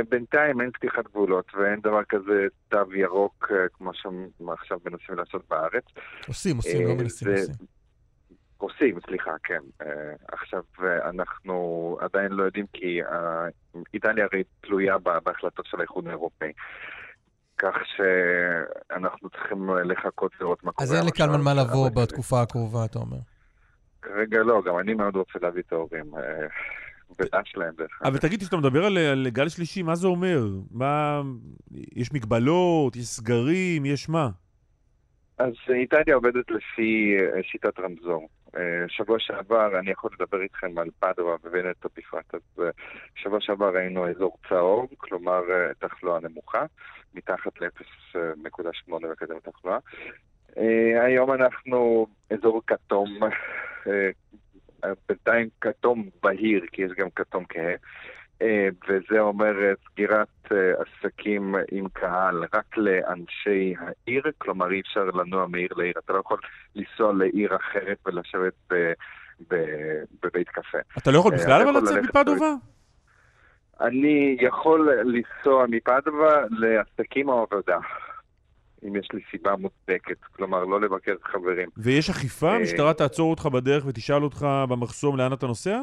[0.09, 5.83] בינתיים אין פתיחת גבולות ואין דבר כזה תו ירוק כמו שעכשיו מנסים לעשות בארץ.
[6.27, 7.76] עושים, עושים, לא מנסים, זה- עושים.
[8.57, 9.61] עושים, סליחה, כן.
[9.81, 13.47] אה, עכשיו, אה, אנחנו עדיין לא יודעים כי אה,
[13.93, 16.51] איטליה הרי תלויה בהחלטות של האיחוד האירופאי.
[17.57, 20.87] כך שאנחנו צריכים לחכות לראות מה קורה.
[20.87, 21.27] אז אין עכשיו.
[21.27, 23.17] לקלמן מה לבוא אבל בתקופה הקרובה, אתה אומר.
[24.01, 26.11] כרגע לא, גם אני מאוד רוצה להביא את ההורים.
[27.19, 28.11] דרך אגב.
[28.11, 30.39] אבל תגיד, כשאתה מדבר על, על גל שלישי, מה זה אומר?
[30.71, 31.21] מה...
[31.71, 34.29] יש מגבלות, יש סגרים, יש מה?
[35.37, 38.27] אז איטליה עובדת לפי שיטת רמזור.
[38.57, 42.69] אה, שבוע שעבר, אני יכול לדבר איתכם על פדווה וונטו בפרט, אז אה,
[43.15, 46.65] שבוע שעבר ראינו אזור צהוב, כלומר אה, תחלואה נמוכה,
[47.13, 49.77] מתחת ל-0.8 מקדם תחלואה.
[50.57, 53.19] אה, היום אנחנו אזור כתום,
[55.09, 57.75] בינתיים כתום בהיר, כי יש גם כתום כהה.
[58.41, 65.03] אה, וזה אומר אה, סגירת אה, עסקים עם קהל רק לאנשי העיר, כלומר אי אפשר
[65.03, 66.37] לנוע מעיר לעיר, אתה לא יכול
[66.75, 68.91] לנסוע לעיר אחרת ולשבת ב,
[69.49, 69.55] ב,
[70.23, 70.77] בבית קפה.
[70.97, 72.53] אתה לא יכול בכלל אבל לצאת מפדובה?
[73.81, 77.77] אני יכול לנסוע מפדווה לעסקים או עבודה,
[78.87, 81.69] אם יש לי סיבה מוצדקת, כלומר לא לבקר חברים.
[81.77, 82.55] ויש אכיפה?
[82.55, 85.79] המשטרה תעצור אותך בדרך ותשאל אותך במחסום לאן אתה נוסע?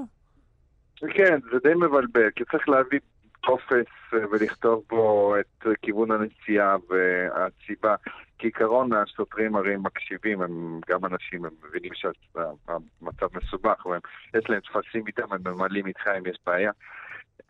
[0.96, 2.98] כן, זה די מבלבל, כי צריך להביא
[3.46, 7.94] טופס אה, ולכתוב בו את כיוון הנסיעה והסיבה.
[8.38, 15.32] כעיקרון השוטרים הרי מקשיבים, הם גם אנשים, הם מבינים שהמצב מסובך, ויש להם טפסים איתם,
[15.32, 16.70] הם ממלאים איתך אם יש בעיה.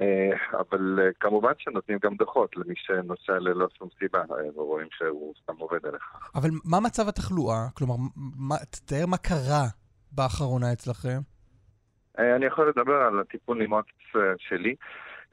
[0.01, 0.31] אה,
[0.61, 4.23] אבל אה, כמובן שנותנים גם דוחות למי שנוסע ללא שום סיבה,
[4.55, 6.03] ורואים שהוא סתם עובד עליך.
[6.35, 7.67] אבל מה מצב התחלואה?
[7.75, 9.67] כלומר, מה, תתאר מה קרה
[10.13, 11.34] באחרונה אצלכם.
[12.19, 13.87] אה, אני יכול לדבר על הטיפול נמרץ
[14.17, 14.75] אה, שלי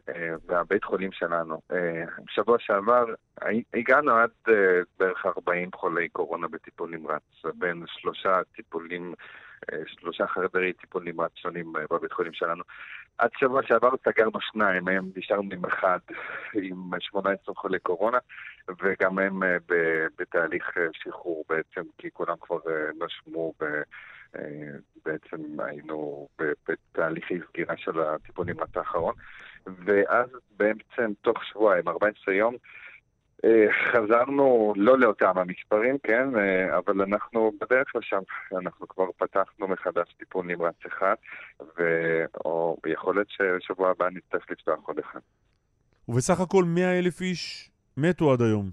[0.09, 1.61] אה, והבית חולים שלנו.
[2.25, 3.05] בשבוע שעבר
[3.73, 4.55] הגענו עד
[4.99, 7.21] בערך 40 חולי קורונה בטיפול נמרץ,
[7.55, 9.13] בין שלושה טיפולים,
[9.85, 12.63] שלושה חדרי טיפול נמרץ שונים בבית חולים שלנו.
[13.17, 15.99] עד שבוע שעבר סגרנו שניים, הם נשארנו עם אחד,
[16.53, 18.17] עם 18 חולי קורונה,
[18.81, 19.43] וגם הם
[20.19, 22.59] בתהליך שחרור בעצם, כי כולם כבר
[22.99, 23.65] נשמו ב...
[24.35, 24.41] אה,
[25.05, 26.27] בעצם היינו
[26.67, 29.13] בתהליכי סגירה של הטיפול נמרץ האחרון,
[29.65, 32.55] ואז בעצם תוך שבועיים, 14 יום,
[33.45, 38.21] אה, חזרנו לא לאותם המספרים, כן, אה, אבל אנחנו בדרך לשם,
[38.59, 41.15] אנחנו כבר פתחנו מחדש טיפול נמרץ אחד,
[42.45, 45.19] או יכול להיות ששבוע הבא נצטרך לפתוח עוד אחד.
[46.07, 48.69] ובסך הכל 100 אלף איש מתו עד היום.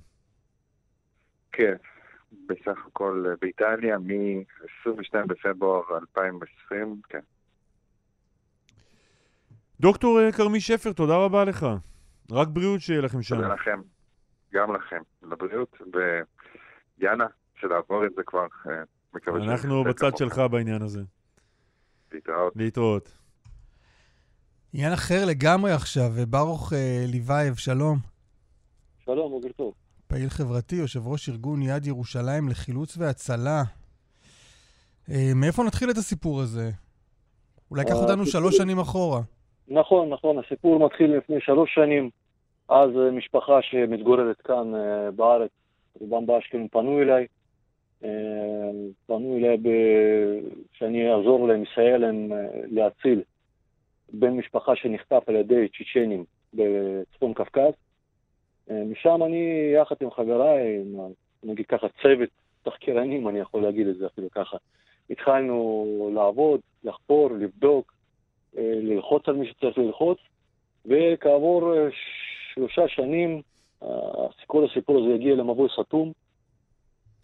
[1.52, 1.74] כן,
[2.32, 7.20] בסך הכל אה, באיטליה מ-22 בפברואר 2020, כן.
[9.80, 11.66] דוקטור אה, כרמי שפר, תודה רבה לך.
[12.32, 13.36] רק בריאות שיהיה לכם שם.
[13.36, 13.80] תודה לכם,
[14.52, 15.76] גם לכם, לבריאות,
[17.00, 17.26] ויאנה,
[17.60, 18.82] שלעבור את זה כבר, אה,
[19.14, 20.16] מקווה אנחנו שנצא בצד.
[20.16, 21.00] שלך בעניין הזה.
[22.12, 22.52] להתראות.
[22.56, 23.18] להתראות.
[24.72, 26.72] עניין אחר לגמרי עכשיו, ברוך
[27.06, 27.98] ליבייב, שלום.
[29.04, 29.74] שלום, בוקר טוב.
[30.08, 33.62] פעיל חברתי, יושב ראש ארגון יד ירושלים לחילוץ והצלה.
[35.10, 36.70] אה, מאיפה נתחיל את הסיפור הזה?
[37.70, 39.20] אולי קח אה, אותנו שלוש שנים אחורה.
[39.68, 42.10] נכון, נכון, הסיפור מתחיל לפני שלוש שנים.
[42.68, 45.50] אז אה, משפחה שמתגוררת כאן אה, בארץ,
[46.00, 47.26] רובם באשקלון, פנו אליי.
[49.06, 52.32] פנו אליי ב- שאני אעזור להם, אסייע להם
[52.70, 53.22] להציל
[54.12, 56.24] בן משפחה שנחטף על ידי צ'צ'נים
[56.54, 57.87] בצפון קווקז.
[58.70, 60.84] אה, משם אני, יחד עם חבריי,
[61.42, 62.28] נגיד ככה, צוות
[62.62, 64.56] תחקירנים, אני יכול להגיד את זה אפילו ככה,
[65.10, 67.92] התחלנו לעבוד, לחפור, לבדוק,
[68.58, 70.18] אה, ללחוץ על מי שצריך ללחוץ,
[70.86, 71.88] וכעבור אה,
[72.54, 73.42] שלושה שנים
[74.46, 76.12] כל הסיפור הזה הגיע למבוי סתום.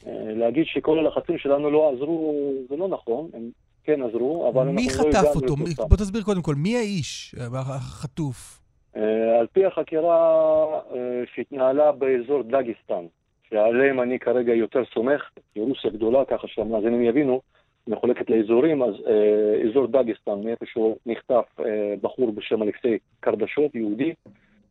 [0.06, 3.50] להגיד שכל הלחצים שלנו לא עזרו, זה לא נכון, הם
[3.84, 5.56] כן עזרו, אבל אנחנו לא חטף הגענו אותו?
[5.56, 5.86] מי- לתוצאה.
[5.86, 8.63] בוא תסביר קודם כל, מי האיש החטוף?
[8.96, 13.04] אה, על פי החקירה אה, שהתנהלה באזור דגיסטן,
[13.48, 17.40] שעליהם אני כרגע יותר סומך, כי רוסיה גדולה, ככה שהמאזינים יבינו,
[17.86, 24.14] מחולקת לאזורים, אז אה, אזור דגיסטן, מאיפשהו נחטף אה, בחור בשם אלכסי קרדשות, יהודי,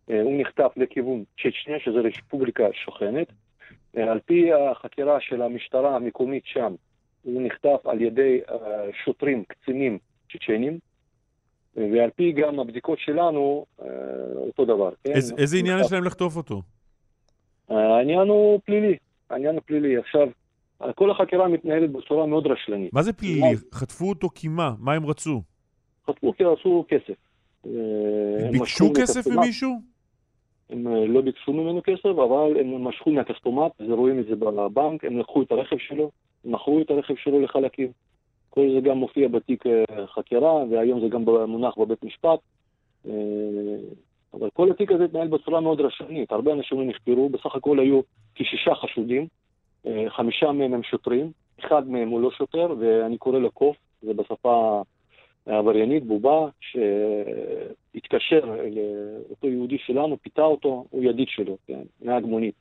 [0.10, 3.28] אה, הוא נחטף לכיוון צ'צ'ניה, שזו רפובליקה שוכנת.
[3.98, 6.76] אה, על פי החקירה של המשטרה המקומית שם,
[7.24, 8.56] הוא נחטף על ידי אה,
[9.04, 9.98] שוטרים, קצינים
[10.32, 10.80] צ'צ'נים,
[11.78, 13.88] ועל פי גם הבדיקות שלנו, אה,
[14.36, 14.90] אותו דבר.
[15.04, 15.12] כן?
[15.12, 16.62] איזה- איזה עניין יש להם לחטוף אותו?
[17.70, 18.98] העניין הוא פלילי,
[19.30, 19.98] העניין הוא פלילי.
[19.98, 20.28] עכשיו,
[20.96, 22.94] כל החקירה מתנהלת בצורה מאוד רשלנית.
[22.94, 23.56] מה זה פלילי?
[23.74, 24.74] חטפו אותו כי מה?
[24.80, 25.42] מה הם רצו?
[26.08, 27.14] חטפו כי רצו כסף.
[27.66, 27.72] אה,
[28.46, 29.28] הם ביקשו כסף.
[29.28, 29.82] ממישהו?
[30.70, 35.20] הם אה, לא ביקשו ממנו כסף, אבל הם משכו מהכספומט, ורואים את זה בבנק, הם
[35.20, 36.12] לקחו את הרכב שלו,
[36.46, 37.92] מכרו את הרכב שלו לחלקים.
[38.54, 42.40] כל זה גם מופיע בתיק אה, חקירה, והיום זה גם מונח בבית משפט.
[43.08, 43.12] אה,
[44.34, 46.32] אבל כל התיק הזה התנהל בצורה מאוד רשלנית.
[46.32, 48.02] הרבה אנשים נחקרו, בסך הכל היו
[48.36, 49.28] כשישה חשודים,
[49.86, 54.14] אה, חמישה מהם הם שוטרים, אחד מהם הוא לא שוטר, ואני קורא לו קוף, זה
[54.14, 54.82] בשפה
[55.48, 62.56] העבריינית, בובה, שהתקשר לאותו יהודי שלנו, פיתה אותו, הוא ידיד שלו, כן, נהג מונית.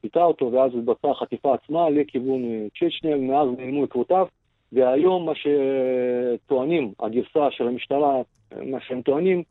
[0.00, 4.26] פיתה אותו, ואז התבצעה החטיפה עצמה לכיוון צ'צ'ניה, ומאז נעלמו עקבותיו,
[4.72, 8.22] והיום מה שטוענים, הגרסה של המשטרה,
[8.62, 9.42] מה שהם טוענים,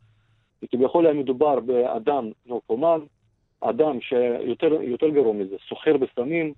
[0.70, 2.98] כביכול היה מדובר באדם נרקומן,
[3.60, 6.52] אדם שיותר גרוע מזה, סוחר בסמים,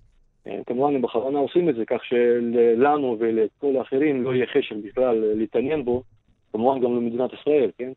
[0.47, 5.35] אה, כמובן הם בכוונה עושים את זה כך שלנו ולכל האחרים לא יהיה חשק בכלל
[5.35, 6.03] להתעניין בו,
[6.53, 7.93] כמובן גם למדינת ישראל, כן?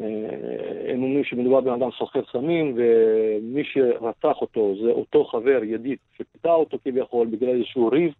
[0.00, 5.98] אה, הם אומרים שמדובר בן אדם סוחר סמים, ומי שרצח אותו זה אותו חבר ידיד
[6.16, 8.12] שפיתה אותו כביכול בגלל איזשהו ריב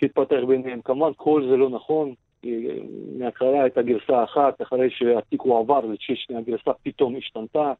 [0.00, 0.80] שהתפתח ביניהם.
[0.84, 2.14] כמובן כל זה לא נכון,
[3.18, 7.72] מההתחלה הייתה גרסה אחת, אחרי שהתיק הועבר לצ'צ'ניה, הגרסה פתאום השתנתה.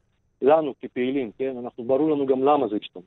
[0.43, 1.57] לנו כפעילים, כן?
[1.65, 3.03] אנחנו, ברור לנו גם למה זה השתנה.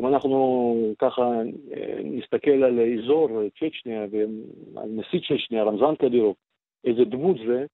[0.00, 6.34] אם אנחנו ככה אה, נסתכל על אזור צ'צ'ניה ועל נשיא צ'צ'ניה, רמזן קדירוב,
[6.84, 7.66] איזה דמות זה,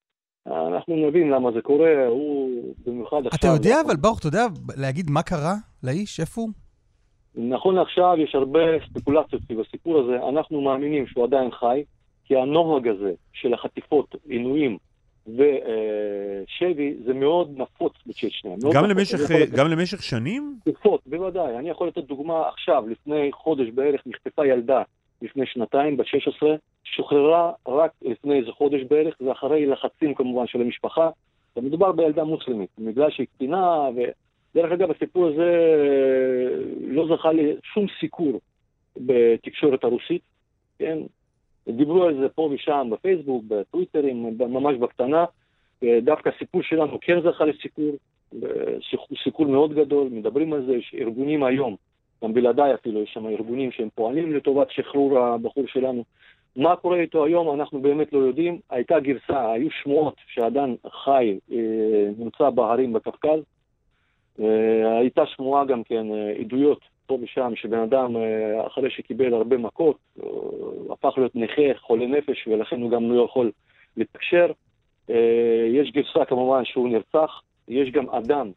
[0.46, 2.50] אנחנו נבין למה זה קורה, הוא
[2.86, 3.54] במיוחד עכשיו...
[3.54, 4.46] אתה יודע, אבל ברוך, אתה יודע
[4.76, 6.20] להגיד מה קרה לאיש?
[6.20, 6.63] איפה הוא?
[7.36, 11.84] נכון לעכשיו יש הרבה ספקולציות סביב הסיפור הזה, אנחנו מאמינים שהוא עדיין חי,
[12.24, 14.78] כי הנוהג הזה של החטיפות, עינויים,
[15.26, 18.56] ושבי זה מאוד נפוץ בצ'צ'ניה.
[18.74, 19.18] גם, למשך,
[19.56, 20.56] גם למשך שנים?
[20.64, 21.56] תקופות, בוודאי.
[21.56, 24.82] אני יכול לתת דוגמה עכשיו, לפני חודש בערך נחטפה ילדה
[25.22, 26.54] לפני שנתיים, בת 16,
[26.84, 31.10] שוחררה רק לפני איזה חודש בערך, ואחרי לחצים כמובן של המשפחה.
[31.56, 33.88] ומדובר בילדה מוסלמית, בגלל שהיא קטינה,
[34.54, 35.50] ודרך אגב הסיפור הזה
[36.80, 38.40] לא זכה לשום סיקור
[38.96, 40.22] בתקשורת הרוסית,
[40.78, 40.98] כן?
[41.68, 45.24] דיברו על זה פה ושם בפייסבוק, בטוויטרים, ממש בקטנה.
[45.84, 47.90] דווקא הסיפור שלנו כן זכה לסיקור,
[49.24, 51.76] סיקור מאוד גדול, מדברים על זה, יש ארגונים היום,
[52.24, 56.04] גם בלעדיי אפילו, יש שם ארגונים שהם פועלים לטובת שחרור הבחור שלנו.
[56.56, 58.58] מה קורה איתו היום, אנחנו באמת לא יודעים.
[58.70, 60.74] הייתה גרסה, היו שמועות שאדם
[61.04, 63.40] חי, אה, נמצא בהרים בקווקז.
[64.40, 69.56] אה, הייתה שמועה גם כן, אה, עדויות פה ושם, שבן אדם, אה, אחרי שקיבל הרבה
[69.56, 69.96] מכות,
[70.90, 73.50] הפך להיות נכה, חולה נפש, ולכן הוא גם לא יכול
[73.96, 74.52] לתקשר.
[75.10, 78.50] אה, יש גרסה כמובן שהוא נרצח, יש גם אדם,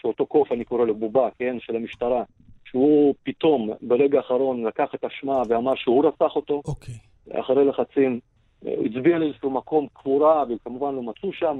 [0.00, 2.22] שאותו קוף אני קורא לו בובה, כן, של המשטרה,
[2.64, 6.62] שהוא פתאום ברגע האחרון לקח את אשמה ואמר שהוא רצח אותו.
[6.64, 6.94] אוקיי.
[6.94, 7.40] Okay.
[7.40, 8.20] אחרי לחצים,
[8.64, 11.58] הצביע לאיזשהו מקום קבורה, וכמובן לא מצאו שם.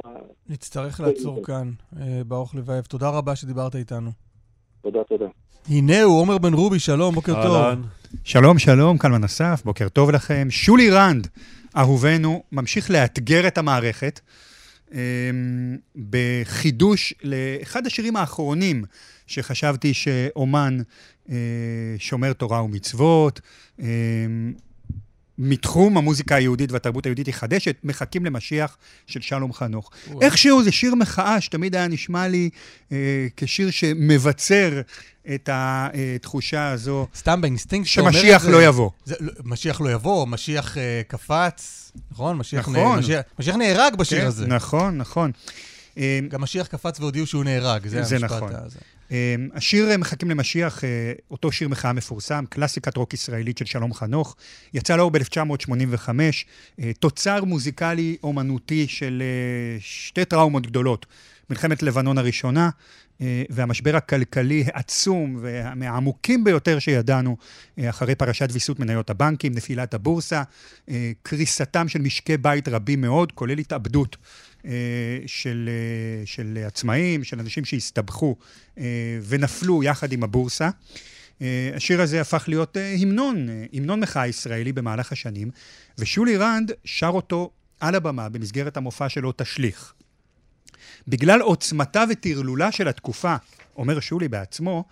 [0.49, 1.71] נצטרך לעצור כאן,
[2.27, 2.85] ברוך לבייב.
[2.85, 4.11] תודה רבה שדיברת איתנו.
[4.83, 5.27] תודה, תודה.
[5.69, 7.87] הנה הוא, עומר בן רובי, שלום, בוקר טוב.
[8.25, 10.47] שלום, שלום, קלמן אסף, בוקר טוב לכם.
[10.51, 11.29] שולי רנד,
[11.77, 14.21] אהובנו, ממשיך לאתגר את המערכת
[14.93, 14.99] אמ,
[16.11, 18.85] בחידוש לאחד השירים האחרונים
[19.27, 20.79] שחשבתי שאומן
[21.31, 21.37] אה,
[21.99, 23.41] שומר תורה ומצוות,
[23.79, 23.85] אמ,
[25.39, 29.91] מתחום המוזיקה היהודית והתרבות היהודית יחדש את מחכים למשיח של שלום חנוך.
[30.21, 32.51] איכשהו זה שיר מחאה שתמיד היה נשמע לי
[32.93, 34.81] אה, כשיר שמבצר
[35.35, 37.07] את התחושה הזו.
[37.17, 38.21] סתם באינסטינקט שאומר את זה...
[38.21, 38.91] שמשיח לא יבוא.
[39.05, 42.37] זה, לא, משיח לא יבוא, משיח אה, קפץ, נכון?
[42.37, 42.97] משיח, נכון.
[42.97, 44.47] נ, משיח, משיח נהרג בשיר כן, הזה.
[44.47, 45.31] נכון, נכון.
[46.29, 48.53] גם משיח קפץ והודיעו שהוא נהרג, זה, זה המשפט נכון.
[48.55, 48.79] הזה.
[49.11, 53.95] אמ, השיר אה, מחכים למשיח, אה, אותו שיר מחאה מפורסם, קלאסיקת רוק ישראלית של שלום
[53.95, 54.37] חנוך,
[54.75, 56.09] יצא לאור ב-1985,
[56.81, 59.23] אה, תוצר מוזיקלי אומנותי של
[59.81, 61.07] שתי טראומות גדולות,
[61.51, 62.71] מלחמת לבנון הראשונה
[63.51, 67.37] והמשבר הכלכלי העצום והעמוקים ביותר שידענו
[67.81, 70.43] אחרי פרשת ויסות מניות הבנקים, נפילת הבורסה,
[71.23, 74.17] קריסתם של משקי בית רבים מאוד, כולל התאבדות
[75.27, 78.37] של, אה, של עצמאים, של אנשים שהסתבכו
[78.79, 78.85] אה,
[79.29, 80.71] ונפלו יחד עם הבורסה.
[81.77, 85.51] השיר הזה הפך להיות המנון, המנון מחאה ישראלי במהלך השנים,
[85.99, 87.51] ושולי רנד שר אותו
[87.81, 89.93] על הבמה במסגרת המופע שלו תשליך.
[91.09, 93.37] בגלל עוצמתה וטרלולה של התקופה,
[93.77, 94.85] אומר שולי בעצמו,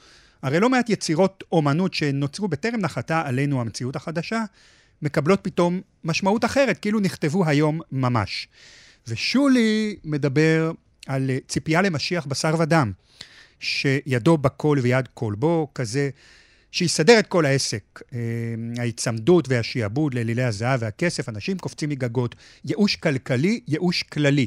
[0.43, 4.45] הרי לא מעט יצירות אומנות שנוצרו בטרם נחתה עלינו המציאות החדשה,
[5.03, 8.49] מקבלות פתאום משמעות אחרת, כאילו נכתבו היום ממש.
[9.09, 10.73] ושולי מדבר
[11.07, 12.93] על ציפייה למשיח בשר ודם,
[13.61, 16.11] שידו בכל ויד כל בו, כזה
[16.73, 18.01] שיסדר את כל העסק.
[18.13, 18.19] אה,
[18.79, 22.35] ההיצמדות והשיעבוד לאלילי הזהב והכסף, אנשים קופצים מגגות,
[22.65, 24.47] ייאוש כלכלי, ייאוש כללי.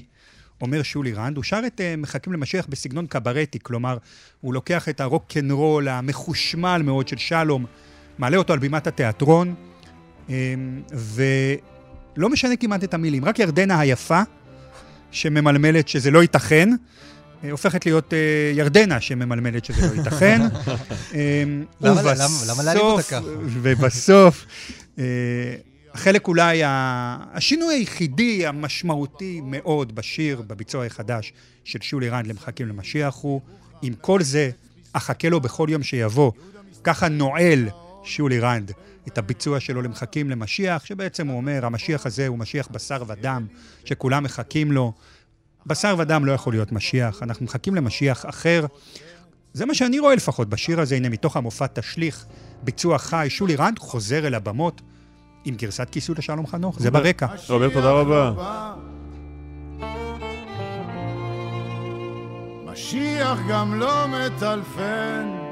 [0.62, 3.98] אומר שולי רנד, הוא שר את uh, מחכים למשיח בסגנון קברטי, כלומר,
[4.42, 7.66] הוא לוקח את הרוקנרול המחושמל מאוד של שלום,
[8.18, 9.56] מעלה אותו על בימת התיאטרון,
[10.92, 14.22] ולא משנה כמעט את המילים, רק ירדנה היפה
[15.16, 16.70] שממלמלת שזה לא ייתכן,
[17.44, 18.16] אה, הופכת להיות uh,
[18.58, 20.42] ירדנה שממלמלת שזה לא ייתכן.
[21.14, 22.02] אמ, למה
[22.64, 23.22] להעליב אותה ככה?
[23.46, 24.46] ובסוף,
[24.96, 25.00] uh,
[25.94, 31.34] החלק אולי, השינוי היחידי המשמעותי מאוד בשיר, בביצוע החדש
[31.64, 33.42] של שולי רנד למחכים למשיח הוא,
[33.82, 34.50] עם כל זה,
[34.94, 36.32] אחכה לו בכל יום שיבוא.
[36.84, 37.70] ככה נועל
[38.04, 38.72] שולי רנד
[39.08, 43.46] את הביצוע שלו למחכים למשיח, שבעצם הוא אומר, המשיח הזה הוא משיח בשר ודם,
[43.86, 44.94] שכולם מחכים לו.
[45.66, 48.66] בשר ודם לא יכול להיות משיח, אנחנו מחכים למשיח אחר.
[49.54, 52.26] זה מה שאני רואה לפחות בשיר הזה, הנה מתוך המופע תשליך,
[52.64, 54.82] ביצוע חי, שולי רנד חוזר אל הבמות
[55.46, 57.28] עם גרסת כיסוי לשלום חנוך, זה ברקע.
[57.50, 58.34] רוברט, תודה רבה.
[62.66, 65.45] משיח גם לא מטלפן.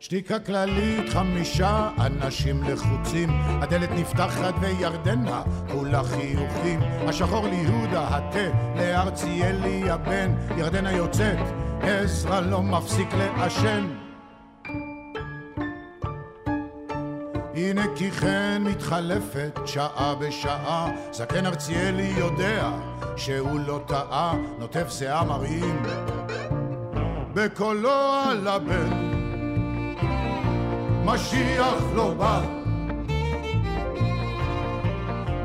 [0.00, 5.42] שתיקה כללית, חמישה אנשים לחוצים, הדלת נפתחת וירדנה,
[5.72, 6.80] כולה חיוכים.
[7.08, 11.38] השחור ליהודה, התה לארציאלי הבן, ירדנה יוצאת,
[11.80, 13.86] עזרא לא מפסיק לעשן.
[17.54, 22.70] הנה כי כן מתחלפת שעה בשעה, זקן ארציאלי יודע
[23.16, 25.82] שהוא לא טעה, נוטף שיער מרעים
[27.34, 29.07] בקולו על הבן.
[31.14, 32.40] משיח לא בא,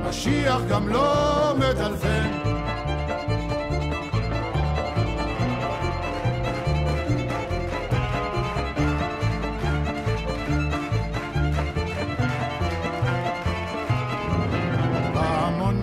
[0.10, 2.54] משיח גם לא מטלפן.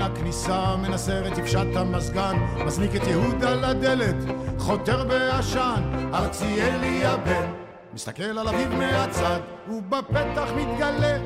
[0.01, 2.37] הכניסה מנסר את יפשט המזגן,
[2.67, 4.17] מזניק את יהודה לדלת,
[4.59, 5.83] חותר בעשן,
[6.15, 7.70] ארציאלי הבן.
[8.01, 11.19] מסתכל על אביו מהצד, ובפתח מתגלה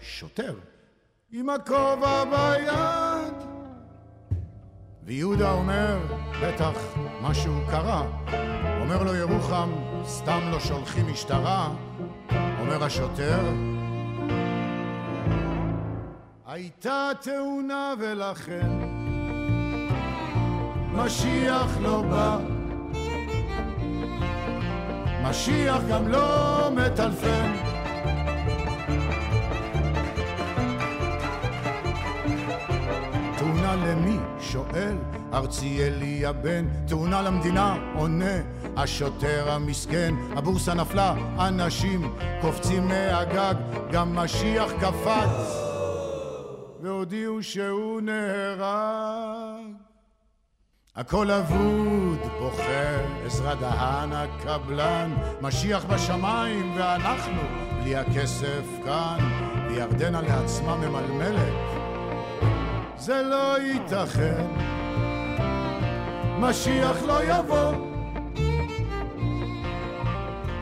[0.00, 0.54] שוטר
[1.32, 3.34] עם הכובע ביד.
[5.02, 5.98] ויהודה אומר,
[6.42, 6.78] בטח
[7.22, 8.06] משהו קרה.
[8.80, 9.72] אומר לו ירוחם,
[10.04, 11.74] סתם לא שולחים משטרה.
[12.30, 13.40] אומר השוטר,
[16.46, 18.70] הייתה תאונה ולכן
[20.92, 22.53] משיח לא בא.
[25.30, 27.52] משיח גם לא מטלפן.
[33.38, 34.18] תאונה למי?
[34.40, 34.96] שואל
[35.32, 36.64] ארציאלי הבן.
[36.86, 37.76] תאונה למדינה?
[37.96, 38.36] עונה
[38.76, 40.14] השוטר המסכן.
[40.36, 43.54] הבורסה נפלה, אנשים קופצים מהגג,
[43.92, 45.58] גם משיח קפץ,
[46.82, 49.83] והודיעו שהוא נהרג.
[50.96, 52.96] הכל אבוד, בוכה,
[53.26, 57.42] עזרא דהן הקבלן, משיח בשמיים ואנחנו
[57.82, 59.18] בלי הכסף כאן,
[59.68, 61.52] וירדנה לעצמה ממלמלת.
[62.96, 64.46] זה לא ייתכן,
[66.40, 67.72] משיח לא יבוא,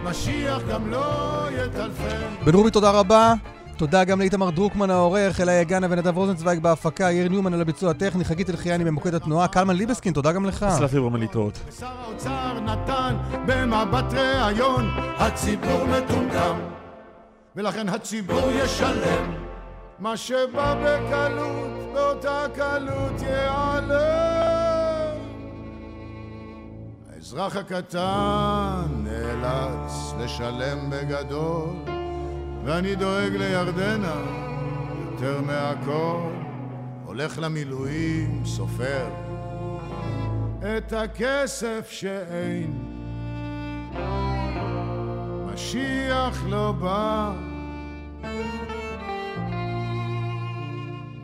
[0.04, 2.44] משיח גם לא יטלפן.
[2.44, 3.34] בן רובי, תודה רבה.
[3.82, 8.24] תודה גם לאיתמר דרוקמן העורך, אלה יגנה ונדב רוזנצוויג בהפקה, יאיר ניומן על הביצוע הטכני,
[8.24, 10.66] חגית אלחיאני במוקד התנועה, קלמן ליבסקין, תודה גם לך.
[10.70, 11.58] סלח לי ברמן להתראות.
[11.78, 16.56] שר האוצר נתן במבט ראיון, הציבור מטומטם,
[17.56, 19.34] ולכן הציבור ישלם.
[19.98, 23.92] מה שבא בקלות, באותה קלות ייעלם.
[27.14, 32.01] האזרח הקטן נאלץ לשלם בגדול.
[32.64, 34.14] ואני דואג לירדנה
[35.10, 36.30] יותר מהכל,
[37.04, 39.06] הולך למילואים, סופר
[40.58, 42.92] את הכסף שאין.
[45.54, 47.32] משיח לא בא,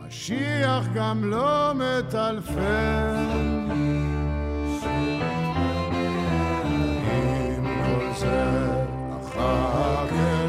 [0.07, 3.15] משיח גם לא מטלפן.
[7.11, 8.71] עם כל זה
[9.21, 10.48] אחר